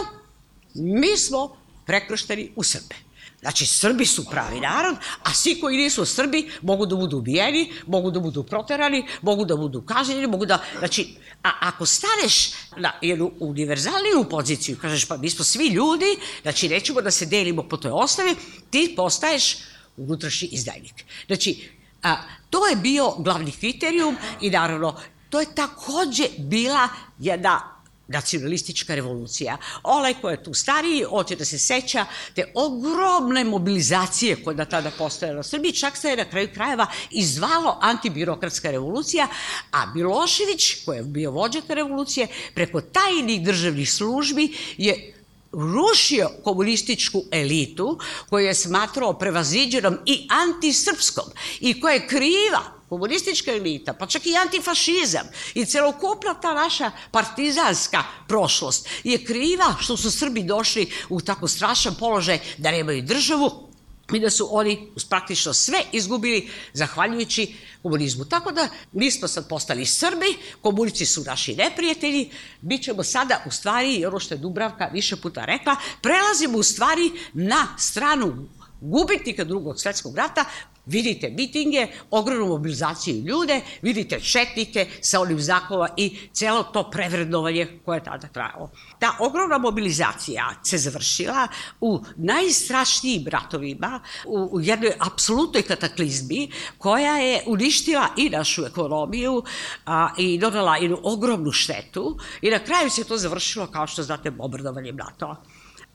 mi 0.74 1.18
smo 1.18 1.58
prekršteni 1.86 2.52
u 2.56 2.64
Srbe. 2.64 3.05
Znači, 3.42 3.66
Srbi 3.66 4.06
su 4.06 4.26
pravi 4.26 4.60
narod, 4.60 4.96
a 5.24 5.34
svi 5.34 5.60
koji 5.62 5.78
nisu 5.78 6.06
Srbi 6.06 6.52
mogu 6.62 6.86
da 6.86 6.96
budu 6.96 7.18
ubijeni, 7.18 7.74
mogu 7.88 8.12
da 8.12 8.20
budu 8.20 8.44
proterani, 8.44 9.06
mogu 9.22 9.46
da 9.46 9.56
budu 9.56 9.82
kažnjeni, 9.82 10.28
mogu 10.28 10.46
da... 10.46 10.64
Znači, 10.80 11.16
a 11.44 11.52
ako 11.62 11.86
staneš 11.86 12.52
na 12.78 12.92
jednu 13.02 13.32
univerzalniju 13.40 14.30
poziciju, 14.30 14.78
kažeš 14.82 15.06
pa 15.06 15.18
mi 15.18 15.30
smo 15.30 15.46
svi 15.46 15.68
ljudi, 15.68 16.18
znači 16.42 16.70
nećemo 16.70 17.02
da 17.02 17.12
se 17.12 17.26
delimo 17.26 17.64
po 17.64 17.78
toj 17.78 17.92
osnovi, 17.92 18.36
ti 18.70 18.94
postaješ 18.96 19.58
unutrašnji 19.98 20.48
izdajnik. 20.52 21.06
Znači, 21.28 21.70
a, 22.04 22.16
to 22.50 22.68
je 22.68 22.76
bio 22.76 23.16
glavni 23.18 23.52
kriterijum 23.52 24.18
i 24.42 24.50
naravno, 24.50 24.96
to 25.30 25.40
je 25.40 25.56
takođe 25.56 26.24
bila 26.38 26.90
jedna 27.20 27.75
nacionalistička 28.08 28.96
revolucija. 28.96 29.58
Olaj 29.84 30.14
ko 30.22 30.30
je 30.30 30.44
tu 30.44 30.54
stariji, 30.54 31.04
hoće 31.04 31.36
da 31.36 31.46
se 31.46 31.60
seća 31.60 32.06
te 32.36 32.52
ogromne 32.54 33.44
mobilizacije 33.44 34.44
koja 34.44 34.54
da 34.54 34.66
tada 34.66 34.92
postojala 34.98 35.40
u 35.40 35.44
Srbiji, 35.44 35.72
čak 35.72 35.98
se 35.98 36.10
je 36.10 36.18
na 36.18 36.26
kraju 36.26 36.50
krajeva 36.54 36.88
izvalo 37.12 37.78
antibirokratska 37.82 38.72
revolucija, 38.72 39.28
a 39.72 39.86
Milošević, 39.96 40.86
koji 40.86 40.98
je 40.98 41.04
bio 41.04 41.32
vođa 41.32 41.62
te 41.62 41.76
revolucije, 41.76 42.28
preko 42.54 42.82
tajnih 42.82 43.46
državnih 43.46 43.92
službi 43.92 44.54
je 44.78 45.12
rušio 45.52 46.30
komunističku 46.44 47.24
elitu 47.32 48.00
koju 48.30 48.46
je 48.46 48.54
smatrao 48.54 49.14
prevaziđenom 49.14 49.98
i 50.06 50.28
antisrpskom 50.30 51.26
i 51.60 51.82
koja 51.82 51.94
je 51.94 52.08
kriva 52.08 52.76
komunistička 52.90 53.52
elita, 53.52 53.94
pa 53.94 54.08
čak 54.08 54.26
i 54.26 54.38
antifašizam 54.38 55.28
i 55.54 55.66
celokupna 55.66 56.34
ta 56.34 56.54
naša 56.54 56.92
partizanska 57.12 58.04
prošlost 58.28 58.88
je 59.04 59.26
kriva 59.26 59.76
što 59.80 59.98
su 59.98 60.12
Srbi 60.12 60.44
došli 60.44 60.92
u 61.10 61.22
tako 61.22 61.48
strašan 61.48 61.96
položaj 62.00 62.40
da 62.58 62.72
nemaju 62.72 63.02
državu 63.02 63.66
i 64.14 64.20
da 64.20 64.30
su 64.30 64.48
oni 64.52 64.92
praktično 65.10 65.54
sve 65.54 65.80
izgubili 65.92 66.50
zahvaljujući 66.74 67.56
komunizmu. 67.82 68.26
Tako 68.26 68.52
da 68.52 68.70
mi 68.92 69.12
smo 69.12 69.28
sad 69.28 69.50
postali 69.50 69.86
Srbi, 69.86 70.38
komunici 70.62 71.06
su 71.06 71.24
naši 71.24 71.56
neprijatelji, 71.56 72.30
mi 72.62 72.78
ćemo 72.84 73.04
sada 73.04 73.44
u 73.48 73.52
stvari, 73.52 74.06
ono 74.06 74.20
što 74.20 74.34
je 74.34 74.38
Dubravka 74.38 74.90
više 74.94 75.16
puta 75.16 75.46
rekla, 75.46 75.76
prelazimo 76.02 76.58
u 76.58 76.64
stvari 76.64 77.12
na 77.34 77.68
stranu 77.78 78.48
gubitnika 78.82 79.44
drugog 79.44 79.80
svetskog 79.82 80.18
rata 80.18 80.46
Vidite 80.86 81.30
mitinge, 81.30 81.88
ogromnu 82.12 82.48
mobilizaciju 82.48 83.16
ljude, 83.16 83.62
vidite 83.82 84.20
četnike 84.20 84.88
sa 85.02 85.22
onim 85.22 85.40
znakova 85.40 85.90
i 85.98 86.18
celo 86.34 86.64
to 86.64 86.90
prevrednovanje 86.92 87.80
koje 87.86 87.98
je 87.98 88.04
tada 88.04 88.28
trajalo. 88.28 88.72
Ta 89.00 89.18
ogromna 89.20 89.58
mobilizacija 89.58 90.50
se 90.64 90.78
završila 90.78 91.48
u 91.82 92.04
najstrašnijim 92.16 93.28
ratovima, 93.28 94.00
u, 94.26 94.60
jednoj 94.62 94.94
apsolutnoj 95.00 95.64
kataklizmi 95.64 96.52
koja 96.78 97.18
je 97.18 97.44
uništila 97.46 98.08
i 98.18 98.30
našu 98.30 98.66
ekonomiju 98.66 99.44
a, 99.86 100.10
i 100.18 100.38
donala 100.38 100.78
jednu 100.78 101.00
ogromnu 101.04 101.52
štetu 101.52 102.18
i 102.42 102.50
na 102.50 102.60
kraju 102.60 102.90
se 102.90 103.04
to 103.04 103.18
završilo 103.18 103.68
kao 103.68 103.88
što 103.88 104.04
znate 104.04 104.32
bombardovanjem 104.32 104.96
NATO. 104.96 105.36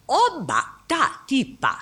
Oba 0.06 0.60
ta 0.86 1.08
tipa 1.28 1.74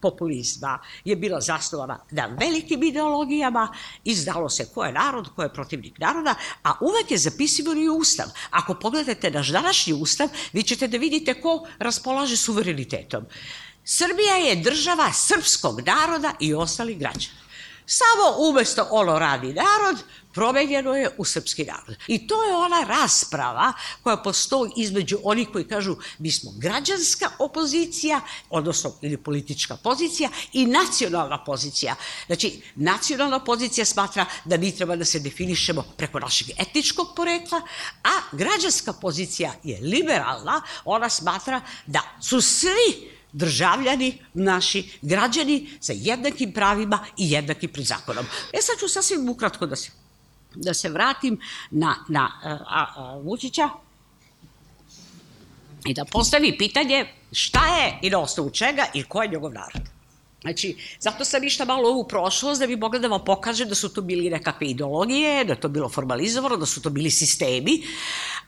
populizma 0.00 0.78
je 1.04 1.16
bila 1.16 1.40
zasnovana 1.40 1.98
na 2.10 2.26
velikim 2.26 2.82
ideologijama 2.82 3.74
i 4.04 4.14
znalo 4.14 4.48
se 4.48 4.68
ko 4.74 4.84
je 4.84 4.92
narod, 4.92 5.28
ko 5.36 5.42
je 5.42 5.52
protivnik 5.52 5.98
naroda, 5.98 6.34
a 6.62 6.72
uvek 6.80 7.10
je 7.10 7.18
zapisivan 7.18 7.78
i 7.78 7.88
ustav. 7.88 8.26
Ako 8.50 8.74
pogledate 8.74 9.30
naš 9.30 9.48
današnji 9.48 9.92
ustav, 9.92 10.28
vi 10.52 10.62
ćete 10.62 10.88
da 10.88 10.98
vidite 10.98 11.40
ko 11.40 11.66
raspolaže 11.78 12.36
suverenitetom. 12.36 13.24
Srbija 13.84 14.36
je 14.36 14.56
država 14.56 15.12
srpskog 15.12 15.80
naroda 15.80 16.32
i 16.40 16.54
ostalih 16.54 16.98
građana. 16.98 17.47
Samo 17.90 18.48
umesto 18.50 18.86
ono 18.90 19.18
radi 19.18 19.46
narod, 19.46 20.04
promenjeno 20.32 20.96
je 20.96 21.10
u 21.18 21.24
srpski 21.24 21.64
narod. 21.64 21.96
I 22.06 22.26
to 22.26 22.44
je 22.44 22.56
ona 22.56 22.84
rasprava 22.88 23.72
koja 24.02 24.16
postoji 24.16 24.72
između 24.76 25.18
onih 25.22 25.48
koji 25.52 25.68
kažu 25.68 25.96
mi 26.18 26.30
smo 26.30 26.50
građanska 26.56 27.30
opozicija, 27.38 28.20
odnosno 28.50 28.92
ili 29.02 29.16
politička 29.16 29.76
pozicija 29.76 30.30
i 30.52 30.66
nacionalna 30.66 31.44
pozicija. 31.44 31.94
Znači, 32.26 32.62
nacionalna 32.76 33.44
pozicija 33.44 33.84
smatra 33.84 34.26
da 34.44 34.56
mi 34.56 34.76
treba 34.76 34.96
da 34.96 35.04
se 35.04 35.18
definišemo 35.18 35.84
preko 35.96 36.20
našeg 36.20 36.48
etničkog 36.58 37.08
porekla, 37.16 37.60
a 38.04 38.36
građanska 38.36 38.92
pozicija 38.92 39.52
je 39.64 39.80
liberalna, 39.80 40.62
ona 40.84 41.08
smatra 41.08 41.60
da 41.86 42.02
su 42.20 42.40
svi 42.40 43.17
državljani, 43.32 44.18
naši 44.34 44.98
građani 45.02 45.68
sa 45.80 45.92
jednakim 45.96 46.52
pravima 46.52 47.04
i 47.16 47.30
jednakim 47.30 47.72
pred 47.72 47.86
zakonom. 47.86 48.26
E 48.52 48.58
sad 48.62 48.78
ću 48.80 48.88
sasvim 48.88 49.28
ukratko 49.28 49.66
da 49.66 49.76
se, 49.76 49.90
da 50.54 50.74
se 50.74 50.88
vratim 50.88 51.40
na, 51.70 51.96
na 52.08 52.30
a, 52.44 52.86
a, 52.96 53.20
Vučića. 53.24 53.68
i 55.86 55.94
da 55.94 56.04
postavi 56.04 56.58
pitanje 56.58 57.06
šta 57.32 57.66
je 57.66 57.98
i 58.02 58.10
na 58.10 58.18
osnovu 58.18 58.50
čega 58.50 58.86
i 58.94 59.02
ko 59.02 59.22
je 59.22 59.28
njegov 59.28 59.52
narod. 59.52 59.97
Znači, 60.48 60.76
zato 61.00 61.24
sam 61.24 61.44
išla 61.44 61.64
malo 61.64 61.88
ovu 61.88 62.08
prošlost 62.08 62.60
da 62.60 62.66
bi 62.66 62.76
mogla 62.76 62.98
da 62.98 63.08
vam 63.08 63.24
pokaže 63.24 63.64
da 63.64 63.74
su 63.74 63.88
to 63.88 64.00
bili 64.00 64.30
nekakve 64.30 64.66
ideologije, 64.66 65.44
da 65.44 65.54
to 65.54 65.68
bilo 65.68 65.88
formalizovano, 65.88 66.56
da 66.56 66.66
su 66.66 66.82
to 66.82 66.90
bili 66.90 67.10
sistemi, 67.10 67.82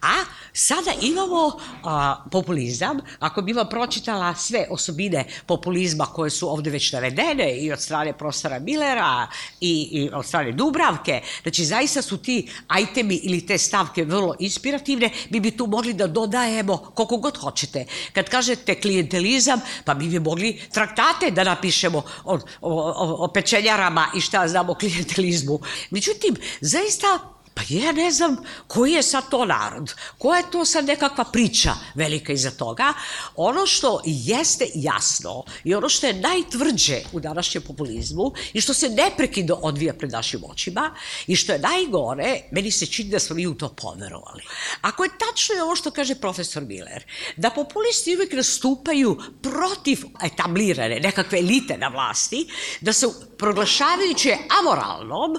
a 0.03 0.24
sada 0.53 0.92
imamo 1.03 1.53
a, 1.84 2.24
populizam. 2.30 3.01
Ako 3.18 3.42
bi 3.42 3.53
vam 3.53 3.68
pročitala 3.68 4.34
sve 4.34 4.66
osobine 4.70 5.24
populizma 5.46 6.07
koje 6.07 6.30
su 6.30 6.48
ovde 6.48 6.70
već 6.70 6.92
navedene 6.92 7.57
i 7.57 7.72
od 7.72 7.80
strane 7.80 8.12
profesora 8.12 8.59
Millera 8.59 9.28
i, 9.61 9.88
i 9.92 10.11
od 10.12 10.26
strane 10.26 10.53
Dubravke, 10.53 11.20
znači 11.42 11.64
zaista 11.64 12.03
su 12.03 12.16
ti 12.16 12.48
ajtemi 12.68 13.20
ili 13.22 13.46
te 13.46 13.59
stavke 13.59 14.05
vrlo 14.05 14.34
inspirativne, 14.38 15.11
mi 15.30 15.40
bi 15.40 15.51
tu 15.51 15.66
mogli 15.66 15.92
da 15.92 16.07
dodajemo 16.07 16.76
koliko 16.76 17.16
god 17.16 17.36
hoćete. 17.36 17.84
Kad 18.12 18.28
kažete 18.28 18.80
klijentelizam, 18.80 19.61
pa 19.84 19.94
mi 19.94 20.09
bi 20.09 20.18
mogli 20.18 20.61
traktate 20.72 21.30
da 21.30 21.44
napišemo 21.44 21.89
pišemo 21.91 22.03
o, 22.24 22.34
o, 22.34 22.38
o, 22.61 23.24
o 23.24 23.28
pečenjarama 23.28 24.07
i 24.16 24.20
šta 24.20 24.49
znamo 24.49 24.72
o 24.72 24.74
klijentelizmu. 24.74 25.61
Međutim, 25.91 26.36
zaista 26.61 27.39
Pa 27.61 27.64
ja 27.68 27.92
ne 27.92 28.11
znam 28.11 28.36
koji 28.66 28.92
je 28.92 29.02
sad 29.02 29.28
to 29.30 29.44
narod, 29.44 29.94
koja 30.18 30.38
je 30.38 30.50
to 30.50 30.64
sad 30.64 30.84
nekakva 30.84 31.24
priča 31.24 31.72
velika 31.94 32.32
iza 32.32 32.50
toga. 32.50 32.92
Ono 33.36 33.66
što 33.66 34.00
jeste 34.04 34.66
jasno 34.74 35.44
i 35.64 35.74
ono 35.74 35.88
što 35.88 36.06
je 36.06 36.14
najtvrđe 36.14 37.02
u 37.12 37.20
današnjem 37.20 37.62
populizmu 37.62 38.32
i 38.52 38.61
što 38.61 38.74
se 38.74 38.88
neprekidno 38.88 39.54
odvija 39.54 39.94
pred 39.94 40.12
našim 40.12 40.40
očima 40.44 40.94
i 41.26 41.36
što 41.36 41.52
je 41.52 41.58
najgore, 41.58 42.40
meni 42.50 42.70
se 42.70 42.86
čini 42.86 43.11
da 43.11 43.18
smo 43.18 43.36
mi 43.36 43.46
u 43.46 43.54
to 43.54 43.68
poverovali. 43.68 44.42
Ako 44.80 45.04
je 45.04 45.11
tačno 45.18 45.54
je 45.54 45.62
ovo 45.62 45.76
što 45.76 45.90
kaže 45.90 46.14
profesor 46.14 46.62
Miller, 46.62 47.04
da 47.36 47.50
populisti 47.50 48.16
uvek 48.16 48.32
nastupaju 48.32 49.18
protiv 49.42 49.98
etablirane 50.24 51.00
nekakve 51.00 51.38
elite 51.38 51.78
na 51.78 51.88
vlasti, 51.88 52.46
da 52.80 52.92
se 52.92 53.06
proglašavajući 53.38 54.34
amoralnom, 54.61 55.36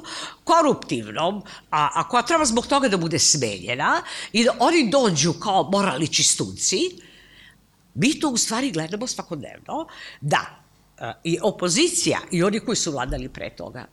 koruptivnom, 0.51 1.41
a, 1.71 1.89
a 1.93 2.07
koja 2.09 2.23
treba 2.23 2.45
zbog 2.45 2.67
toga 2.67 2.87
da 2.87 2.97
bude 2.97 3.19
smenjena 3.19 4.01
i 4.31 4.43
da 4.43 4.55
oni 4.59 4.89
dođu 4.89 5.33
kao 5.33 5.69
moralni 5.71 6.07
čistunci, 6.07 6.79
mi 7.93 8.19
to 8.19 8.29
u 8.29 8.37
stvari 8.37 8.71
gledamo 8.71 9.07
svakodnevno, 9.07 9.87
da 10.21 10.45
a, 10.97 11.13
i 11.23 11.37
opozicija 11.41 12.19
i 12.31 12.43
oni 12.43 12.59
koji 12.59 12.75
su 12.75 12.91
vladali 12.91 13.29
pre 13.29 13.49
toga, 13.55 13.87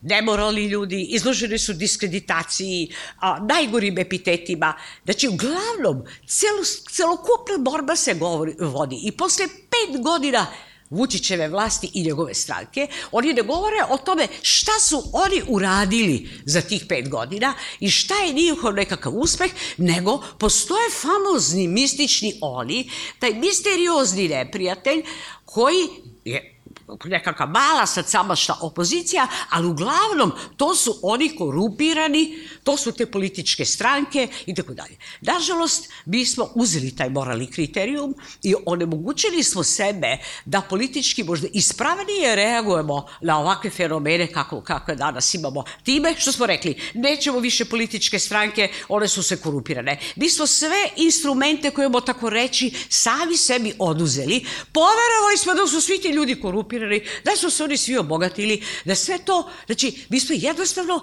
nemoralni 0.00 0.66
ljudi, 0.66 1.02
izloženi 1.10 1.58
su 1.58 1.72
diskreditaciji, 1.72 2.88
a, 3.18 3.38
najgorim 3.40 3.98
epitetima. 3.98 4.74
Znači, 5.04 5.28
uglavnom, 5.28 6.04
celo, 6.26 6.64
celokupna 6.90 7.58
borba 7.58 7.96
se 7.96 8.14
govori, 8.14 8.54
vodi 8.60 9.00
i 9.04 9.12
posle 9.12 9.46
pet 9.46 10.02
godina 10.02 10.46
Vučićeve 10.90 11.48
vlasti 11.48 11.90
i 11.94 12.02
njegove 12.02 12.34
stranke, 12.34 12.88
oni 13.12 13.32
ne 13.32 13.42
govore 13.42 13.76
o 13.90 13.96
tome 13.96 14.28
šta 14.42 14.72
su 14.80 15.02
oni 15.12 15.42
uradili 15.48 16.28
za 16.44 16.60
tih 16.60 16.84
pet 16.88 17.08
godina 17.08 17.54
i 17.80 17.90
šta 17.90 18.14
je 18.14 18.32
njihov 18.32 18.74
nekakav 18.74 19.12
uspeh, 19.16 19.50
nego 19.76 20.22
postoje 20.38 20.90
famozni, 20.90 21.68
mistični 21.68 22.34
oni, 22.40 22.90
taj 23.18 23.34
misteriozni 23.34 24.28
neprijatelj 24.28 25.02
koji 25.44 25.88
je 26.24 26.49
nekakva 27.04 27.46
mala 27.46 27.86
sad 27.86 28.08
samašta 28.08 28.56
opozicija, 28.60 29.26
ali 29.50 29.66
uglavnom 29.66 30.32
to 30.56 30.74
su 30.74 30.98
oni 31.02 31.36
korupirani, 31.36 32.38
to 32.64 32.76
su 32.76 32.92
te 32.92 33.06
političke 33.06 33.64
stranke 33.64 34.28
i 34.46 34.54
tako 34.54 34.74
dalje. 34.74 34.96
Nažalost, 35.20 35.88
mi 36.04 36.26
smo 36.26 36.48
uzeli 36.54 36.96
taj 36.96 37.10
moralni 37.10 37.46
kriterijum 37.46 38.14
i 38.42 38.54
onemogućili 38.66 39.42
smo 39.42 39.62
sebe 39.62 40.18
da 40.44 40.60
politički 40.60 41.24
možda 41.24 41.48
ispravnije 41.52 42.36
reagujemo 42.36 43.06
na 43.20 43.38
ovakve 43.38 43.70
fenomene 43.70 44.32
kako, 44.32 44.60
kako 44.60 44.94
danas 44.94 45.34
imamo. 45.34 45.64
Time 45.82 46.14
što 46.18 46.32
smo 46.32 46.46
rekli, 46.46 46.80
nećemo 46.94 47.38
više 47.38 47.64
političke 47.64 48.18
stranke, 48.18 48.68
one 48.88 49.08
su 49.08 49.22
se 49.22 49.36
korupirane. 49.36 49.98
Mi 50.16 50.30
smo 50.30 50.46
sve 50.46 50.88
instrumente 50.96 51.70
koje 51.70 51.84
imamo 51.86 52.00
tako 52.00 52.30
reći 52.30 52.74
sami 52.88 53.36
sebi 53.36 53.72
oduzeli. 53.78 54.46
Poverovali 54.72 55.38
smo 55.38 55.54
da 55.54 55.66
su 55.66 55.80
svi 55.80 56.00
ti 56.00 56.08
ljudi 56.08 56.40
korupirani 56.40 56.79
korumpirani, 56.80 57.22
da 57.24 57.36
su 57.36 57.50
se 57.50 57.64
oni 57.64 57.76
svi 57.76 57.96
obogatili, 57.96 58.62
da 58.84 58.94
sve 58.94 59.18
to, 59.18 59.50
znači, 59.66 60.06
mi 60.08 60.20
smo 60.20 60.34
jednostavno 60.38 61.00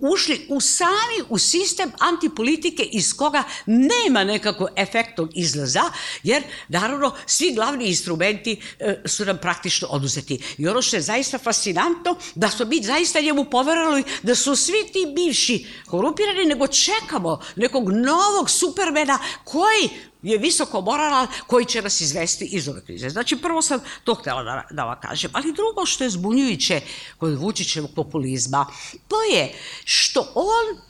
ušli 0.00 0.46
u 0.48 0.60
sami, 0.60 1.24
u 1.28 1.38
sistem 1.38 1.92
antipolitike 1.98 2.82
iz 2.82 3.16
koga 3.16 3.42
nema 3.66 4.24
nekako 4.24 4.68
efektog 4.76 5.30
izlaza, 5.34 5.82
jer, 6.22 6.42
naravno, 6.68 7.14
svi 7.26 7.54
glavni 7.54 7.86
instrumenti 7.88 8.60
e, 8.78 9.02
su 9.04 9.24
nam 9.24 9.38
praktično 9.38 9.88
oduzeti. 9.88 10.38
I 10.58 10.68
ono 10.68 10.82
što 10.82 10.96
je 10.96 11.02
zaista 11.02 11.38
fascinantno, 11.38 12.16
da 12.34 12.48
smo 12.48 12.66
mi 12.66 12.82
zaista 12.82 13.20
njemu 13.20 13.44
poverali 13.44 14.04
da 14.22 14.34
su 14.34 14.56
svi 14.56 14.86
ti 14.92 15.06
bivši 15.14 15.66
korumpirani, 15.86 16.44
nego 16.44 16.66
čekamo 16.66 17.40
nekog 17.56 17.90
novog 17.92 18.50
supermena 18.50 19.18
koji 19.44 19.90
je 20.22 20.38
visoko 20.38 20.80
moralan 20.80 21.26
koji 21.46 21.64
će 21.64 21.82
nas 21.82 22.00
izvesti 22.00 22.44
iz 22.44 22.68
ove 22.68 22.84
krize. 22.84 23.08
Znači, 23.08 23.36
prvo 23.36 23.62
sam 23.62 23.80
to 24.04 24.14
htela 24.14 24.42
da, 24.42 24.66
da 24.70 24.84
vam 24.84 25.00
kažem. 25.00 25.30
Ali 25.34 25.52
drugo 25.52 25.86
što 25.86 26.04
je 26.04 26.10
zbunjujuće 26.10 26.80
kod 27.18 27.38
Vučićevog 27.38 27.90
populizma, 27.94 28.66
to 29.08 29.22
je 29.22 29.52
što 29.84 30.32
on 30.34 30.80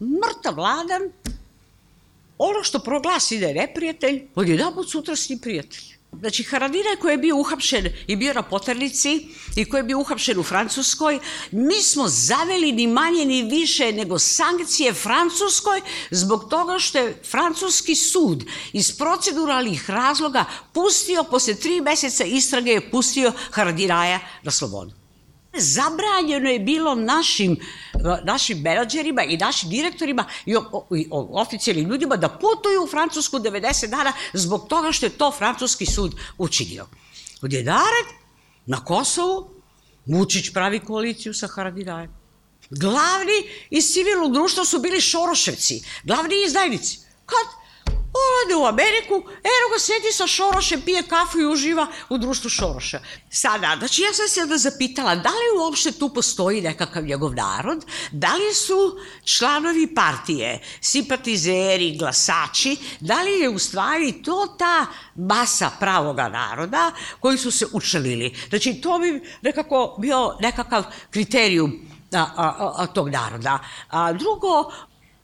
mrtav 0.00 0.54
vladan, 0.54 1.02
ono 2.38 2.62
što 2.62 2.78
proglasi 2.78 3.38
da 3.38 3.46
je 3.46 3.54
neprijatelj, 3.54 4.28
on 4.34 4.48
je 4.48 4.56
napod 4.56 4.90
sutra 4.90 5.16
s 5.16 5.28
njim 5.28 5.38
prijatelj. 5.38 5.95
Znači, 6.20 6.42
Haradina 6.42 6.96
koji 7.00 7.12
je 7.12 7.18
bio 7.18 7.36
uhapšen 7.36 7.86
i 8.06 8.16
bio 8.16 8.34
na 8.34 8.42
poternici 8.42 9.28
i 9.56 9.64
koji 9.64 9.78
je 9.78 9.84
bio 9.84 9.98
uhapšen 9.98 10.38
u 10.38 10.42
Francuskoj, 10.42 11.18
mi 11.50 11.82
smo 11.82 12.08
zaveli 12.08 12.72
ni 12.72 12.86
manje 12.86 13.24
ni 13.24 13.42
više 13.42 13.92
nego 13.92 14.18
sankcije 14.18 14.92
Francuskoj 14.92 15.80
zbog 16.10 16.46
toga 16.50 16.78
što 16.78 16.98
je 16.98 17.22
francuski 17.30 17.94
sud 17.94 18.44
iz 18.72 18.98
proceduralnih 18.98 19.90
razloga 19.90 20.44
pustio, 20.72 21.24
posle 21.24 21.54
tri 21.54 21.80
meseca 21.80 22.24
istrage 22.24 22.70
je 22.70 22.90
pustio 22.90 23.32
Haradinaja 23.50 24.20
na 24.42 24.50
slobodu. 24.50 25.05
Zabranjeno 25.58 26.50
je 26.50 26.58
bilo 26.58 26.94
našim, 26.94 27.56
našim 28.24 28.58
menadžerima 28.58 29.22
i 29.22 29.36
našim 29.36 29.70
direktorima 29.70 30.24
i, 30.46 30.56
o, 30.56 30.86
i 30.96 31.08
oficijalnim 31.10 31.88
ljudima 31.88 32.16
da 32.16 32.28
putuju 32.28 32.82
u 32.84 32.86
Francusku 32.86 33.38
90 33.38 33.86
dana 33.86 34.12
zbog 34.32 34.68
toga 34.68 34.92
što 34.92 35.06
je 35.06 35.10
to 35.10 35.32
francuski 35.32 35.86
sud 35.86 36.14
učinio. 36.38 36.86
Odjedared, 37.42 38.06
na 38.66 38.84
Kosovu, 38.84 39.50
Vučić 40.06 40.52
pravi 40.52 40.80
koaliciju 40.80 41.34
sa 41.34 41.46
Haradinajem. 41.46 42.10
Glavni 42.70 43.38
iz 43.70 43.84
civilnog 43.92 44.32
društva 44.32 44.64
su 44.64 44.78
bili 44.78 45.00
Šoroševci, 45.00 45.82
glavni 46.04 46.34
izdajnici. 46.46 46.98
Kad 47.26 47.65
ode 48.44 48.56
u 48.56 48.66
Ameriku, 48.66 49.14
eno 49.26 49.66
ga 49.72 49.78
sedi 49.78 50.12
sa 50.12 50.26
Šorošem, 50.26 50.80
pije 50.80 51.02
kafu 51.02 51.38
i 51.38 51.46
uživa 51.46 51.86
u 52.08 52.18
društvu 52.18 52.50
Šoroša. 52.50 53.00
Sada, 53.30 53.76
znači 53.78 54.02
ja 54.02 54.12
sam 54.14 54.28
se 54.28 54.42
onda 54.42 54.58
zapitala, 54.58 55.14
da 55.14 55.28
li 55.28 55.58
uopšte 55.60 55.92
tu 55.92 56.08
postoji 56.08 56.60
nekakav 56.60 57.04
njegov 57.04 57.34
narod, 57.34 57.84
da 58.12 58.34
li 58.34 58.54
su 58.54 58.98
članovi 59.24 59.94
partije, 59.94 60.62
simpatizeri, 60.80 61.96
glasači, 61.98 62.76
da 63.00 63.22
li 63.22 63.40
je 63.40 63.48
u 63.48 63.58
stvari 63.58 64.22
to 64.22 64.56
ta 64.58 64.86
masa 65.14 65.70
pravoga 65.80 66.28
naroda 66.28 66.92
koji 67.20 67.38
su 67.38 67.50
se 67.50 67.66
učelili. 67.72 68.34
Znači, 68.48 68.74
to 68.74 68.98
bi 68.98 69.22
nekako 69.42 69.96
bio 69.98 70.36
nekakav 70.40 70.84
kriterijum 71.10 71.96
a, 72.12 72.26
a, 72.36 72.72
a 72.76 72.86
tog 72.86 73.08
naroda. 73.08 73.58
A 73.90 74.12
drugo, 74.12 74.72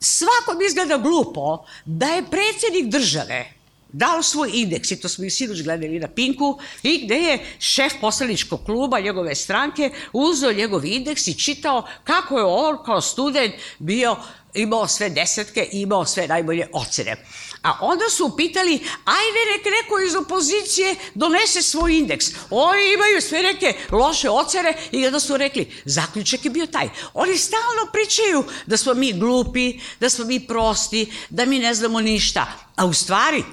svakom 0.03 0.61
izgleda 0.67 0.97
glupo 0.97 1.65
da 1.85 2.05
je 2.05 2.29
predsjednik 2.31 2.85
države 2.85 3.53
dao 3.93 4.23
svoj 4.23 4.51
indeks, 4.53 4.91
i 4.91 5.01
to 5.01 5.09
smo 5.09 5.25
i 5.25 5.29
sinoć 5.29 5.61
gledali 5.61 5.99
na 5.99 6.07
Pinku, 6.07 6.59
i 6.83 7.05
gde 7.05 7.15
je 7.15 7.45
šef 7.59 7.93
poslaničkog 8.01 8.65
kluba 8.65 8.99
njegove 8.99 9.35
stranke 9.35 9.91
uzeo 10.13 10.53
njegov 10.53 10.85
indeks 10.85 11.27
i 11.27 11.39
čitao 11.39 11.87
kako 12.03 12.37
je 12.37 12.43
on 12.43 12.77
kao 12.85 13.01
student 13.01 13.53
bio 13.79 14.15
imao 14.53 14.87
sve 14.87 15.09
desetke 15.09 15.69
i 15.71 15.81
imao 15.81 16.05
sve 16.05 16.27
najbolje 16.27 16.67
ocene. 16.73 17.15
A 17.63 17.77
onda 17.81 18.09
su 18.09 18.35
pitali, 18.37 18.73
ajde 19.05 19.39
nek 19.51 19.65
neko 19.65 19.99
iz 19.99 20.15
opozicije 20.15 20.95
donese 21.13 21.61
svoj 21.61 21.97
indeks. 21.97 22.25
Oni 22.49 22.93
imaju 22.93 23.21
sve 23.21 23.41
neke 23.43 23.73
loše 23.91 24.29
ocene 24.29 24.73
i 24.91 25.07
onda 25.07 25.19
su 25.19 25.37
rekli, 25.37 25.71
zaključak 25.85 26.45
je 26.45 26.51
bio 26.51 26.65
taj. 26.65 26.89
Oni 27.13 27.37
stalno 27.37 27.91
pričaju 27.93 28.43
da 28.65 28.77
smo 28.77 28.93
mi 28.93 29.13
glupi, 29.13 29.79
da 29.99 30.09
smo 30.09 30.25
mi 30.25 30.47
prosti, 30.47 31.11
da 31.29 31.45
mi 31.45 31.59
ne 31.59 31.73
znamo 31.73 32.01
ništa. 32.01 32.47
A 32.75 32.85
u 32.85 32.93
stvari, 32.93 33.43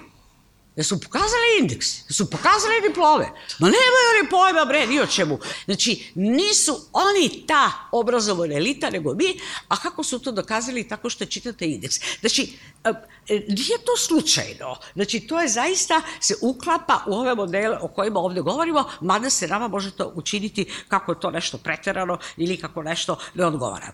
Jesu 0.77 1.01
pokazali 1.01 1.59
indeks, 1.61 1.87
jesu 2.09 2.31
pokazali 2.31 2.89
diplome. 2.89 3.25
Ma 3.59 3.66
nemaju 3.66 4.07
oni 4.14 4.31
pojma, 4.31 4.64
bre, 4.64 4.87
ni 4.87 5.01
o 5.01 5.07
čemu. 5.07 5.39
Znači, 5.64 6.12
nisu 6.14 6.89
oni 6.93 7.45
ta 7.47 7.73
obrazovana 7.93 8.55
elita, 8.55 8.91
nego 8.91 9.14
mi, 9.14 9.41
a 9.68 9.77
kako 9.77 10.05
su 10.05 10.18
to 10.18 10.33
dokazali 10.33 10.89
tako 10.89 11.11
što 11.11 11.27
čitate 11.27 11.66
indeks. 11.66 11.97
Znači, 12.21 12.59
e, 12.85 12.93
nije 13.29 13.79
to 13.85 13.97
slučajno. 13.97 14.77
Znači, 14.95 15.21
to 15.21 15.41
je 15.41 15.49
zaista, 15.49 16.03
se 16.21 16.35
uklapa 16.41 17.05
u 17.07 17.14
ove 17.14 17.35
modele 17.35 17.79
o 17.81 17.89
kojima 17.89 18.21
ovde 18.21 18.41
govorimo, 18.41 18.85
mada 19.01 19.31
se 19.31 19.49
nama 19.49 19.68
može 19.68 19.91
to 19.91 20.12
učiniti 20.14 20.73
kako 20.89 21.12
je 21.12 21.21
to 21.21 21.31
nešto 21.31 21.59
preterano 21.59 22.18
ili 22.37 22.57
kako 22.57 22.83
nešto 22.83 23.18
ne 23.35 23.47
odgovara. 23.47 23.93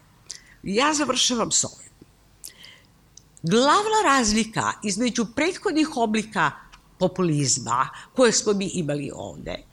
Ja 0.62 0.94
završavam 0.94 1.52
s 1.52 1.64
ovim. 1.64 1.86
Glavna 3.42 4.02
razlika 4.04 4.72
između 4.82 5.26
prethodnih 5.36 5.96
oblika 5.96 6.50
populizma 6.98 7.88
koje 8.14 8.32
smo 8.32 8.52
mi 8.52 8.66
imali 8.66 9.10
ovde. 9.14 9.64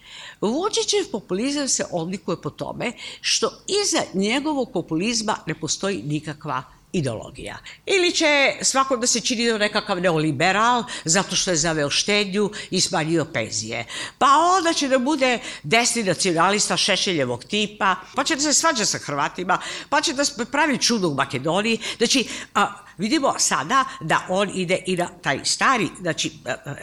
Vučićev 0.41 1.11
populizam 1.11 1.67
se 1.67 1.85
odlikuje 1.91 2.41
po 2.41 2.49
tome 2.49 2.93
što 3.21 3.51
iza 3.67 4.01
njegovog 4.13 4.71
populizma 4.73 5.35
ne 5.47 5.59
postoji 5.59 6.03
nikakva 6.03 6.63
ideologija. 6.93 7.57
Ili 7.85 8.11
će 8.11 8.55
svako 8.61 8.97
da 8.97 9.07
se 9.07 9.21
čini 9.21 9.47
da 9.47 9.57
nekakav 9.57 10.01
neoliberal 10.01 10.83
zato 11.05 11.35
što 11.35 11.51
je 11.51 11.57
zaveo 11.57 11.89
štednju 11.89 12.49
i 12.71 12.81
smanjio 12.81 13.25
penzije. 13.25 13.85
Pa 14.17 14.27
onda 14.57 14.73
će 14.73 14.87
da 14.87 14.99
bude 14.99 15.39
desni 15.63 16.03
nacionalista 16.03 16.77
Šešeljevog 16.77 17.43
tipa, 17.43 17.95
pa 18.15 18.23
će 18.23 18.35
da 18.35 18.41
se 18.41 18.53
svađa 18.53 18.85
sa 18.85 18.97
Hrvatima, 18.97 19.59
pa 19.89 20.01
će 20.01 20.13
da 20.13 20.23
pravi 20.51 20.77
čudo 20.77 21.07
u 21.07 21.15
Makedoniji. 21.15 21.79
Znači, 21.97 22.27
a, 22.53 22.73
vidimo 22.97 23.33
sada 23.37 23.85
da 24.01 24.25
on 24.29 24.51
ide 24.53 24.83
i 24.85 24.95
na 24.95 25.07
taj 25.21 25.39
stari, 25.45 25.89
znači, 26.01 26.31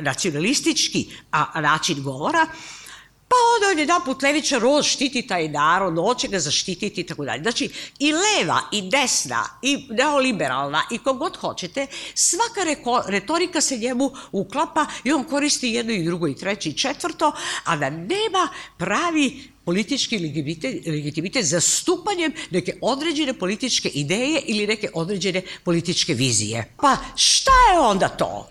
nacionalistički 0.00 1.10
a, 1.32 1.60
način 1.60 2.02
govora, 2.02 2.46
Pa 3.30 3.36
onda 3.54 3.70
on 3.72 3.78
jedan 3.78 4.04
put 4.04 4.22
Levića 4.22 4.58
Roz 4.58 4.86
štiti 4.86 5.22
taj 5.26 5.48
narod, 5.48 5.96
hoće 5.96 6.28
ga 6.28 6.38
zaštititi 6.38 7.00
i 7.00 7.06
tako 7.06 7.24
dalje. 7.24 7.42
Znači, 7.42 7.70
i 7.98 8.12
leva, 8.12 8.60
i 8.72 8.82
desna, 8.90 9.44
i 9.62 9.86
neoliberalna, 9.90 10.82
i 10.90 10.98
kogod 10.98 11.36
hoćete, 11.36 11.86
svaka 12.14 12.64
reko, 12.64 13.02
retorika 13.06 13.60
se 13.60 13.76
njemu 13.76 14.10
uklapa 14.32 14.86
i 15.04 15.12
on 15.12 15.24
koristi 15.24 15.68
jedno 15.68 15.92
i 15.92 16.04
drugo 16.04 16.28
i 16.28 16.36
treće 16.36 16.68
i 16.68 16.76
četvrto, 16.78 17.32
a 17.64 17.76
da 17.76 17.90
nema 17.90 18.48
pravi 18.78 19.42
politički 19.64 20.18
legitimitet, 20.18 20.86
legitimitet 20.86 21.44
zastupanjem 21.44 22.32
neke 22.50 22.78
određene 22.82 23.38
političke 23.38 23.88
ideje 23.88 24.42
ili 24.46 24.66
neke 24.66 24.90
određene 24.94 25.42
političke 25.64 26.14
vizije. 26.14 26.74
Pa 26.80 26.96
šta 27.14 27.72
je 27.72 27.78
onda 27.78 28.08
to? 28.08 28.50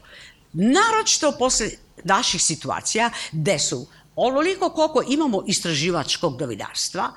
Naročito 0.53 1.32
posle 1.39 1.69
naših 2.03 2.41
situacija 2.41 3.11
gde 3.32 3.59
su 3.59 3.88
onoliko 4.28 4.70
koliko 4.70 5.03
imamo 5.07 5.43
istraživačkog 5.47 6.41
novinarstva, 6.41 7.11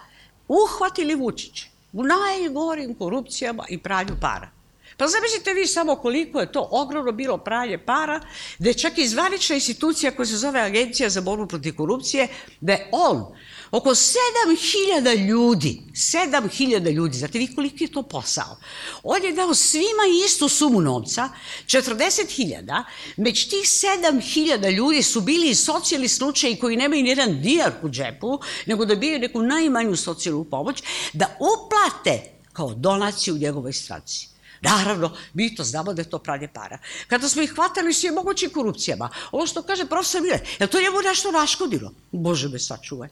uhvatili 0.48 1.14
Vučiće 1.14 1.68
u 1.92 2.02
najgorim 2.04 2.94
korupcijama 2.94 3.64
i 3.68 3.78
pranju 3.78 4.16
para. 4.20 4.50
Pa 4.96 5.06
zamislite 5.06 5.54
vi 5.54 5.66
samo 5.66 5.96
koliko 5.96 6.40
je 6.40 6.52
to 6.52 6.68
ogromno 6.70 7.12
bilo 7.12 7.38
pranje 7.38 7.78
para, 7.78 8.20
da 8.58 8.68
je 8.68 8.74
čak 8.74 8.98
i 8.98 9.08
zvanična 9.08 9.54
institucija 9.54 10.10
koja 10.10 10.26
se 10.26 10.36
zove 10.36 10.60
Agencija 10.60 11.10
za 11.10 11.20
borbu 11.20 11.46
protiv 11.46 11.76
korupcije, 11.76 12.28
da 12.60 12.72
je 12.72 12.88
on 12.92 13.26
Oko 13.72 13.90
7000 13.90 15.26
ljudi, 15.28 15.82
7000 15.94 16.92
ljudi, 16.92 17.18
znate 17.18 17.38
vi 17.38 17.54
koliki 17.54 17.84
je 17.84 17.92
to 17.92 18.02
posao? 18.02 18.56
On 19.02 19.24
je 19.24 19.32
dao 19.32 19.54
svima 19.54 20.02
istu 20.26 20.48
sumu 20.48 20.80
novca, 20.80 21.28
40.000, 21.66 22.84
među 23.16 23.48
tih 23.50 23.64
7000 23.64 24.76
ljudi 24.76 25.02
su 25.02 25.20
bili 25.20 25.54
socijalni 25.54 26.08
slučaji 26.08 26.56
koji 26.56 26.76
nemaju 26.76 27.02
nijedan 27.02 27.40
dijar 27.40 27.72
u 27.82 27.88
džepu, 27.88 28.38
nego 28.66 28.84
da 28.84 28.94
biju 28.94 29.18
neku 29.18 29.42
najmanju 29.42 29.96
socijalnu 29.96 30.44
pomoć, 30.44 30.82
da 31.12 31.36
uplate 31.40 32.22
kao 32.52 32.74
donaciju 32.74 33.38
njegovoj 33.38 33.72
stranci. 33.72 34.28
Naravno, 34.60 35.16
mi 35.34 35.54
to 35.54 35.64
znamo 35.64 35.94
da 35.94 36.02
je 36.02 36.10
to 36.10 36.18
pranje 36.18 36.48
para. 36.48 36.78
Kada 37.06 37.28
smo 37.28 37.42
ih 37.42 37.50
hvatali 37.54 37.92
svim 37.92 38.14
mogućim 38.14 38.50
korupcijama, 38.50 39.08
ovo 39.30 39.46
što 39.46 39.62
kaže 39.62 39.86
profesor 39.86 40.22
Mile, 40.22 40.38
je 40.58 40.66
to 40.66 40.80
njemu 40.80 41.02
nešto 41.04 41.30
naškodilo? 41.30 41.92
Bože 42.10 42.48
me 42.48 42.58
sačuvaj. 42.58 43.08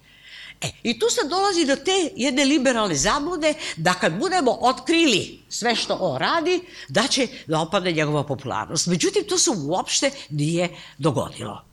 E, 0.61 0.70
I 0.82 0.98
tu 0.98 1.06
se 1.11 1.28
dolazi 1.28 1.64
do 1.64 1.76
te 1.76 2.11
jedne 2.16 2.44
liberalne 2.44 2.94
zablude 2.94 3.54
da 3.76 3.94
kad 3.94 4.18
budemo 4.18 4.58
otkrili 4.61 5.40
sve 5.48 5.76
što 5.76 5.94
on 5.94 6.18
radi, 6.18 6.61
da 6.88 7.06
će 7.06 7.28
da 7.46 7.61
opade 7.61 7.92
njegova 7.92 8.24
popularnost. 8.24 8.86
Međutim, 8.86 9.24
to 9.28 9.38
se 9.38 9.50
uopšte 9.50 10.11
nije 10.30 10.76
dogodilo. 10.98 11.64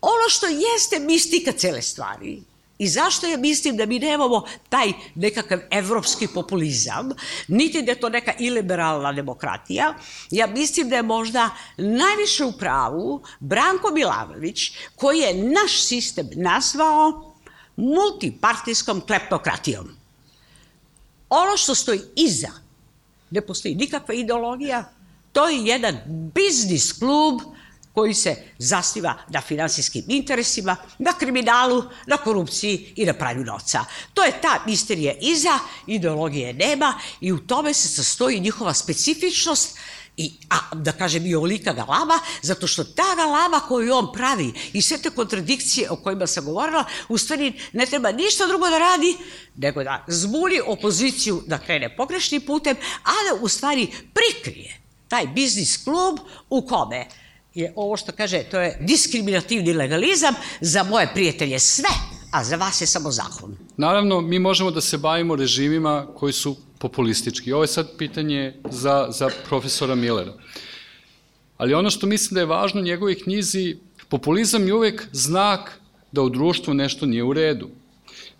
Ono 0.00 0.28
što 0.28 0.46
jeste 0.46 0.98
mistika 0.98 1.52
cele 1.52 1.82
stvari 1.82 2.42
I 2.78 2.88
zašto 2.88 3.26
ja 3.26 3.36
mislim 3.36 3.76
da 3.76 3.86
mi 3.86 3.98
nemamo 3.98 4.44
taj 4.68 4.92
nekakav 5.14 5.58
evropski 5.70 6.26
populizam, 6.26 7.10
niti 7.48 7.82
da 7.82 7.92
je 7.92 8.00
to 8.00 8.08
neka 8.08 8.32
iliberalna 8.38 9.12
demokratija, 9.12 9.94
ja 10.30 10.46
mislim 10.46 10.88
da 10.88 10.96
je 10.96 11.02
možda 11.02 11.50
najviše 11.76 12.44
u 12.44 12.52
pravu 12.52 13.22
Branko 13.40 13.90
Milanović, 13.92 14.72
koji 14.96 15.18
je 15.18 15.34
naš 15.34 15.82
sistem 15.86 16.28
nazvao 16.34 17.34
multipartijskom 17.76 19.00
kleptokratijom. 19.00 19.88
Ono 21.28 21.56
što 21.56 21.74
stoji 21.74 22.00
iza, 22.16 22.50
ne 23.30 23.40
postoji 23.40 23.74
nikakva 23.74 24.14
ideologija, 24.14 24.92
to 25.32 25.48
je 25.48 25.66
jedan 25.66 25.98
biznis 26.34 26.92
klub 26.92 27.40
koji 27.94 28.14
se 28.14 28.36
zasniva 28.58 29.14
na 29.28 29.40
finansijskim 29.40 30.04
interesima, 30.08 30.76
na 30.98 31.12
kriminalu, 31.12 31.84
na 32.06 32.16
korupciji 32.16 32.92
i 32.96 33.06
na 33.06 33.12
pranju 33.12 33.44
novca. 33.44 33.84
To 34.14 34.24
je 34.24 34.40
ta 34.42 34.62
misterija 34.66 35.14
iza, 35.20 35.58
ideologije 35.86 36.52
nema 36.52 36.94
i 37.20 37.32
u 37.32 37.38
tome 37.38 37.74
se 37.74 37.88
sastoji 37.88 38.40
njihova 38.40 38.74
specifičnost 38.74 39.78
I, 40.18 40.32
a, 40.50 40.74
da 40.74 40.92
kažem, 40.92 41.26
i 41.26 41.34
ovolika 41.34 41.72
galama, 41.72 42.18
zato 42.42 42.66
što 42.66 42.84
ta 42.84 43.14
galama 43.16 43.60
koju 43.60 43.94
on 43.94 44.08
pravi 44.12 44.52
i 44.72 44.82
sve 44.82 44.98
te 44.98 45.10
kontradikcije 45.10 45.90
o 45.90 45.96
kojima 45.96 46.26
sam 46.26 46.44
govorila, 46.44 46.84
u 47.08 47.18
stvari 47.18 47.52
ne 47.72 47.86
treba 47.86 48.12
ništa 48.12 48.46
drugo 48.46 48.70
da 48.70 48.78
radi, 48.78 49.16
nego 49.56 49.84
da 49.84 50.04
zbuni 50.08 50.60
opoziciju 50.66 51.42
da 51.46 51.58
krene 51.58 51.96
pogrešnim 51.96 52.40
putem, 52.40 52.76
a 53.04 53.14
da 53.28 53.38
u 53.44 53.48
stvari 53.48 53.86
prikrije 54.14 54.80
taj 55.08 55.26
biznis 55.26 55.76
klub 55.84 56.18
u 56.50 56.66
kome 56.66 57.06
je 57.54 57.72
ovo 57.76 57.96
što 57.96 58.12
kaže, 58.12 58.42
to 58.50 58.60
je 58.60 58.78
diskriminativni 58.80 59.72
legalizam, 59.72 60.34
za 60.60 60.82
moje 60.82 61.08
prijatelje 61.14 61.58
sve, 61.58 61.90
a 62.32 62.44
za 62.44 62.56
vas 62.56 62.80
je 62.80 62.86
samo 62.86 63.10
zakon. 63.10 63.56
Naravno, 63.76 64.20
mi 64.20 64.38
možemo 64.38 64.70
da 64.70 64.80
se 64.80 64.98
bavimo 64.98 65.36
režimima 65.36 66.06
koji 66.14 66.32
su 66.32 66.56
populistički. 66.78 67.52
Ovo 67.52 67.64
je 67.64 67.68
sad 67.68 67.96
pitanje 67.98 68.54
za, 68.70 69.06
za 69.10 69.30
profesora 69.48 69.94
Millera. 69.94 70.32
Ali 71.56 71.74
ono 71.74 71.90
što 71.90 72.06
mislim 72.06 72.34
da 72.34 72.40
je 72.40 72.46
važno 72.46 72.80
u 72.80 72.84
njegovoj 72.84 73.18
knjizi, 73.18 73.76
populizam 74.08 74.66
je 74.66 74.74
uvek 74.74 75.08
znak 75.12 75.80
da 76.12 76.22
u 76.22 76.28
društvu 76.28 76.74
nešto 76.74 77.06
nije 77.06 77.22
u 77.22 77.32
redu 77.32 77.68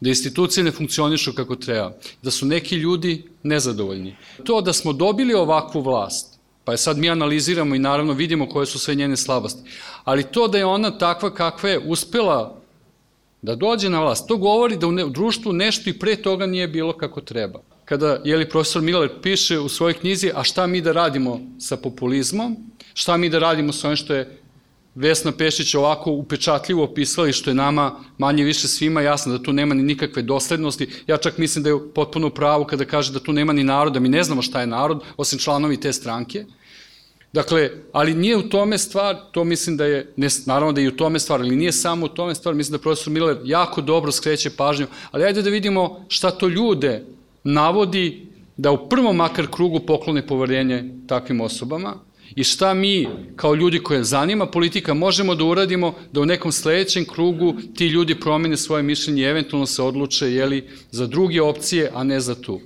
da 0.00 0.08
institucije 0.08 0.64
ne 0.64 0.70
funkcionišu 0.70 1.32
kako 1.32 1.56
treba, 1.56 1.92
da 2.22 2.30
su 2.30 2.46
neki 2.46 2.76
ljudi 2.76 3.24
nezadovoljni. 3.42 4.16
To 4.44 4.60
da 4.60 4.72
smo 4.72 4.92
dobili 4.92 5.34
ovakvu 5.34 5.80
vlast, 5.80 6.37
Pa 6.68 6.72
je 6.72 6.78
sad 6.78 6.98
mi 6.98 7.10
analiziramo 7.10 7.74
i 7.74 7.78
naravno 7.78 8.12
vidimo 8.12 8.48
koje 8.48 8.66
su 8.66 8.78
sve 8.78 8.94
njene 8.94 9.16
slabosti. 9.16 9.70
Ali 10.04 10.22
to 10.22 10.48
da 10.48 10.58
je 10.58 10.64
ona 10.64 10.90
takva 10.98 11.34
kakva 11.34 11.70
je 11.70 11.78
uspela 11.78 12.60
da 13.42 13.54
dođe 13.54 13.88
na 13.88 14.00
vlast, 14.00 14.28
to 14.28 14.36
govori 14.36 14.76
da 14.76 14.86
u, 14.86 14.92
ne, 14.92 15.04
u 15.04 15.08
društvu 15.08 15.52
nešto 15.52 15.90
i 15.90 15.98
pre 15.98 16.16
toga 16.16 16.46
nije 16.46 16.68
bilo 16.68 16.92
kako 16.92 17.20
treba. 17.20 17.60
Kada, 17.84 18.20
jeli, 18.24 18.48
profesor 18.48 18.82
Miller 18.82 19.10
piše 19.22 19.58
u 19.58 19.68
svojoj 19.68 19.94
knjizi, 19.94 20.30
a 20.34 20.44
šta 20.44 20.66
mi 20.66 20.80
da 20.80 20.92
radimo 20.92 21.40
sa 21.58 21.76
populizmom, 21.76 22.56
šta 22.94 23.16
mi 23.16 23.28
da 23.28 23.38
radimo 23.38 23.72
sa 23.72 23.88
onim 23.88 23.96
što 23.96 24.14
je 24.14 24.38
Vesna 24.94 25.32
Pešić 25.32 25.74
ovako 25.74 26.10
upečatljivo 26.10 26.84
opisala 26.84 27.28
i 27.28 27.32
što 27.32 27.50
je 27.50 27.54
nama 27.54 28.00
manje 28.18 28.44
više 28.44 28.68
svima 28.68 29.00
jasno 29.00 29.38
da 29.38 29.42
tu 29.42 29.52
nema 29.52 29.74
ni 29.74 29.82
nikakve 29.82 30.22
doslednosti. 30.22 30.88
Ja 31.06 31.16
čak 31.16 31.38
mislim 31.38 31.64
da 31.64 31.70
je 31.70 31.92
potpuno 31.94 32.30
pravo 32.30 32.64
kada 32.64 32.84
kaže 32.84 33.12
da 33.12 33.20
tu 33.20 33.32
nema 33.32 33.52
ni 33.52 33.64
naroda, 33.64 34.00
mi 34.00 34.08
ne 34.08 34.22
znamo 34.22 34.42
šta 34.42 34.60
je 34.60 34.66
narod, 34.66 35.02
osim 35.16 35.38
članovi 35.38 35.80
te 35.80 35.92
stranke. 35.92 36.44
Dakle, 37.32 37.70
ali 37.92 38.14
nije 38.14 38.36
u 38.36 38.48
tome 38.48 38.78
stvar, 38.78 39.16
to 39.32 39.44
mislim 39.44 39.76
da 39.76 39.84
je, 39.84 40.12
ne, 40.16 40.28
naravno 40.46 40.72
da 40.72 40.80
je 40.80 40.84
i 40.84 40.88
u 40.88 40.96
tome 40.96 41.18
stvar, 41.18 41.40
ali 41.40 41.56
nije 41.56 41.72
samo 41.72 42.06
u 42.06 42.08
tome 42.08 42.34
stvar, 42.34 42.54
mislim 42.54 42.72
da 42.72 42.82
profesor 42.82 43.12
Miller 43.12 43.36
jako 43.44 43.80
dobro 43.80 44.12
skreće 44.12 44.50
pažnju, 44.50 44.86
ali 45.10 45.24
ajde 45.24 45.42
da 45.42 45.50
vidimo 45.50 46.04
šta 46.08 46.30
to 46.30 46.48
ljude 46.48 47.04
navodi 47.44 48.26
da 48.56 48.70
u 48.70 48.88
prvom 48.88 49.16
makar 49.16 49.46
krugu 49.46 49.80
poklone 49.80 50.26
poverenje 50.26 50.84
takvim 51.06 51.40
osobama 51.40 51.94
i 52.34 52.44
šta 52.44 52.74
mi 52.74 53.08
kao 53.36 53.54
ljudi 53.54 53.78
koje 53.78 54.04
zanima 54.04 54.46
politika 54.46 54.94
možemo 54.94 55.34
da 55.34 55.44
uradimo 55.44 55.94
da 56.12 56.20
u 56.20 56.26
nekom 56.26 56.52
sledećem 56.52 57.04
krugu 57.04 57.54
ti 57.74 57.86
ljudi 57.86 58.20
promene 58.20 58.56
svoje 58.56 58.82
mišljenje 58.82 59.22
i 59.22 59.26
eventualno 59.26 59.66
se 59.66 59.82
odluče 59.82 60.32
jeli, 60.32 60.68
za 60.90 61.06
druge 61.06 61.42
opcije, 61.42 61.90
a 61.94 62.04
ne 62.04 62.20
za 62.20 62.34
tu. 62.34 62.60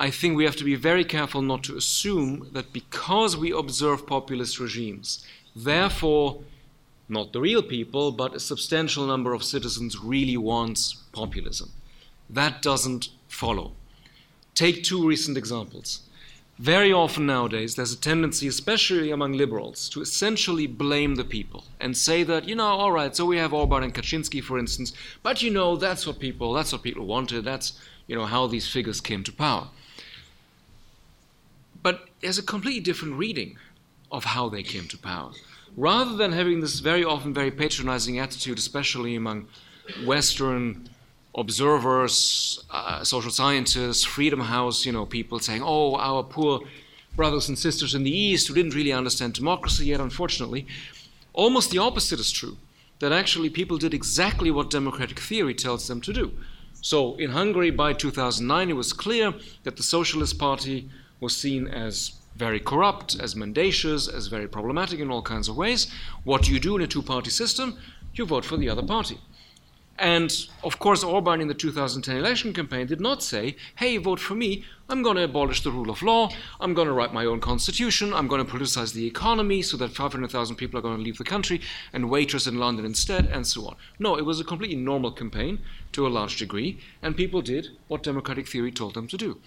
I 0.00 0.10
think 0.10 0.34
we 0.34 0.46
have 0.46 0.56
to 0.56 0.64
be 0.64 0.76
very 0.76 1.04
careful 1.04 1.42
not 1.42 1.62
to 1.64 1.76
assume 1.76 2.48
that 2.52 2.72
because 2.72 3.36
we 3.36 3.52
observe 3.52 4.06
populist 4.06 4.58
regimes 4.58 5.24
Therefore, 5.54 6.42
not 7.08 7.32
the 7.32 7.40
real 7.40 7.62
people, 7.62 8.12
but 8.12 8.34
a 8.34 8.40
substantial 8.40 9.06
number 9.06 9.34
of 9.34 9.42
citizens 9.42 9.98
really 9.98 10.36
wants 10.36 10.94
populism. 11.12 11.72
That 12.28 12.62
doesn't 12.62 13.08
follow. 13.28 13.72
Take 14.54 14.84
two 14.84 15.06
recent 15.06 15.36
examples. 15.36 16.02
Very 16.58 16.92
often 16.92 17.26
nowadays, 17.26 17.74
there's 17.74 17.92
a 17.92 18.00
tendency, 18.00 18.46
especially 18.46 19.10
among 19.10 19.32
liberals, 19.32 19.88
to 19.88 20.02
essentially 20.02 20.66
blame 20.66 21.14
the 21.14 21.24
people 21.24 21.64
and 21.80 21.96
say 21.96 22.22
that, 22.22 22.46
you 22.46 22.54
know, 22.54 22.66
all 22.66 22.92
right, 22.92 23.16
so 23.16 23.24
we 23.24 23.38
have 23.38 23.54
Orban 23.54 23.82
and 23.82 23.94
Kaczynski, 23.94 24.42
for 24.42 24.58
instance, 24.58 24.92
but 25.22 25.42
you 25.42 25.50
know, 25.50 25.76
that's 25.76 26.06
what 26.06 26.20
people, 26.20 26.52
that's 26.52 26.72
what 26.72 26.82
people 26.82 27.06
wanted, 27.06 27.44
that's, 27.44 27.72
you 28.06 28.14
know, 28.14 28.26
how 28.26 28.46
these 28.46 28.68
figures 28.68 29.00
came 29.00 29.24
to 29.24 29.32
power. 29.32 29.68
But 31.82 32.08
there's 32.20 32.38
a 32.38 32.42
completely 32.42 32.80
different 32.80 33.14
reading 33.14 33.56
of 34.10 34.24
how 34.24 34.48
they 34.48 34.62
came 34.62 34.86
to 34.88 34.98
power. 34.98 35.32
Rather 35.76 36.16
than 36.16 36.32
having 36.32 36.60
this 36.60 36.80
very 36.80 37.04
often 37.04 37.32
very 37.32 37.50
patronizing 37.50 38.18
attitude, 38.18 38.58
especially 38.58 39.14
among 39.14 39.48
Western 40.04 40.88
observers, 41.34 42.64
uh, 42.70 43.04
social 43.04 43.30
scientists, 43.30 44.04
Freedom 44.04 44.40
House, 44.40 44.84
you 44.84 44.92
know, 44.92 45.06
people 45.06 45.38
saying, 45.38 45.62
"Oh, 45.62 45.94
our 45.96 46.22
poor 46.24 46.60
brothers 47.16 47.48
and 47.48 47.58
sisters 47.58 47.94
in 47.94 48.02
the 48.02 48.10
East 48.10 48.48
who 48.48 48.54
didn't 48.54 48.74
really 48.74 48.92
understand 48.92 49.34
democracy 49.34 49.86
yet." 49.86 50.00
Unfortunately, 50.00 50.66
almost 51.32 51.70
the 51.70 51.78
opposite 51.78 52.18
is 52.18 52.32
true. 52.32 52.56
That 52.98 53.12
actually 53.12 53.48
people 53.48 53.78
did 53.78 53.94
exactly 53.94 54.50
what 54.50 54.70
democratic 54.70 55.20
theory 55.20 55.54
tells 55.54 55.86
them 55.86 56.00
to 56.02 56.12
do. 56.12 56.32
So 56.82 57.16
in 57.16 57.30
Hungary 57.30 57.70
by 57.70 57.92
2009, 57.92 58.70
it 58.70 58.76
was 58.76 58.92
clear 58.92 59.34
that 59.62 59.76
the 59.76 59.82
Socialist 59.82 60.38
Party 60.38 60.90
was 61.20 61.36
seen 61.36 61.68
as 61.68 62.12
very 62.36 62.60
corrupt, 62.60 63.20
as 63.20 63.36
mendacious, 63.36 64.08
as 64.08 64.28
very 64.28 64.48
problematic 64.48 64.98
in 65.00 65.10
all 65.10 65.22
kinds 65.22 65.48
of 65.48 65.56
ways. 65.56 65.92
What 66.24 66.42
do 66.42 66.52
you 66.52 66.60
do 66.60 66.76
in 66.76 66.82
a 66.82 66.86
two 66.86 67.02
party 67.02 67.30
system? 67.30 67.78
You 68.14 68.24
vote 68.26 68.44
for 68.44 68.56
the 68.56 68.68
other 68.68 68.82
party. 68.82 69.18
And 70.00 70.34
of 70.64 70.78
course, 70.78 71.04
Orban 71.04 71.42
in 71.42 71.48
the 71.48 71.54
2010 71.54 72.16
election 72.16 72.54
campaign 72.54 72.86
did 72.86 73.02
not 73.02 73.22
say, 73.22 73.56
hey, 73.76 73.98
vote 73.98 74.18
for 74.18 74.34
me. 74.34 74.64
I'm 74.88 75.02
going 75.02 75.16
to 75.16 75.24
abolish 75.24 75.62
the 75.62 75.70
rule 75.70 75.90
of 75.90 76.00
law. 76.00 76.30
I'm 76.58 76.72
going 76.72 76.88
to 76.88 76.94
write 76.94 77.12
my 77.12 77.26
own 77.26 77.38
constitution. 77.38 78.14
I'm 78.14 78.26
going 78.26 78.44
to 78.44 78.50
politicize 78.50 78.94
the 78.94 79.06
economy 79.06 79.60
so 79.60 79.76
that 79.76 79.92
500,000 79.92 80.56
people 80.56 80.78
are 80.78 80.82
going 80.82 80.96
to 80.96 81.02
leave 81.02 81.18
the 81.18 81.24
country 81.24 81.60
and 81.92 82.08
waitress 82.08 82.46
in 82.46 82.58
London 82.58 82.86
instead, 82.86 83.26
and 83.26 83.46
so 83.46 83.66
on. 83.66 83.76
No, 83.98 84.16
it 84.16 84.24
was 84.24 84.40
a 84.40 84.44
completely 84.44 84.76
normal 84.76 85.12
campaign 85.12 85.58
to 85.92 86.06
a 86.06 86.08
large 86.08 86.38
degree, 86.38 86.80
and 87.02 87.14
people 87.14 87.42
did 87.42 87.68
what 87.88 88.02
democratic 88.02 88.48
theory 88.48 88.72
told 88.72 88.94
them 88.94 89.06
to 89.08 89.18
do. 89.18 89.38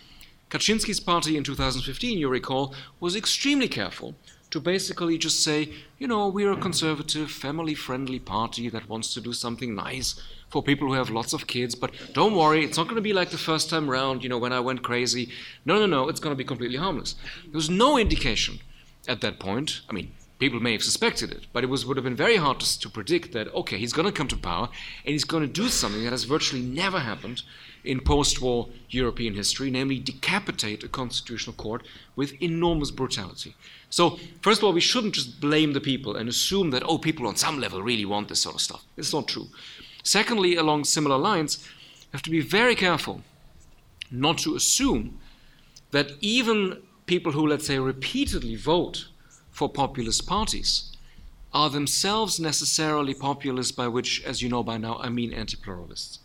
Kaczynski's 0.54 1.00
party 1.00 1.36
in 1.36 1.44
2015, 1.44 2.20
you 2.20 2.30
recall, 2.30 2.76
was 3.00 3.16
extremely 3.16 3.68
careful 3.68 4.14
to 4.52 4.60
basically 4.60 5.18
just 5.18 5.44
say, 5.44 5.74
you 5.98 6.08
know, 6.08 6.28
we're 6.28 6.52
a 6.52 6.56
conservative, 6.58 7.32
family 7.32 7.74
friendly 7.74 8.20
party 8.20 8.70
that 8.70 8.88
wants 8.88 9.16
to 9.16 9.20
do 9.20 9.34
something 9.34 9.74
nice 9.74 10.22
for 10.52 10.62
people 10.62 10.88
who 10.88 10.94
have 10.94 11.10
lots 11.10 11.34
of 11.34 11.48
kids, 11.48 11.74
but 11.74 11.90
don't 12.14 12.36
worry, 12.36 12.64
it's 12.64 12.78
not 12.78 12.84
going 12.84 12.98
to 12.98 13.02
be 13.02 13.14
like 13.14 13.32
the 13.32 13.38
first 13.40 13.68
time 13.68 13.90
round, 13.90 14.22
you 14.22 14.30
know, 14.30 14.38
when 14.38 14.54
I 14.54 14.60
went 14.60 14.84
crazy. 14.84 15.32
No, 15.66 15.80
no, 15.80 15.88
no, 15.88 16.08
it's 16.08 16.20
going 16.20 16.34
to 16.36 16.38
be 16.38 16.44
completely 16.44 16.78
harmless. 16.78 17.16
There 17.46 17.56
was 17.56 17.72
no 17.72 17.98
indication 17.98 18.60
at 19.08 19.22
that 19.22 19.40
point. 19.40 19.82
I 19.90 19.94
mean, 19.94 20.12
people 20.44 20.60
may 20.60 20.74
have 20.74 20.84
suspected 20.84 21.32
it, 21.32 21.46
but 21.54 21.64
it 21.64 21.68
was, 21.68 21.86
would 21.86 21.96
have 21.96 22.04
been 22.04 22.18
very 22.18 22.36
hard 22.36 22.60
to, 22.60 22.80
to 22.80 22.90
predict 22.90 23.32
that, 23.32 23.48
okay, 23.54 23.78
he's 23.78 23.94
going 23.94 24.06
to 24.06 24.12
come 24.12 24.28
to 24.28 24.36
power 24.36 24.68
and 25.06 25.14
he's 25.14 25.24
going 25.24 25.42
to 25.42 25.62
do 25.62 25.70
something 25.70 26.04
that 26.04 26.12
has 26.12 26.26
virtually 26.26 26.62
never 26.62 27.00
happened 27.00 27.44
in 27.86 28.02
post 28.02 28.42
war 28.42 28.68
European 28.90 29.36
history, 29.36 29.72
namely 29.72 30.00
decapitate 30.00 30.84
a 30.84 30.90
constitutional 30.90 31.56
court 31.56 31.88
with 32.18 32.34
enormous 32.42 32.92
brutality. 32.92 33.56
So, 33.90 34.20
first 34.42 34.60
of 34.60 34.66
all, 34.66 34.74
we 34.74 34.82
shouldn't 34.82 35.16
just 35.16 35.40
blame 35.40 35.72
the 35.72 35.80
people 35.80 36.18
and 36.18 36.28
assume 36.28 36.72
that, 36.72 36.84
oh, 36.86 36.98
people 36.98 37.26
on 37.26 37.38
some 37.38 37.62
level 37.62 37.82
really 37.82 38.04
want 38.04 38.28
this 38.28 38.42
sort 38.42 38.56
of 38.56 38.62
stuff. 38.62 38.84
It's 38.98 39.14
not 39.14 39.30
true. 39.30 39.48
Secondly, 40.04 40.58
along 40.58 40.84
similar 40.84 41.18
lines, 41.18 41.66
you 42.02 42.10
have 42.12 42.22
to 42.24 42.30
be 42.30 42.42
very 42.42 42.76
careful 42.76 43.22
not 44.12 44.40
to 44.40 44.58
assume 44.58 45.20
that 45.92 46.12
even 46.20 46.82
people 47.06 47.32
who, 47.32 47.48
let's 47.48 47.66
say, 47.66 47.80
repeatedly 47.80 48.58
vote 48.58 49.08
for 49.54 49.70
populist 49.70 50.28
parties 50.28 50.98
are 51.54 51.70
themselves 51.70 52.40
necessarily 52.40 53.14
populist, 53.14 53.76
by 53.78 53.88
which, 53.88 54.24
as 54.26 54.42
you 54.42 54.50
know 54.50 54.64
by 54.64 54.78
now, 54.78 54.98
I 54.98 55.10
mean 55.10 55.32
anti 55.32 55.56
pluralists. 55.56 56.20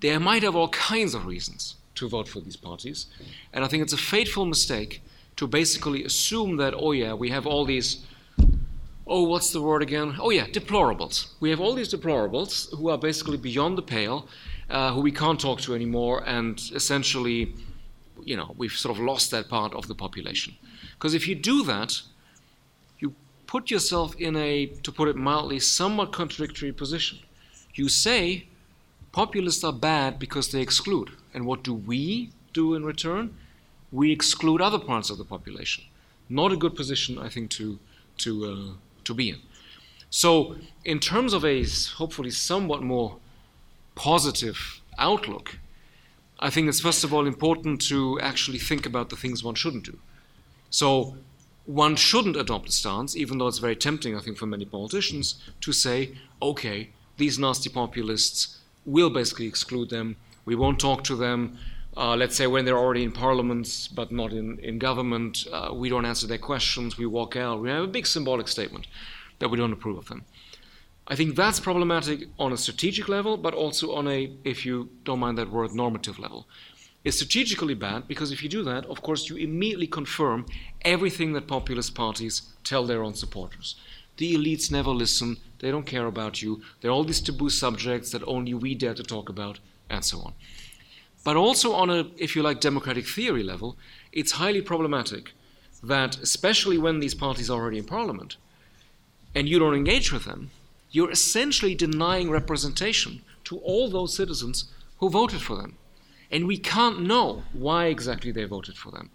They 0.00 0.16
might 0.18 0.44
have 0.44 0.56
all 0.56 0.68
kinds 0.68 1.14
of 1.14 1.26
reasons 1.26 1.74
to 1.96 2.08
vote 2.08 2.28
for 2.28 2.40
these 2.40 2.56
parties, 2.56 3.06
and 3.52 3.64
I 3.64 3.68
think 3.68 3.82
it's 3.82 3.92
a 3.92 3.98
fateful 3.98 4.46
mistake 4.46 5.02
to 5.36 5.46
basically 5.46 6.04
assume 6.04 6.56
that, 6.58 6.74
oh, 6.76 6.92
yeah, 6.92 7.12
we 7.12 7.30
have 7.30 7.46
all 7.46 7.64
these, 7.64 8.06
oh, 9.06 9.24
what's 9.24 9.50
the 9.50 9.60
word 9.60 9.82
again? 9.82 10.14
Oh, 10.20 10.30
yeah, 10.30 10.46
deplorables. 10.46 11.32
We 11.40 11.50
have 11.50 11.60
all 11.60 11.74
these 11.74 11.92
deplorables 11.92 12.72
who 12.76 12.88
are 12.88 12.98
basically 12.98 13.38
beyond 13.38 13.76
the 13.76 13.82
pale, 13.82 14.28
uh, 14.70 14.92
who 14.92 15.00
we 15.00 15.10
can't 15.10 15.40
talk 15.40 15.60
to 15.62 15.74
anymore, 15.74 16.22
and 16.26 16.60
essentially, 16.74 17.54
you 18.22 18.36
know, 18.36 18.54
we've 18.56 18.72
sort 18.72 18.96
of 18.96 19.02
lost 19.02 19.30
that 19.32 19.48
part 19.48 19.74
of 19.74 19.88
the 19.88 19.94
population. 19.94 20.54
Because 20.94 21.14
if 21.14 21.26
you 21.26 21.34
do 21.34 21.64
that, 21.64 22.02
put 23.52 23.70
yourself 23.70 24.16
in 24.18 24.34
a, 24.34 24.66
to 24.82 24.90
put 24.90 25.08
it 25.08 25.14
mildly, 25.14 25.60
somewhat 25.60 26.10
contradictory 26.10 26.72
position. 26.72 27.18
You 27.74 27.90
say, 27.90 28.46
Populists 29.12 29.62
are 29.62 29.74
bad 29.74 30.18
because 30.18 30.50
they 30.50 30.62
exclude. 30.62 31.10
And 31.34 31.44
what 31.44 31.62
do 31.62 31.74
we 31.74 32.30
do 32.54 32.74
in 32.74 32.82
return? 32.86 33.36
We 33.90 34.10
exclude 34.10 34.62
other 34.62 34.78
parts 34.78 35.10
of 35.10 35.18
the 35.18 35.24
population. 35.24 35.84
Not 36.30 36.50
a 36.50 36.56
good 36.56 36.74
position, 36.74 37.18
I 37.18 37.28
think, 37.28 37.50
to, 37.50 37.78
to, 38.24 38.30
uh, 38.52 38.72
to 39.04 39.12
be 39.12 39.28
in. 39.28 39.40
So, 40.08 40.56
in 40.84 40.98
terms 40.98 41.34
of 41.34 41.44
a 41.44 41.64
hopefully 41.96 42.30
somewhat 42.30 42.82
more 42.82 43.18
positive 43.94 44.80
outlook, 44.96 45.58
I 46.40 46.48
think 46.48 46.68
it's 46.68 46.80
first 46.80 47.04
of 47.04 47.12
all 47.12 47.26
important 47.26 47.82
to 47.88 48.18
actually 48.20 48.58
think 48.58 48.86
about 48.86 49.10
the 49.10 49.16
things 49.16 49.44
one 49.44 49.56
shouldn't 49.56 49.84
do. 49.84 49.98
So, 50.70 51.16
one 51.66 51.96
shouldn't 51.96 52.36
adopt 52.36 52.68
a 52.68 52.72
stance, 52.72 53.16
even 53.16 53.38
though 53.38 53.46
it's 53.46 53.58
very 53.58 53.76
tempting, 53.76 54.16
I 54.16 54.20
think, 54.20 54.36
for 54.36 54.46
many 54.46 54.64
politicians, 54.64 55.42
to 55.60 55.72
say, 55.72 56.16
okay, 56.40 56.90
these 57.16 57.38
nasty 57.38 57.70
populists 57.70 58.58
will 58.84 59.10
basically 59.10 59.46
exclude 59.46 59.90
them. 59.90 60.16
We 60.44 60.56
won't 60.56 60.80
talk 60.80 61.04
to 61.04 61.16
them. 61.16 61.58
Uh, 61.96 62.16
let's 62.16 62.36
say 62.36 62.46
when 62.46 62.64
they're 62.64 62.78
already 62.78 63.04
in 63.04 63.12
parliament 63.12 63.90
but 63.94 64.10
not 64.10 64.32
in, 64.32 64.58
in 64.60 64.78
government, 64.78 65.46
uh, 65.52 65.70
we 65.72 65.88
don't 65.88 66.06
answer 66.06 66.26
their 66.26 66.38
questions, 66.38 66.96
we 66.96 67.06
walk 67.06 67.36
out. 67.36 67.60
We 67.60 67.68
have 67.68 67.84
a 67.84 67.88
big 67.88 68.06
symbolic 68.06 68.48
statement 68.48 68.86
that 69.38 69.50
we 69.50 69.58
don't 69.58 69.72
approve 69.72 69.98
of 69.98 70.08
them. 70.08 70.24
I 71.06 71.16
think 71.16 71.36
that's 71.36 71.60
problematic 71.60 72.28
on 72.38 72.52
a 72.52 72.56
strategic 72.56 73.08
level, 73.08 73.36
but 73.36 73.54
also 73.54 73.94
on 73.94 74.08
a, 74.08 74.32
if 74.44 74.64
you 74.64 74.88
don't 75.04 75.18
mind 75.18 75.36
that 75.36 75.50
word, 75.50 75.74
normative 75.74 76.18
level. 76.18 76.46
It's 77.04 77.16
strategically 77.16 77.74
bad 77.74 78.06
because 78.06 78.30
if 78.30 78.42
you 78.42 78.48
do 78.48 78.62
that, 78.64 78.86
of 78.86 79.02
course, 79.02 79.28
you 79.28 79.36
immediately 79.36 79.88
confirm 79.88 80.46
everything 80.82 81.32
that 81.32 81.48
populist 81.48 81.94
parties 81.94 82.42
tell 82.62 82.84
their 82.84 83.02
own 83.02 83.14
supporters. 83.14 83.74
The 84.18 84.34
elites 84.34 84.70
never 84.70 84.90
listen, 84.90 85.38
they 85.58 85.70
don't 85.70 85.86
care 85.86 86.06
about 86.06 86.42
you. 86.42 86.62
There 86.80 86.90
are 86.90 86.94
all 86.94 87.04
these 87.04 87.20
taboo 87.20 87.50
subjects 87.50 88.10
that 88.12 88.22
only 88.26 88.54
we 88.54 88.74
dare 88.74 88.94
to 88.94 89.02
talk 89.02 89.28
about, 89.28 89.58
and 89.90 90.04
so 90.04 90.20
on. 90.20 90.34
But 91.24 91.36
also, 91.36 91.72
on 91.72 91.90
a, 91.90 92.06
if 92.16 92.36
you 92.36 92.42
like, 92.42 92.60
democratic 92.60 93.06
theory 93.06 93.42
level, 93.42 93.76
it's 94.12 94.32
highly 94.32 94.60
problematic 94.60 95.32
that, 95.82 96.18
especially 96.18 96.78
when 96.78 97.00
these 97.00 97.14
parties 97.14 97.50
are 97.50 97.60
already 97.60 97.78
in 97.78 97.84
parliament, 97.84 98.36
and 99.34 99.48
you 99.48 99.58
don't 99.58 99.74
engage 99.74 100.12
with 100.12 100.24
them, 100.24 100.50
you're 100.90 101.10
essentially 101.10 101.74
denying 101.74 102.30
representation 102.30 103.22
to 103.44 103.58
all 103.58 103.88
those 103.88 104.14
citizens 104.14 104.66
who 104.98 105.08
voted 105.08 105.40
for 105.40 105.56
them. 105.56 105.76
And 106.32 106.46
we 106.46 106.56
can't 106.56 107.02
know 107.02 107.42
why 107.52 107.86
exactly 107.86 108.32
they 108.32 108.44
voted 108.44 108.78
for 108.78 108.90
them. 108.90 109.10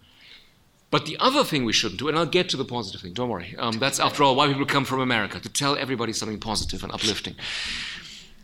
But 0.90 1.06
the 1.06 1.18
other 1.20 1.44
thing 1.44 1.66
we 1.66 1.74
shouldn't 1.74 2.00
do, 2.00 2.08
and 2.08 2.18
I'll 2.18 2.26
get 2.26 2.48
to 2.50 2.58
the 2.58 2.64
positive 2.64 3.02
thing, 3.02 3.14
don't 3.14 3.30
worry. 3.30 3.56
Um, 3.58 3.80
that's, 3.80 4.00
after 4.00 4.24
all, 4.24 4.36
why 4.36 4.48
people 4.48 4.66
come 4.66 4.86
from 4.86 5.02
America, 5.02 5.40
to 5.40 5.50
tell 5.50 5.76
everybody 5.76 6.14
something 6.14 6.40
positive 6.40 6.84
and 6.84 6.94
uplifting. 6.94 7.36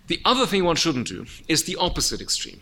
The 0.07 0.19
other 0.25 0.45
thing 0.45 0.65
one 0.65 0.75
shouldn't 0.75 1.07
do 1.07 1.25
is 1.47 1.63
the 1.63 1.77
opposite 1.77 2.19
extreme, 2.19 2.59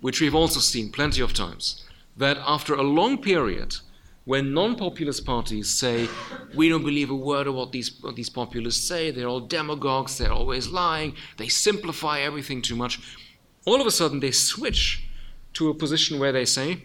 which 0.00 0.20
we've 0.20 0.34
also 0.34 0.60
seen 0.60 0.90
plenty 0.90 1.20
of 1.20 1.34
times. 1.34 1.84
That 2.16 2.38
after 2.38 2.74
a 2.74 2.82
long 2.82 3.20
period, 3.20 3.76
when 4.24 4.54
non 4.54 4.76
populist 4.76 5.26
parties 5.26 5.68
say, 5.68 6.08
we 6.54 6.70
don't 6.70 6.84
believe 6.84 7.10
a 7.10 7.14
word 7.14 7.46
of 7.46 7.54
what 7.54 7.72
these, 7.72 8.00
what 8.00 8.16
these 8.16 8.30
populists 8.30 8.88
say, 8.88 9.10
they're 9.10 9.28
all 9.28 9.40
demagogues, 9.40 10.16
they're 10.16 10.32
always 10.32 10.68
lying, 10.68 11.14
they 11.36 11.48
simplify 11.48 12.20
everything 12.20 12.62
too 12.62 12.76
much, 12.76 12.98
all 13.66 13.80
of 13.80 13.86
a 13.86 13.90
sudden 13.90 14.20
they 14.20 14.30
switch 14.30 15.07
to 15.58 15.70
a 15.70 15.74
position 15.74 16.18
where 16.18 16.32
they 16.32 16.44
say, 16.44 16.84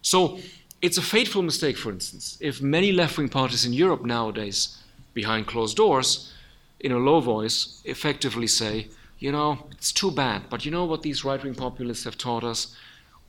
so 0.00 0.38
it's 0.80 0.98
a 0.98 1.02
fateful 1.02 1.42
mistake, 1.42 1.76
for 1.76 1.92
instance, 1.92 2.38
if 2.40 2.60
many 2.60 2.90
left 2.90 3.16
wing 3.18 3.28
parties 3.28 3.64
in 3.64 3.72
Europe 3.72 4.04
nowadays, 4.04 4.78
behind 5.14 5.46
closed 5.46 5.76
doors, 5.76 6.32
in 6.80 6.90
a 6.90 6.98
low 6.98 7.20
voice, 7.20 7.82
effectively 7.84 8.46
say, 8.46 8.88
you 9.18 9.30
know, 9.30 9.66
it's 9.70 9.92
too 9.92 10.10
bad, 10.10 10.42
but 10.50 10.64
you 10.64 10.70
know 10.70 10.84
what 10.84 11.02
these 11.02 11.24
right 11.24 11.42
wing 11.44 11.54
populists 11.54 12.04
have 12.04 12.18
taught 12.18 12.42
us? 12.42 12.74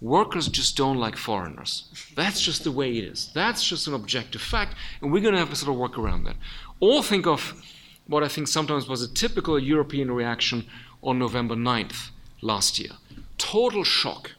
Workers 0.01 0.47
just 0.47 0.75
don't 0.75 0.97
like 0.97 1.15
foreigners. 1.15 1.85
That's 2.15 2.41
just 2.41 2.63
the 2.63 2.71
way 2.71 2.97
it 2.97 3.03
is. 3.03 3.31
That's 3.33 3.63
just 3.63 3.87
an 3.87 3.93
objective 3.93 4.41
fact, 4.41 4.75
and 5.01 5.11
we're 5.11 5.21
going 5.21 5.33
to 5.33 5.39
have 5.39 5.51
to 5.51 5.55
sort 5.55 5.71
of 5.73 5.79
work 5.79 5.97
around 5.97 6.23
that. 6.23 6.37
Or 6.79 7.03
think 7.03 7.27
of 7.27 7.61
what 8.07 8.23
I 8.23 8.27
think 8.27 8.47
sometimes 8.47 8.87
was 8.87 9.01
a 9.01 9.13
typical 9.13 9.59
European 9.59 10.09
reaction 10.11 10.65
on 11.01 11.19
November 11.19 11.55
9th 11.55 12.09
last 12.41 12.79
year. 12.79 12.91
Total 13.37 13.83
shock. 13.83 14.31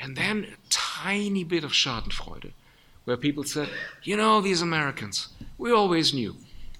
And 0.00 0.16
then 0.16 0.44
a 0.44 0.56
tiny 0.70 1.44
bit 1.44 1.64
of 1.64 1.72
Schadenfreude, 1.72 2.52
where 3.04 3.16
people 3.16 3.44
said, 3.44 3.68
you 4.02 4.16
know, 4.16 4.40
these 4.40 4.62
Americans, 4.62 5.28
we 5.56 5.72
always 5.72 6.14
knew. 6.14 6.36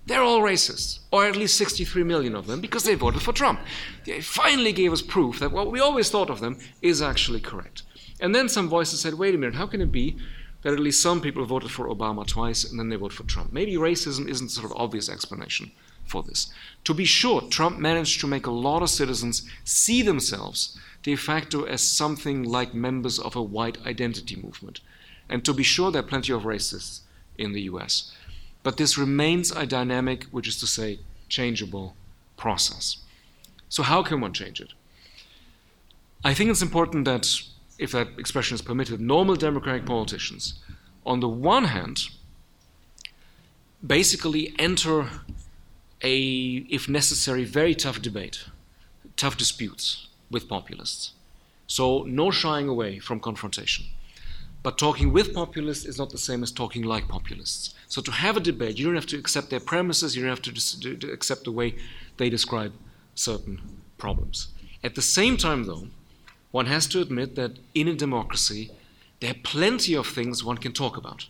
They're 0.07 0.23
all 0.23 0.41
racists, 0.41 1.01
or 1.11 1.27
at 1.27 1.37
least 1.37 1.59
63 1.59 2.03
million 2.03 2.35
of 2.35 2.47
them, 2.47 2.61
because 2.61 2.85
they 2.85 2.95
voted 2.95 3.21
for 3.21 3.33
Trump. 3.33 3.61
They 4.07 4.23
finally 4.23 4.73
gave 4.73 4.93
us 4.93 5.03
proof 5.03 5.39
that 5.39 5.53
what 5.53 5.71
we 5.71 5.81
always 5.81 6.09
thought 6.09 6.31
of 6.31 6.41
them 6.41 6.59
is 6.81 7.03
actually 7.03 7.41
correct. 7.41 7.83
And 8.21 8.35
then 8.35 8.49
some 8.49 8.69
voices 8.69 9.01
said, 9.01 9.15
wait 9.15 9.35
a 9.35 9.39
minute, 9.39 9.55
how 9.55 9.67
can 9.67 9.83
it 9.83 9.93
be 9.93 10.17
that 10.63 10.73
at 10.73 10.81
least 10.81 11.03
some 11.03 11.21
people 11.21 11.45
voted 11.45 11.71
for 11.71 11.89
Obama 11.89 12.27
twice 12.27 12.65
and 12.65 12.79
then 12.79 12.89
they 12.89 12.97
vote 12.97 13.13
for 13.13 13.25
Trump? 13.25 13.53
Maybe 13.53 13.75
racism 13.75 14.29
isn't 14.29 14.49
sort 14.49 14.65
of 14.65 14.77
obvious 14.77 15.11
explanation 15.11 15.73
for 16.07 16.23
this. 16.23 16.53
To 16.85 16.95
be 16.95 17.05
sure, 17.05 17.43
Trump 17.43 17.79
managed 17.79 18.21
to 18.21 18.27
make 18.27 18.47
a 18.47 18.51
lot 18.51 18.83
of 18.83 18.91
citizens 18.91 19.49
see 19.65 20.03
themselves 20.03 20.79
de 21.09 21.17
facto 21.17 21.65
as 21.65 21.81
something 21.81 22.43
like 22.43 22.75
members 22.75 23.19
of 23.19 23.35
a 23.35 23.43
white 23.43 23.79
identity 23.87 24.37
movement. 24.37 24.81
And 25.27 25.43
to 25.43 25.55
be 25.55 25.63
sure, 25.63 25.91
there 25.91 26.03
are 26.03 26.13
plenty 26.15 26.35
of 26.35 26.43
racists 26.43 27.01
in 27.39 27.53
the 27.53 27.63
US. 27.63 28.13
But 28.63 28.77
this 28.77 28.99
remains 28.99 29.51
a 29.51 29.65
dynamic, 29.65 30.25
which 30.25 30.47
is 30.47 30.61
to 30.61 30.67
say, 30.67 30.99
changeable 31.31 31.97
process. 32.37 32.99
So, 33.71 33.83
how 33.83 34.03
can 34.03 34.21
one 34.21 34.35
change 34.35 34.61
it? 34.61 34.73
I 36.23 36.35
think 36.35 36.51
it's 36.51 36.69
important 36.71 37.07
that, 37.07 37.25
if 37.79 37.93
that 37.93 38.09
expression 38.19 38.55
is 38.57 38.61
permitted, 38.61 39.01
normal 39.01 39.37
democratic 39.37 39.87
politicians, 39.87 40.61
on 41.07 41.21
the 41.21 41.29
one 41.55 41.65
hand, 41.77 42.09
basically 43.97 44.53
enter 44.59 45.09
a, 46.03 46.17
if 46.69 46.87
necessary, 46.87 47.45
very 47.45 47.75
tough 47.75 48.03
debate, 48.03 48.45
tough 49.17 49.39
disputes 49.39 50.08
with 50.31 50.49
populists. 50.49 51.13
So, 51.67 52.05
no 52.05 52.31
shying 52.31 52.69
away 52.69 52.99
from 52.99 53.21
confrontation. 53.21 53.87
But 54.63 54.77
talking 54.77 55.13
with 55.13 55.35
populists 55.35 55.85
is 55.85 55.99
not 55.99 56.11
the 56.11 56.19
same 56.19 56.43
as 56.43 56.51
talking 56.51 56.83
like 56.83 57.09
populists. 57.09 57.75
So 57.87 58.03
to 58.03 58.11
have 58.11 58.37
a 58.37 58.41
debate, 58.41 58.79
you 58.79 58.87
don't 58.87 58.97
have 58.97 59.07
to 59.07 59.19
accept 59.19 59.51
their 59.51 59.61
premises, 59.61 60.17
you 60.17 60.23
don't 60.23 60.31
have 60.31 60.43
to, 60.43 60.81
to, 60.81 60.97
to 60.97 61.13
accept 61.13 61.45
the 61.45 61.53
way 61.53 61.77
they 62.17 62.29
describe 62.29 62.73
certain 63.15 63.61
problems. 63.99 64.49
At 64.83 64.95
the 64.95 65.03
same 65.03 65.37
time, 65.37 65.65
though, 65.65 65.89
one 66.51 66.67
has 66.67 66.87
to 66.89 67.01
admit 67.01 67.35
that 67.37 67.59
in 67.75 67.89
a 67.89 67.95
democracy, 67.95 68.71
there 69.21 69.31
are 69.31 69.43
plenty 69.43 69.95
of 69.95 70.07
things 70.07 70.45
one 70.45 70.59
can 70.59 70.73
talk 70.73 70.97
about. 70.97 71.27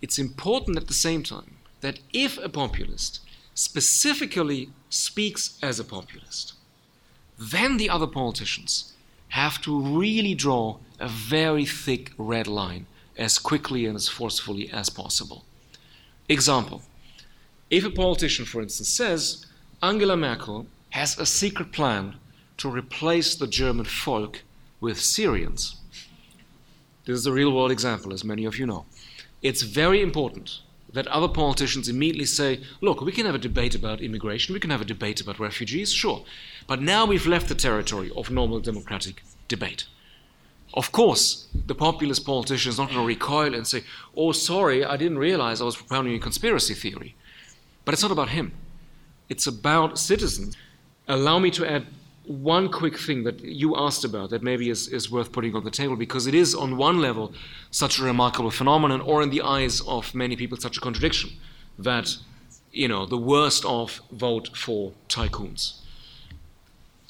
It's 0.00 0.18
important 0.18 0.76
at 0.76 0.86
the 0.86 0.94
same 0.94 1.22
time 1.22 1.56
that 1.80 2.00
if 2.12 2.38
a 2.38 2.48
populist 2.48 3.20
specifically 3.54 4.70
speaks 4.90 5.58
as 5.62 5.80
a 5.80 5.84
populist, 5.84 6.54
then 7.38 7.76
the 7.76 7.90
other 7.90 8.06
politicians 8.06 8.92
have 9.28 9.60
to 9.62 9.80
really 9.80 10.34
draw 10.34 10.78
a 10.98 11.08
very 11.08 11.64
thick 11.64 12.12
red 12.18 12.46
line 12.46 12.86
as 13.16 13.38
quickly 13.38 13.86
and 13.86 13.96
as 13.96 14.08
forcefully 14.08 14.70
as 14.70 14.88
possible. 14.88 15.44
Example 16.28 16.82
If 17.70 17.84
a 17.84 17.90
politician, 17.90 18.44
for 18.44 18.60
instance, 18.62 18.88
says 18.88 19.46
Angela 19.82 20.16
Merkel 20.16 20.66
has 20.90 21.18
a 21.18 21.26
secret 21.26 21.72
plan 21.72 22.16
to 22.56 22.70
replace 22.70 23.34
the 23.34 23.46
German 23.46 23.84
folk 23.84 24.42
with 24.80 25.00
Syrians, 25.00 25.76
this 27.04 27.18
is 27.18 27.26
a 27.26 27.32
real 27.32 27.54
world 27.54 27.70
example, 27.70 28.12
as 28.12 28.22
many 28.22 28.44
of 28.44 28.58
you 28.58 28.66
know. 28.66 28.84
It's 29.40 29.62
very 29.62 30.02
important 30.02 30.60
that 30.92 31.06
other 31.06 31.28
politicians 31.28 31.88
immediately 31.88 32.26
say, 32.26 32.60
look, 32.80 33.00
we 33.00 33.12
can 33.12 33.24
have 33.24 33.34
a 33.34 33.38
debate 33.38 33.74
about 33.74 34.00
immigration, 34.00 34.52
we 34.52 34.60
can 34.60 34.70
have 34.70 34.80
a 34.80 34.86
debate 34.86 35.20
about 35.20 35.38
refugees, 35.38 35.92
sure. 35.92 36.24
But 36.68 36.82
now 36.82 37.06
we've 37.06 37.26
left 37.26 37.48
the 37.48 37.54
territory 37.54 38.12
of 38.14 38.30
normal 38.30 38.60
democratic 38.60 39.24
debate. 39.48 39.86
Of 40.74 40.92
course, 40.92 41.48
the 41.54 41.74
populist 41.74 42.26
politician 42.26 42.68
is 42.68 42.78
not 42.78 42.90
going 42.90 43.00
to 43.00 43.06
recoil 43.06 43.54
and 43.54 43.66
say, 43.66 43.84
oh, 44.14 44.32
sorry, 44.32 44.84
I 44.84 44.98
didn't 44.98 45.18
realize 45.18 45.62
I 45.62 45.64
was 45.64 45.76
propounding 45.76 46.14
a 46.14 46.18
conspiracy 46.18 46.74
theory. 46.74 47.16
But 47.86 47.94
it's 47.94 48.02
not 48.02 48.12
about 48.12 48.28
him, 48.28 48.52
it's 49.30 49.46
about 49.46 49.98
citizens. 49.98 50.58
Allow 51.08 51.38
me 51.38 51.50
to 51.52 51.64
add 51.64 51.86
one 52.26 52.68
quick 52.68 52.98
thing 52.98 53.24
that 53.24 53.40
you 53.40 53.74
asked 53.74 54.04
about 54.04 54.28
that 54.28 54.42
maybe 54.42 54.68
is, 54.68 54.88
is 54.88 55.10
worth 55.10 55.32
putting 55.32 55.56
on 55.56 55.64
the 55.64 55.70
table 55.70 55.96
because 55.96 56.26
it 56.26 56.34
is, 56.34 56.54
on 56.54 56.76
one 56.76 56.98
level, 57.00 57.32
such 57.70 57.98
a 57.98 58.02
remarkable 58.02 58.50
phenomenon, 58.50 59.00
or 59.00 59.22
in 59.22 59.30
the 59.30 59.40
eyes 59.40 59.80
of 59.80 60.14
many 60.14 60.36
people, 60.36 60.58
such 60.58 60.76
a 60.76 60.80
contradiction 60.80 61.30
that, 61.78 62.18
you 62.70 62.88
know, 62.88 63.06
the 63.06 63.16
worst 63.16 63.64
of 63.64 64.02
vote 64.12 64.54
for 64.54 64.92
tycoons 65.08 65.77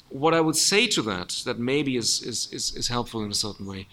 what 0.09 0.33
I 0.33 0.41
would 0.41 0.55
say 0.55 0.87
to 0.87 1.01
that, 1.03 1.41
that 1.45 1.59
maybe 1.59 1.95
is, 1.95 2.21
is, 2.21 2.51
is, 2.51 2.75
is, 2.75 2.87
helpful 2.87 3.23
in 3.23 3.31
a 3.31 3.35
certain 3.35 3.65
way, 3.65 3.87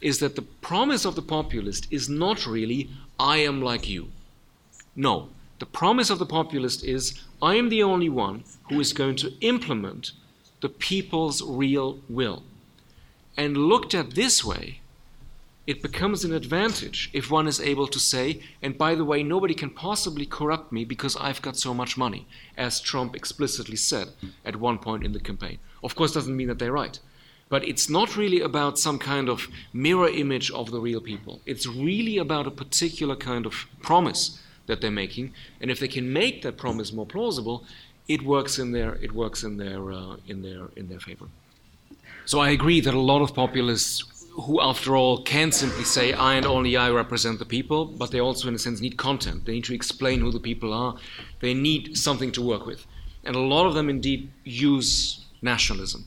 is 0.00 0.18
that 0.18 0.36
the 0.36 0.42
promise 0.42 1.04
of 1.04 1.14
the 1.14 1.22
populist 1.22 1.86
is 1.90 2.08
not 2.08 2.46
really, 2.46 2.90
I 3.18 3.38
am 3.38 3.62
like 3.62 3.88
you. 3.88 4.08
No. 4.94 5.28
The 5.58 5.66
promise 5.66 6.10
of 6.10 6.18
the 6.18 6.26
populist 6.26 6.84
is, 6.84 7.20
I 7.40 7.54
am 7.54 7.68
the 7.68 7.82
only 7.82 8.08
one 8.08 8.44
who 8.68 8.80
is 8.80 8.92
going 8.92 9.16
to 9.16 9.32
implement 9.40 10.12
the 10.60 10.68
people's 10.68 11.42
real 11.42 12.00
will. 12.08 12.42
And 13.36 13.56
looked 13.56 13.94
at 13.94 14.14
this 14.14 14.44
way, 14.44 14.80
it 15.66 15.82
becomes 15.82 16.24
an 16.24 16.32
advantage 16.32 17.10
if 17.12 17.30
one 17.30 17.46
is 17.46 17.60
able 17.60 17.86
to 17.86 18.00
say, 18.00 18.42
and 18.62 18.76
by 18.76 18.94
the 18.94 19.04
way, 19.04 19.22
nobody 19.22 19.54
can 19.54 19.70
possibly 19.70 20.26
corrupt 20.26 20.72
me 20.72 20.84
because 20.84 21.16
I've 21.16 21.42
got 21.42 21.56
so 21.56 21.72
much 21.72 21.96
money, 21.96 22.26
as 22.56 22.80
Trump 22.80 23.14
explicitly 23.14 23.76
said 23.76 24.08
at 24.44 24.56
one 24.56 24.78
point 24.78 25.04
in 25.04 25.12
the 25.12 25.20
campaign. 25.20 25.58
Of 25.84 25.94
course, 25.94 26.12
doesn't 26.12 26.36
mean 26.36 26.48
that 26.48 26.58
they're 26.58 26.72
right. 26.72 26.98
But 27.48 27.68
it's 27.68 27.88
not 27.88 28.16
really 28.16 28.40
about 28.40 28.78
some 28.78 28.98
kind 28.98 29.28
of 29.28 29.46
mirror 29.72 30.08
image 30.08 30.50
of 30.50 30.70
the 30.70 30.80
real 30.80 31.00
people. 31.00 31.40
It's 31.46 31.66
really 31.66 32.18
about 32.18 32.46
a 32.46 32.50
particular 32.50 33.14
kind 33.14 33.46
of 33.46 33.66
promise 33.82 34.40
that 34.66 34.80
they're 34.80 34.90
making. 34.90 35.34
And 35.60 35.70
if 35.70 35.78
they 35.78 35.88
can 35.88 36.12
make 36.12 36.42
that 36.42 36.56
promise 36.56 36.92
more 36.92 37.06
plausible, 37.06 37.64
it 38.08 38.22
works 38.22 38.58
in 38.58 38.72
their, 38.72 38.94
it 38.94 39.12
works 39.12 39.44
in 39.44 39.58
their, 39.58 39.92
uh, 39.92 40.16
in 40.26 40.42
their, 40.42 40.68
in 40.76 40.88
their 40.88 40.98
favor. 40.98 41.26
So 42.24 42.40
I 42.40 42.50
agree 42.50 42.80
that 42.80 42.94
a 42.94 43.00
lot 43.00 43.22
of 43.22 43.34
populists 43.34 44.04
who, 44.34 44.60
after 44.60 44.96
all, 44.96 45.22
can 45.22 45.52
simply 45.52 45.84
say, 45.84 46.12
I 46.12 46.34
and 46.34 46.46
only 46.46 46.76
I 46.76 46.90
represent 46.90 47.38
the 47.38 47.44
people, 47.44 47.84
but 47.84 48.10
they 48.10 48.20
also, 48.20 48.48
in 48.48 48.54
a 48.54 48.58
sense, 48.58 48.80
need 48.80 48.96
content. 48.96 49.44
They 49.44 49.52
need 49.52 49.64
to 49.64 49.74
explain 49.74 50.20
who 50.20 50.30
the 50.30 50.40
people 50.40 50.72
are. 50.72 50.96
They 51.40 51.54
need 51.54 51.98
something 51.98 52.32
to 52.32 52.42
work 52.42 52.64
with. 52.66 52.86
And 53.24 53.36
a 53.36 53.40
lot 53.40 53.66
of 53.66 53.74
them 53.74 53.90
indeed 53.90 54.30
use 54.44 55.26
nationalism. 55.42 56.06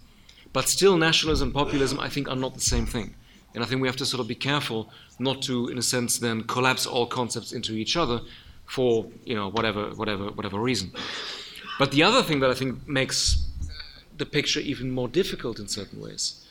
But 0.53 0.67
still, 0.67 0.97
nationalism 0.97 1.49
and 1.49 1.53
populism, 1.53 1.99
I 1.99 2.09
think, 2.09 2.27
are 2.27 2.35
not 2.35 2.55
the 2.55 2.61
same 2.61 2.85
thing. 2.85 3.15
And 3.53 3.63
I 3.63 3.67
think 3.67 3.81
we 3.81 3.87
have 3.87 3.97
to 3.97 4.05
sort 4.05 4.21
of 4.21 4.27
be 4.27 4.35
careful 4.35 4.89
not 5.19 5.41
to, 5.43 5.69
in 5.69 5.77
a 5.77 5.83
sense, 5.83 6.17
then 6.17 6.43
collapse 6.43 6.85
all 6.85 7.05
concepts 7.05 7.51
into 7.51 7.73
each 7.73 7.95
other 7.95 8.21
for, 8.65 9.05
you 9.23 9.35
know, 9.35 9.49
whatever, 9.49 9.89
whatever, 9.91 10.25
whatever 10.31 10.59
reason. 10.59 10.91
But 11.77 11.91
the 11.91 12.03
other 12.03 12.23
thing 12.23 12.39
that 12.39 12.49
I 12.49 12.53
think 12.53 12.87
makes 12.87 13.47
the 14.17 14.25
picture 14.25 14.61
even 14.61 14.91
more 14.91 15.07
difficult 15.07 15.59
in 15.59 15.67
certain 15.67 16.01
ways 16.01 16.44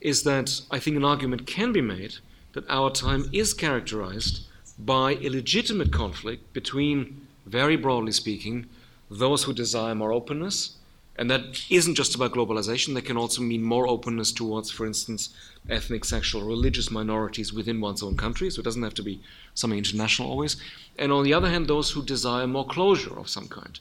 is 0.00 0.22
that 0.22 0.60
I 0.70 0.78
think 0.78 0.96
an 0.96 1.04
argument 1.04 1.46
can 1.46 1.72
be 1.72 1.80
made 1.80 2.16
that 2.52 2.68
our 2.68 2.90
time 2.90 3.28
is 3.32 3.52
characterized 3.54 4.46
by 4.78 5.14
a 5.16 5.28
legitimate 5.28 5.92
conflict 5.92 6.52
between, 6.52 7.26
very 7.46 7.76
broadly 7.76 8.12
speaking, 8.12 8.66
those 9.10 9.44
who 9.44 9.52
desire 9.52 9.94
more 9.94 10.12
openness. 10.12 10.76
And 11.16 11.28
that 11.30 11.64
isn't 11.68 11.96
just 11.96 12.14
about 12.14 12.32
globalization, 12.32 12.94
that 12.94 13.04
can 13.04 13.16
also 13.16 13.42
mean 13.42 13.62
more 13.62 13.88
openness 13.88 14.30
towards, 14.30 14.70
for 14.70 14.86
instance, 14.86 15.30
ethnic, 15.68 16.04
sexual, 16.04 16.42
religious 16.42 16.92
minorities 16.92 17.52
within 17.52 17.80
one's 17.80 18.04
own 18.04 18.16
country. 18.16 18.50
So 18.50 18.60
it 18.60 18.64
doesn't 18.64 18.84
have 18.84 18.94
to 18.94 19.02
be 19.02 19.20
something 19.54 19.78
international 19.78 20.30
always. 20.30 20.56
And 20.96 21.10
on 21.10 21.24
the 21.24 21.34
other 21.34 21.48
hand, 21.48 21.66
those 21.66 21.90
who 21.90 22.04
desire 22.04 22.46
more 22.46 22.66
closure 22.66 23.18
of 23.18 23.28
some 23.28 23.48
kind. 23.48 23.80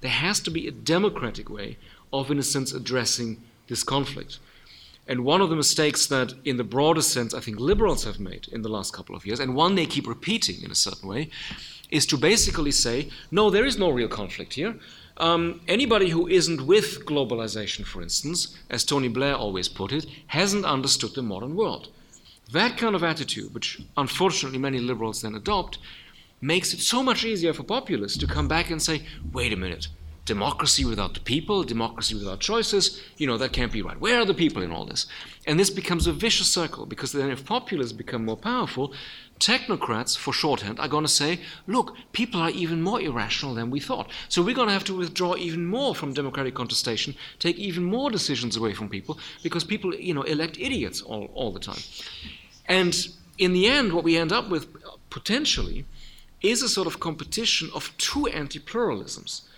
There 0.00 0.10
has 0.10 0.40
to 0.40 0.50
be 0.50 0.66
a 0.66 0.72
democratic 0.72 1.50
way 1.50 1.76
of, 2.12 2.30
in 2.30 2.38
a 2.38 2.42
sense, 2.42 2.72
addressing 2.72 3.42
this 3.68 3.82
conflict. 3.82 4.38
And 5.08 5.24
one 5.24 5.40
of 5.40 5.48
the 5.48 5.56
mistakes 5.56 6.06
that, 6.08 6.34
in 6.44 6.58
the 6.58 6.64
broader 6.64 7.00
sense, 7.00 7.32
I 7.32 7.40
think 7.40 7.58
liberals 7.58 8.04
have 8.04 8.20
made 8.20 8.46
in 8.52 8.62
the 8.62 8.68
last 8.68 8.92
couple 8.92 9.16
of 9.16 9.24
years, 9.24 9.40
and 9.40 9.56
one 9.56 9.74
they 9.74 9.86
keep 9.86 10.06
repeating 10.06 10.62
in 10.62 10.70
a 10.70 10.76
certain 10.76 11.08
way, 11.08 11.30
is 11.90 12.04
to 12.06 12.18
basically 12.18 12.70
say, 12.70 13.08
no, 13.30 13.48
there 13.48 13.64
is 13.64 13.78
no 13.78 13.88
real 13.90 14.08
conflict 14.08 14.54
here. 14.54 14.76
Um, 15.16 15.62
anybody 15.66 16.10
who 16.10 16.28
isn't 16.28 16.66
with 16.66 17.06
globalization, 17.06 17.86
for 17.86 18.02
instance, 18.02 18.56
as 18.68 18.84
Tony 18.84 19.08
Blair 19.08 19.34
always 19.34 19.68
put 19.68 19.92
it, 19.92 20.06
hasn't 20.26 20.66
understood 20.66 21.14
the 21.14 21.22
modern 21.22 21.56
world. 21.56 21.88
That 22.52 22.76
kind 22.76 22.94
of 22.94 23.02
attitude, 23.02 23.54
which 23.54 23.80
unfortunately 23.96 24.58
many 24.58 24.78
liberals 24.78 25.22
then 25.22 25.34
adopt, 25.34 25.78
makes 26.40 26.72
it 26.72 26.80
so 26.80 27.02
much 27.02 27.24
easier 27.24 27.52
for 27.52 27.62
populists 27.62 28.18
to 28.18 28.26
come 28.26 28.46
back 28.46 28.70
and 28.70 28.80
say, 28.80 29.02
wait 29.32 29.52
a 29.52 29.56
minute, 29.56 29.88
democracy 30.28 30.84
without 30.84 31.14
the 31.14 31.20
people, 31.20 31.64
democracy 31.64 32.14
without 32.14 32.38
choices, 32.38 33.00
you 33.16 33.26
know, 33.26 33.38
that 33.38 33.50
can't 33.50 33.72
be 33.72 33.80
right. 33.80 33.98
Where 33.98 34.20
are 34.20 34.26
the 34.26 34.34
people 34.34 34.62
in 34.62 34.70
all 34.70 34.84
this? 34.84 35.06
And 35.46 35.58
this 35.58 35.70
becomes 35.70 36.06
a 36.06 36.12
vicious 36.12 36.48
circle 36.48 36.84
because 36.84 37.12
then 37.12 37.30
if 37.30 37.46
populists 37.46 37.92
become 37.92 38.26
more 38.26 38.36
powerful, 38.36 38.92
technocrats, 39.40 40.18
for 40.18 40.34
shorthand, 40.34 40.78
are 40.78 40.94
going 40.94 41.04
to 41.04 41.18
say, 41.22 41.40
look, 41.66 41.96
people 42.12 42.42
are 42.42 42.50
even 42.50 42.82
more 42.82 43.00
irrational 43.00 43.54
than 43.54 43.70
we 43.70 43.80
thought. 43.80 44.10
So 44.28 44.42
we're 44.42 44.54
going 44.54 44.68
to 44.68 44.74
have 44.74 44.84
to 44.84 44.98
withdraw 44.98 45.34
even 45.36 45.64
more 45.64 45.94
from 45.94 46.12
democratic 46.12 46.54
contestation, 46.54 47.14
take 47.38 47.56
even 47.56 47.84
more 47.84 48.10
decisions 48.10 48.54
away 48.54 48.74
from 48.74 48.90
people 48.90 49.18
because 49.42 49.64
people, 49.64 49.94
you 49.94 50.12
know, 50.12 50.22
elect 50.22 50.58
idiots 50.58 51.00
all, 51.00 51.30
all 51.32 51.52
the 51.52 51.66
time. 51.70 51.82
And 52.66 52.94
in 53.38 53.54
the 53.54 53.66
end, 53.66 53.94
what 53.94 54.04
we 54.04 54.18
end 54.18 54.32
up 54.32 54.50
with 54.50 54.66
potentially 55.08 55.86
is 56.42 56.62
a 56.62 56.68
sort 56.68 56.86
of 56.86 57.00
competition 57.00 57.70
of 57.74 57.96
two 57.96 58.26
anti 58.26 58.58
pluralisms 58.58 59.48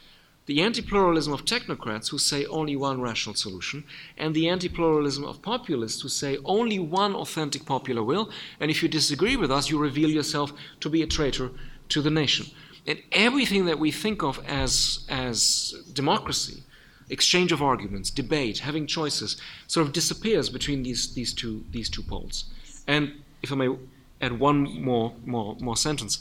the 0.46 0.62
anti 0.62 0.82
pluralism 0.82 1.32
of 1.32 1.44
technocrats 1.44 2.10
who 2.10 2.18
say 2.18 2.44
only 2.46 2.74
one 2.74 3.00
rational 3.00 3.34
solution, 3.34 3.84
and 4.16 4.34
the 4.34 4.48
anti 4.48 4.68
pluralism 4.68 5.24
of 5.24 5.42
populists 5.42 6.00
who 6.00 6.08
say 6.08 6.38
only 6.44 6.78
one 6.78 7.14
authentic 7.14 7.64
popular 7.64 8.02
will, 8.02 8.30
and 8.58 8.70
if 8.70 8.82
you 8.82 8.88
disagree 8.88 9.36
with 9.36 9.50
us, 9.50 9.70
you 9.70 9.78
reveal 9.78 10.10
yourself 10.10 10.52
to 10.80 10.88
be 10.88 11.02
a 11.02 11.06
traitor 11.06 11.50
to 11.90 12.02
the 12.02 12.10
nation. 12.10 12.46
And 12.86 13.02
everything 13.12 13.66
that 13.66 13.78
we 13.78 13.90
think 13.90 14.22
of 14.22 14.40
as, 14.46 15.06
as 15.08 15.74
democracy, 15.92 16.62
exchange 17.10 17.52
of 17.52 17.62
arguments, 17.62 18.10
debate, 18.10 18.60
having 18.60 18.86
choices, 18.86 19.36
sort 19.66 19.86
of 19.86 19.92
disappears 19.92 20.48
between 20.48 20.82
these, 20.82 21.14
these, 21.14 21.34
two, 21.34 21.64
these 21.70 21.90
two 21.90 22.02
poles. 22.02 22.46
And 22.86 23.12
if 23.42 23.52
I 23.52 23.56
may 23.56 23.76
add 24.20 24.38
one 24.38 24.82
more, 24.82 25.12
more, 25.24 25.56
more 25.60 25.76
sentence, 25.76 26.20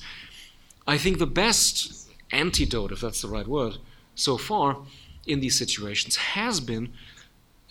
I 0.88 0.98
think 0.98 1.20
the 1.20 1.28
best 1.28 2.10
antidote, 2.32 2.92
if 2.92 3.02
that's 3.02 3.22
the 3.22 3.28
right 3.28 3.48
word, 3.48 3.78
so 4.20 4.38
far 4.38 4.78
in 5.26 5.40
these 5.40 5.58
situations 5.58 6.16
has 6.16 6.60
been 6.60 6.92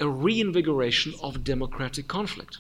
a 0.00 0.08
reinvigoration 0.08 1.14
of 1.22 1.44
democratic 1.44 2.08
conflict. 2.08 2.58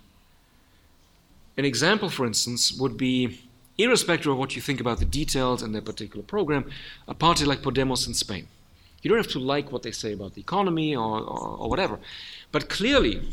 An 1.56 1.64
example, 1.64 2.08
for 2.10 2.26
instance, 2.26 2.72
would 2.72 2.96
be 2.96 3.40
irrespective 3.78 4.32
of 4.32 4.38
what 4.38 4.56
you 4.56 4.62
think 4.62 4.80
about 4.80 4.98
the 4.98 5.04
details 5.04 5.62
and 5.62 5.74
their 5.74 5.82
particular 5.82 6.24
program, 6.24 6.70
a 7.06 7.14
party 7.14 7.44
like 7.44 7.62
Podemos 7.62 8.06
in 8.06 8.14
Spain. 8.14 8.48
You 9.02 9.08
don't 9.08 9.18
have 9.18 9.32
to 9.32 9.38
like 9.38 9.70
what 9.70 9.84
they 9.84 9.92
say 9.92 10.12
about 10.12 10.34
the 10.34 10.40
economy 10.40 10.94
or, 10.94 11.20
or, 11.20 11.56
or 11.58 11.70
whatever. 11.70 12.00
But 12.50 12.68
clearly, 12.68 13.28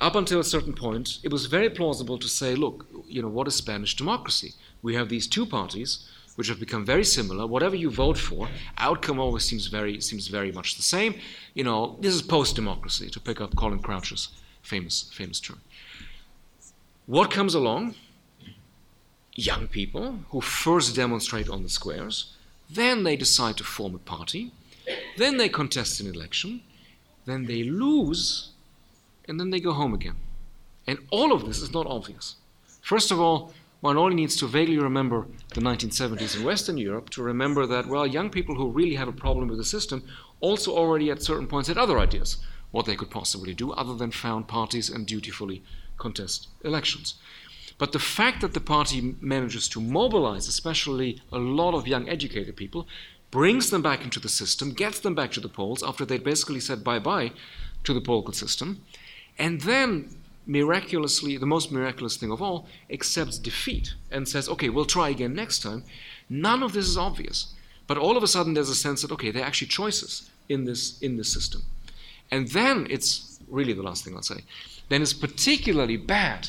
up 0.00 0.16
until 0.16 0.40
a 0.40 0.44
certain 0.44 0.74
point, 0.74 1.18
it 1.22 1.32
was 1.32 1.46
very 1.46 1.70
plausible 1.70 2.18
to 2.18 2.28
say, 2.28 2.54
look, 2.54 2.86
you 3.06 3.22
know, 3.22 3.28
what 3.28 3.46
is 3.46 3.54
Spanish 3.54 3.94
democracy? 3.94 4.54
We 4.82 4.96
have 4.96 5.08
these 5.08 5.28
two 5.28 5.46
parties 5.46 6.08
which 6.36 6.48
have 6.48 6.60
become 6.60 6.86
very 6.86 7.04
similar. 7.04 7.46
Whatever 7.46 7.74
you 7.76 7.90
vote 7.90 8.16
for, 8.16 8.48
outcome 8.78 9.18
always 9.18 9.44
seems 9.44 9.66
very 9.66 10.00
seems 10.00 10.28
very 10.28 10.52
much 10.52 10.76
the 10.76 10.82
same. 10.82 11.14
You 11.54 11.64
know, 11.64 11.96
this 12.00 12.14
is 12.14 12.22
post-democracy, 12.22 13.10
to 13.10 13.20
pick 13.20 13.40
up 13.40 13.56
Colin 13.56 13.80
Crouch's 13.80 14.28
famous 14.62 15.10
famous 15.12 15.40
term. 15.40 15.60
What 17.06 17.30
comes 17.30 17.54
along? 17.54 17.94
Young 19.34 19.68
people 19.68 20.20
who 20.30 20.40
first 20.40 20.96
demonstrate 20.96 21.48
on 21.48 21.62
the 21.62 21.68
squares, 21.68 22.32
then 22.70 23.04
they 23.04 23.16
decide 23.16 23.56
to 23.58 23.64
form 23.64 23.94
a 23.94 23.98
party, 23.98 24.52
then 25.16 25.36
they 25.36 25.48
contest 25.48 26.00
an 26.00 26.06
election, 26.06 26.62
then 27.26 27.44
they 27.46 27.62
lose, 27.62 28.50
and 29.28 29.38
then 29.38 29.50
they 29.50 29.60
go 29.60 29.72
home 29.72 29.92
again. 29.92 30.16
And 30.86 30.98
all 31.10 31.32
of 31.32 31.44
this 31.44 31.58
is 31.60 31.72
not 31.72 31.86
obvious. 31.86 32.36
First 32.80 33.10
of 33.10 33.20
all, 33.20 33.52
one 33.86 33.96
only 33.96 34.16
needs 34.16 34.34
to 34.36 34.48
vaguely 34.48 34.78
remember 34.78 35.28
the 35.54 35.60
1970s 35.60 36.36
in 36.36 36.42
Western 36.42 36.76
Europe 36.76 37.08
to 37.10 37.22
remember 37.22 37.66
that, 37.66 37.86
well, 37.86 38.04
young 38.04 38.30
people 38.30 38.56
who 38.56 38.68
really 38.68 38.96
have 38.96 39.06
a 39.06 39.12
problem 39.12 39.46
with 39.46 39.58
the 39.58 39.64
system 39.64 40.02
also 40.40 40.72
already 40.72 41.08
at 41.08 41.22
certain 41.22 41.46
points 41.46 41.68
had 41.68 41.78
other 41.78 41.96
ideas 41.96 42.38
what 42.72 42.84
they 42.84 42.96
could 42.96 43.10
possibly 43.10 43.54
do 43.54 43.70
other 43.70 43.94
than 43.94 44.10
found 44.10 44.48
parties 44.48 44.90
and 44.90 45.06
dutifully 45.06 45.62
contest 45.98 46.48
elections. 46.64 47.14
But 47.78 47.92
the 47.92 48.00
fact 48.00 48.40
that 48.40 48.54
the 48.54 48.60
party 48.60 49.14
manages 49.20 49.68
to 49.68 49.80
mobilize, 49.80 50.48
especially 50.48 51.22
a 51.30 51.38
lot 51.38 51.74
of 51.74 51.86
young 51.86 52.08
educated 52.08 52.56
people, 52.56 52.88
brings 53.30 53.70
them 53.70 53.82
back 53.82 54.02
into 54.02 54.18
the 54.18 54.28
system, 54.28 54.72
gets 54.72 54.98
them 54.98 55.14
back 55.14 55.30
to 55.32 55.40
the 55.40 55.48
polls 55.48 55.84
after 55.84 56.04
they'd 56.04 56.24
basically 56.24 56.58
said 56.60 56.82
bye 56.82 56.98
bye 56.98 57.30
to 57.84 57.94
the 57.94 58.00
political 58.00 58.32
system, 58.32 58.82
and 59.38 59.60
then 59.60 60.15
miraculously, 60.46 61.36
the 61.36 61.46
most 61.46 61.72
miraculous 61.72 62.16
thing 62.16 62.30
of 62.30 62.40
all, 62.40 62.66
accepts 62.90 63.38
defeat 63.38 63.94
and 64.10 64.28
says, 64.28 64.48
okay, 64.48 64.68
we'll 64.68 64.84
try 64.84 65.08
again 65.08 65.34
next 65.34 65.62
time. 65.62 65.82
None 66.28 66.62
of 66.62 66.72
this 66.72 66.86
is 66.86 66.96
obvious. 66.96 67.52
But 67.86 67.98
all 67.98 68.16
of 68.16 68.22
a 68.22 68.28
sudden, 68.28 68.54
there's 68.54 68.68
a 68.68 68.74
sense 68.74 69.02
that, 69.02 69.12
okay, 69.12 69.30
there 69.30 69.42
are 69.42 69.46
actually 69.46 69.68
choices 69.68 70.30
in 70.48 70.64
this, 70.64 71.00
in 71.00 71.16
this 71.16 71.32
system. 71.32 71.62
And 72.30 72.48
then 72.48 72.86
it's 72.90 73.38
really 73.48 73.72
the 73.72 73.82
last 73.82 74.04
thing 74.04 74.14
I'll 74.14 74.22
say. 74.22 74.42
Then 74.88 75.02
it's 75.02 75.12
particularly 75.12 75.96
bad 75.96 76.48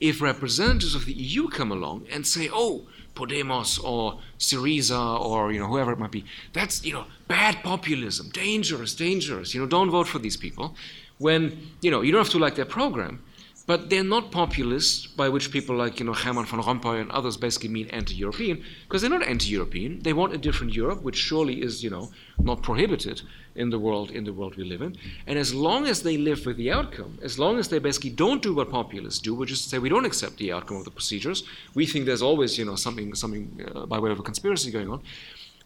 if 0.00 0.20
representatives 0.20 0.94
of 0.94 1.06
the 1.06 1.12
EU 1.12 1.48
come 1.48 1.70
along 1.70 2.06
and 2.10 2.26
say, 2.26 2.48
oh, 2.52 2.86
Podemos 3.14 3.82
or 3.84 4.20
Syriza 4.38 5.20
or 5.20 5.52
you 5.52 5.60
know 5.60 5.66
whoever 5.66 5.92
it 5.92 5.98
might 5.98 6.10
be, 6.10 6.24
that's 6.52 6.84
you 6.84 6.92
know 6.92 7.04
bad 7.28 7.62
populism, 7.62 8.30
dangerous, 8.30 8.94
dangerous. 8.94 9.54
You 9.54 9.60
know, 9.60 9.66
don't 9.66 9.90
vote 9.90 10.08
for 10.08 10.18
these 10.18 10.36
people. 10.36 10.74
When 11.18 11.70
you 11.82 11.90
know 11.90 12.00
you 12.00 12.10
don't 12.10 12.24
have 12.24 12.32
to 12.32 12.38
like 12.38 12.54
their 12.54 12.64
program, 12.64 13.22
but 13.66 13.90
they're 13.90 14.02
not 14.02 14.32
populist, 14.32 15.16
by 15.16 15.28
which 15.28 15.50
people 15.50 15.76
like 15.76 16.00
you 16.00 16.06
know 16.06 16.12
Herman 16.12 16.46
van 16.46 16.60
Rompuy 16.60 17.00
and 17.00 17.10
others 17.10 17.36
basically 17.36 17.68
mean 17.68 17.88
anti-European, 17.88 18.62
because 18.84 19.02
they're 19.02 19.10
not 19.18 19.26
anti-European. 19.26 20.00
They 20.00 20.12
want 20.12 20.34
a 20.34 20.38
different 20.38 20.74
Europe, 20.74 21.02
which 21.02 21.16
surely 21.16 21.62
is 21.62 21.82
you 21.84 21.90
know 21.90 22.10
not 22.38 22.62
prohibited 22.62 23.22
in 23.54 23.70
the 23.70 23.78
world 23.78 24.10
in 24.10 24.24
the 24.24 24.32
world 24.32 24.56
we 24.56 24.64
live 24.64 24.82
in. 24.82 24.96
And 25.26 25.38
as 25.38 25.54
long 25.54 25.86
as 25.86 26.02
they 26.02 26.16
live 26.16 26.44
with 26.46 26.56
the 26.56 26.72
outcome, 26.72 27.18
as 27.22 27.38
long 27.38 27.58
as 27.58 27.68
they 27.68 27.78
basically 27.78 28.10
don't 28.10 28.42
do 28.42 28.54
what 28.54 28.70
populists 28.70 29.20
do, 29.20 29.34
which 29.34 29.52
is 29.52 29.62
to 29.62 29.68
say 29.68 29.78
we 29.78 29.88
don't 29.88 30.06
accept 30.06 30.38
the 30.38 30.52
outcome 30.52 30.78
of 30.78 30.84
the 30.84 30.90
procedures, 30.90 31.44
we 31.74 31.86
think 31.86 32.06
there's 32.06 32.22
always 32.22 32.58
you 32.58 32.64
know 32.64 32.76
something 32.76 33.14
something 33.14 33.44
uh, 33.74 33.86
by 33.86 33.98
way 33.98 34.10
of 34.10 34.18
a 34.18 34.22
conspiracy 34.22 34.70
going 34.70 34.90
on. 34.90 35.00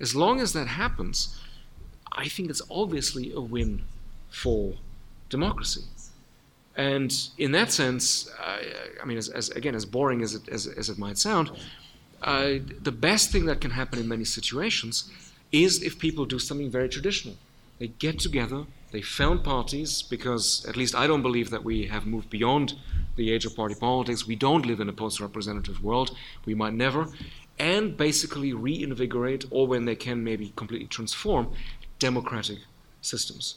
As 0.00 0.14
long 0.14 0.40
as 0.40 0.52
that 0.52 0.68
happens, 0.68 1.40
I 2.12 2.28
think 2.28 2.50
it's 2.50 2.62
obviously 2.70 3.32
a 3.32 3.40
win 3.40 3.84
for 4.30 4.74
democracy. 5.30 5.82
And 6.76 7.12
in 7.38 7.52
that 7.52 7.72
sense, 7.72 8.30
uh, 8.38 8.58
I 9.02 9.04
mean, 9.06 9.16
as, 9.16 9.28
as, 9.30 9.48
again, 9.50 9.74
as 9.74 9.86
boring 9.86 10.22
as 10.22 10.34
it, 10.34 10.48
as, 10.48 10.66
as 10.66 10.90
it 10.90 10.98
might 10.98 11.18
sound, 11.18 11.50
uh, 12.22 12.54
the 12.82 12.92
best 12.92 13.32
thing 13.32 13.46
that 13.46 13.60
can 13.60 13.70
happen 13.70 13.98
in 13.98 14.08
many 14.08 14.24
situations 14.24 15.10
is 15.52 15.82
if 15.82 15.98
people 15.98 16.26
do 16.26 16.38
something 16.38 16.70
very 16.70 16.88
traditional. 16.88 17.36
They 17.78 17.88
get 17.88 18.18
together, 18.18 18.64
they 18.90 19.02
found 19.02 19.44
parties, 19.44 20.02
because 20.02 20.64
at 20.66 20.76
least 20.76 20.94
I 20.94 21.06
don't 21.06 21.22
believe 21.22 21.50
that 21.50 21.64
we 21.64 21.86
have 21.86 22.06
moved 22.06 22.30
beyond 22.30 22.74
the 23.16 23.32
age 23.32 23.44
of 23.46 23.56
party 23.56 23.74
politics. 23.74 24.26
We 24.26 24.36
don't 24.36 24.66
live 24.66 24.80
in 24.80 24.88
a 24.88 24.92
post 24.92 25.20
representative 25.20 25.82
world. 25.82 26.16
We 26.44 26.54
might 26.54 26.74
never. 26.74 27.08
And 27.58 27.96
basically 27.96 28.52
reinvigorate, 28.52 29.46
or 29.50 29.66
when 29.66 29.86
they 29.86 29.96
can, 29.96 30.22
maybe 30.22 30.52
completely 30.56 30.88
transform 30.88 31.52
democratic 31.98 32.58
systems. 33.00 33.56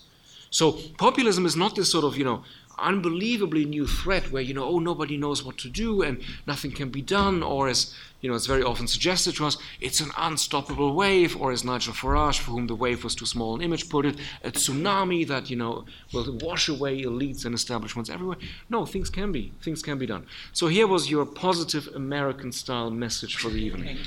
So 0.51 0.79
populism 0.97 1.45
is 1.45 1.55
not 1.55 1.75
this 1.75 1.91
sort 1.91 2.05
of, 2.05 2.17
you 2.17 2.23
know, 2.23 2.43
unbelievably 2.81 3.65
new 3.65 3.87
threat 3.87 4.31
where, 4.31 4.41
you 4.41 4.53
know, 4.53 4.63
oh, 4.63 4.79
nobody 4.79 5.17
knows 5.17 5.43
what 5.43 5.57
to 5.59 5.69
do 5.69 6.01
and 6.01 6.21
nothing 6.47 6.71
can 6.71 6.89
be 6.89 7.01
done, 7.01 7.43
or 7.43 7.67
as, 7.67 7.93
you 8.21 8.29
know, 8.29 8.35
it's 8.35 8.45
very 8.45 8.63
often 8.63 8.87
suggested 8.87 9.35
to 9.35 9.45
us, 9.45 9.57
it's 9.79 9.99
an 9.99 10.11
unstoppable 10.17 10.93
wave, 10.93 11.39
or 11.39 11.51
as 11.51 11.63
Nigel 11.63 11.93
Farage, 11.93 12.39
for 12.39 12.51
whom 12.51 12.67
the 12.67 12.75
wave 12.75 13.03
was 13.03 13.15
too 13.15 13.25
small 13.25 13.55
an 13.55 13.61
image, 13.61 13.89
put 13.89 14.05
it, 14.05 14.17
a 14.43 14.51
tsunami 14.51 15.27
that, 15.27 15.49
you 15.49 15.55
know, 15.55 15.85
will 16.13 16.37
wash 16.39 16.67
away 16.69 17.01
elites 17.01 17.45
and 17.45 17.55
establishments 17.55 18.09
everywhere. 18.09 18.37
No, 18.69 18.85
things 18.85 19.09
can 19.09 19.31
be, 19.31 19.53
things 19.61 19.81
can 19.81 19.97
be 19.97 20.05
done. 20.05 20.25
So 20.53 20.67
here 20.67 20.87
was 20.87 21.09
your 21.09 21.25
positive 21.25 21.87
American 21.95 22.51
style 22.51 22.91
message 22.91 23.37
for 23.37 23.49
the 23.49 23.61
evening. 23.63 23.97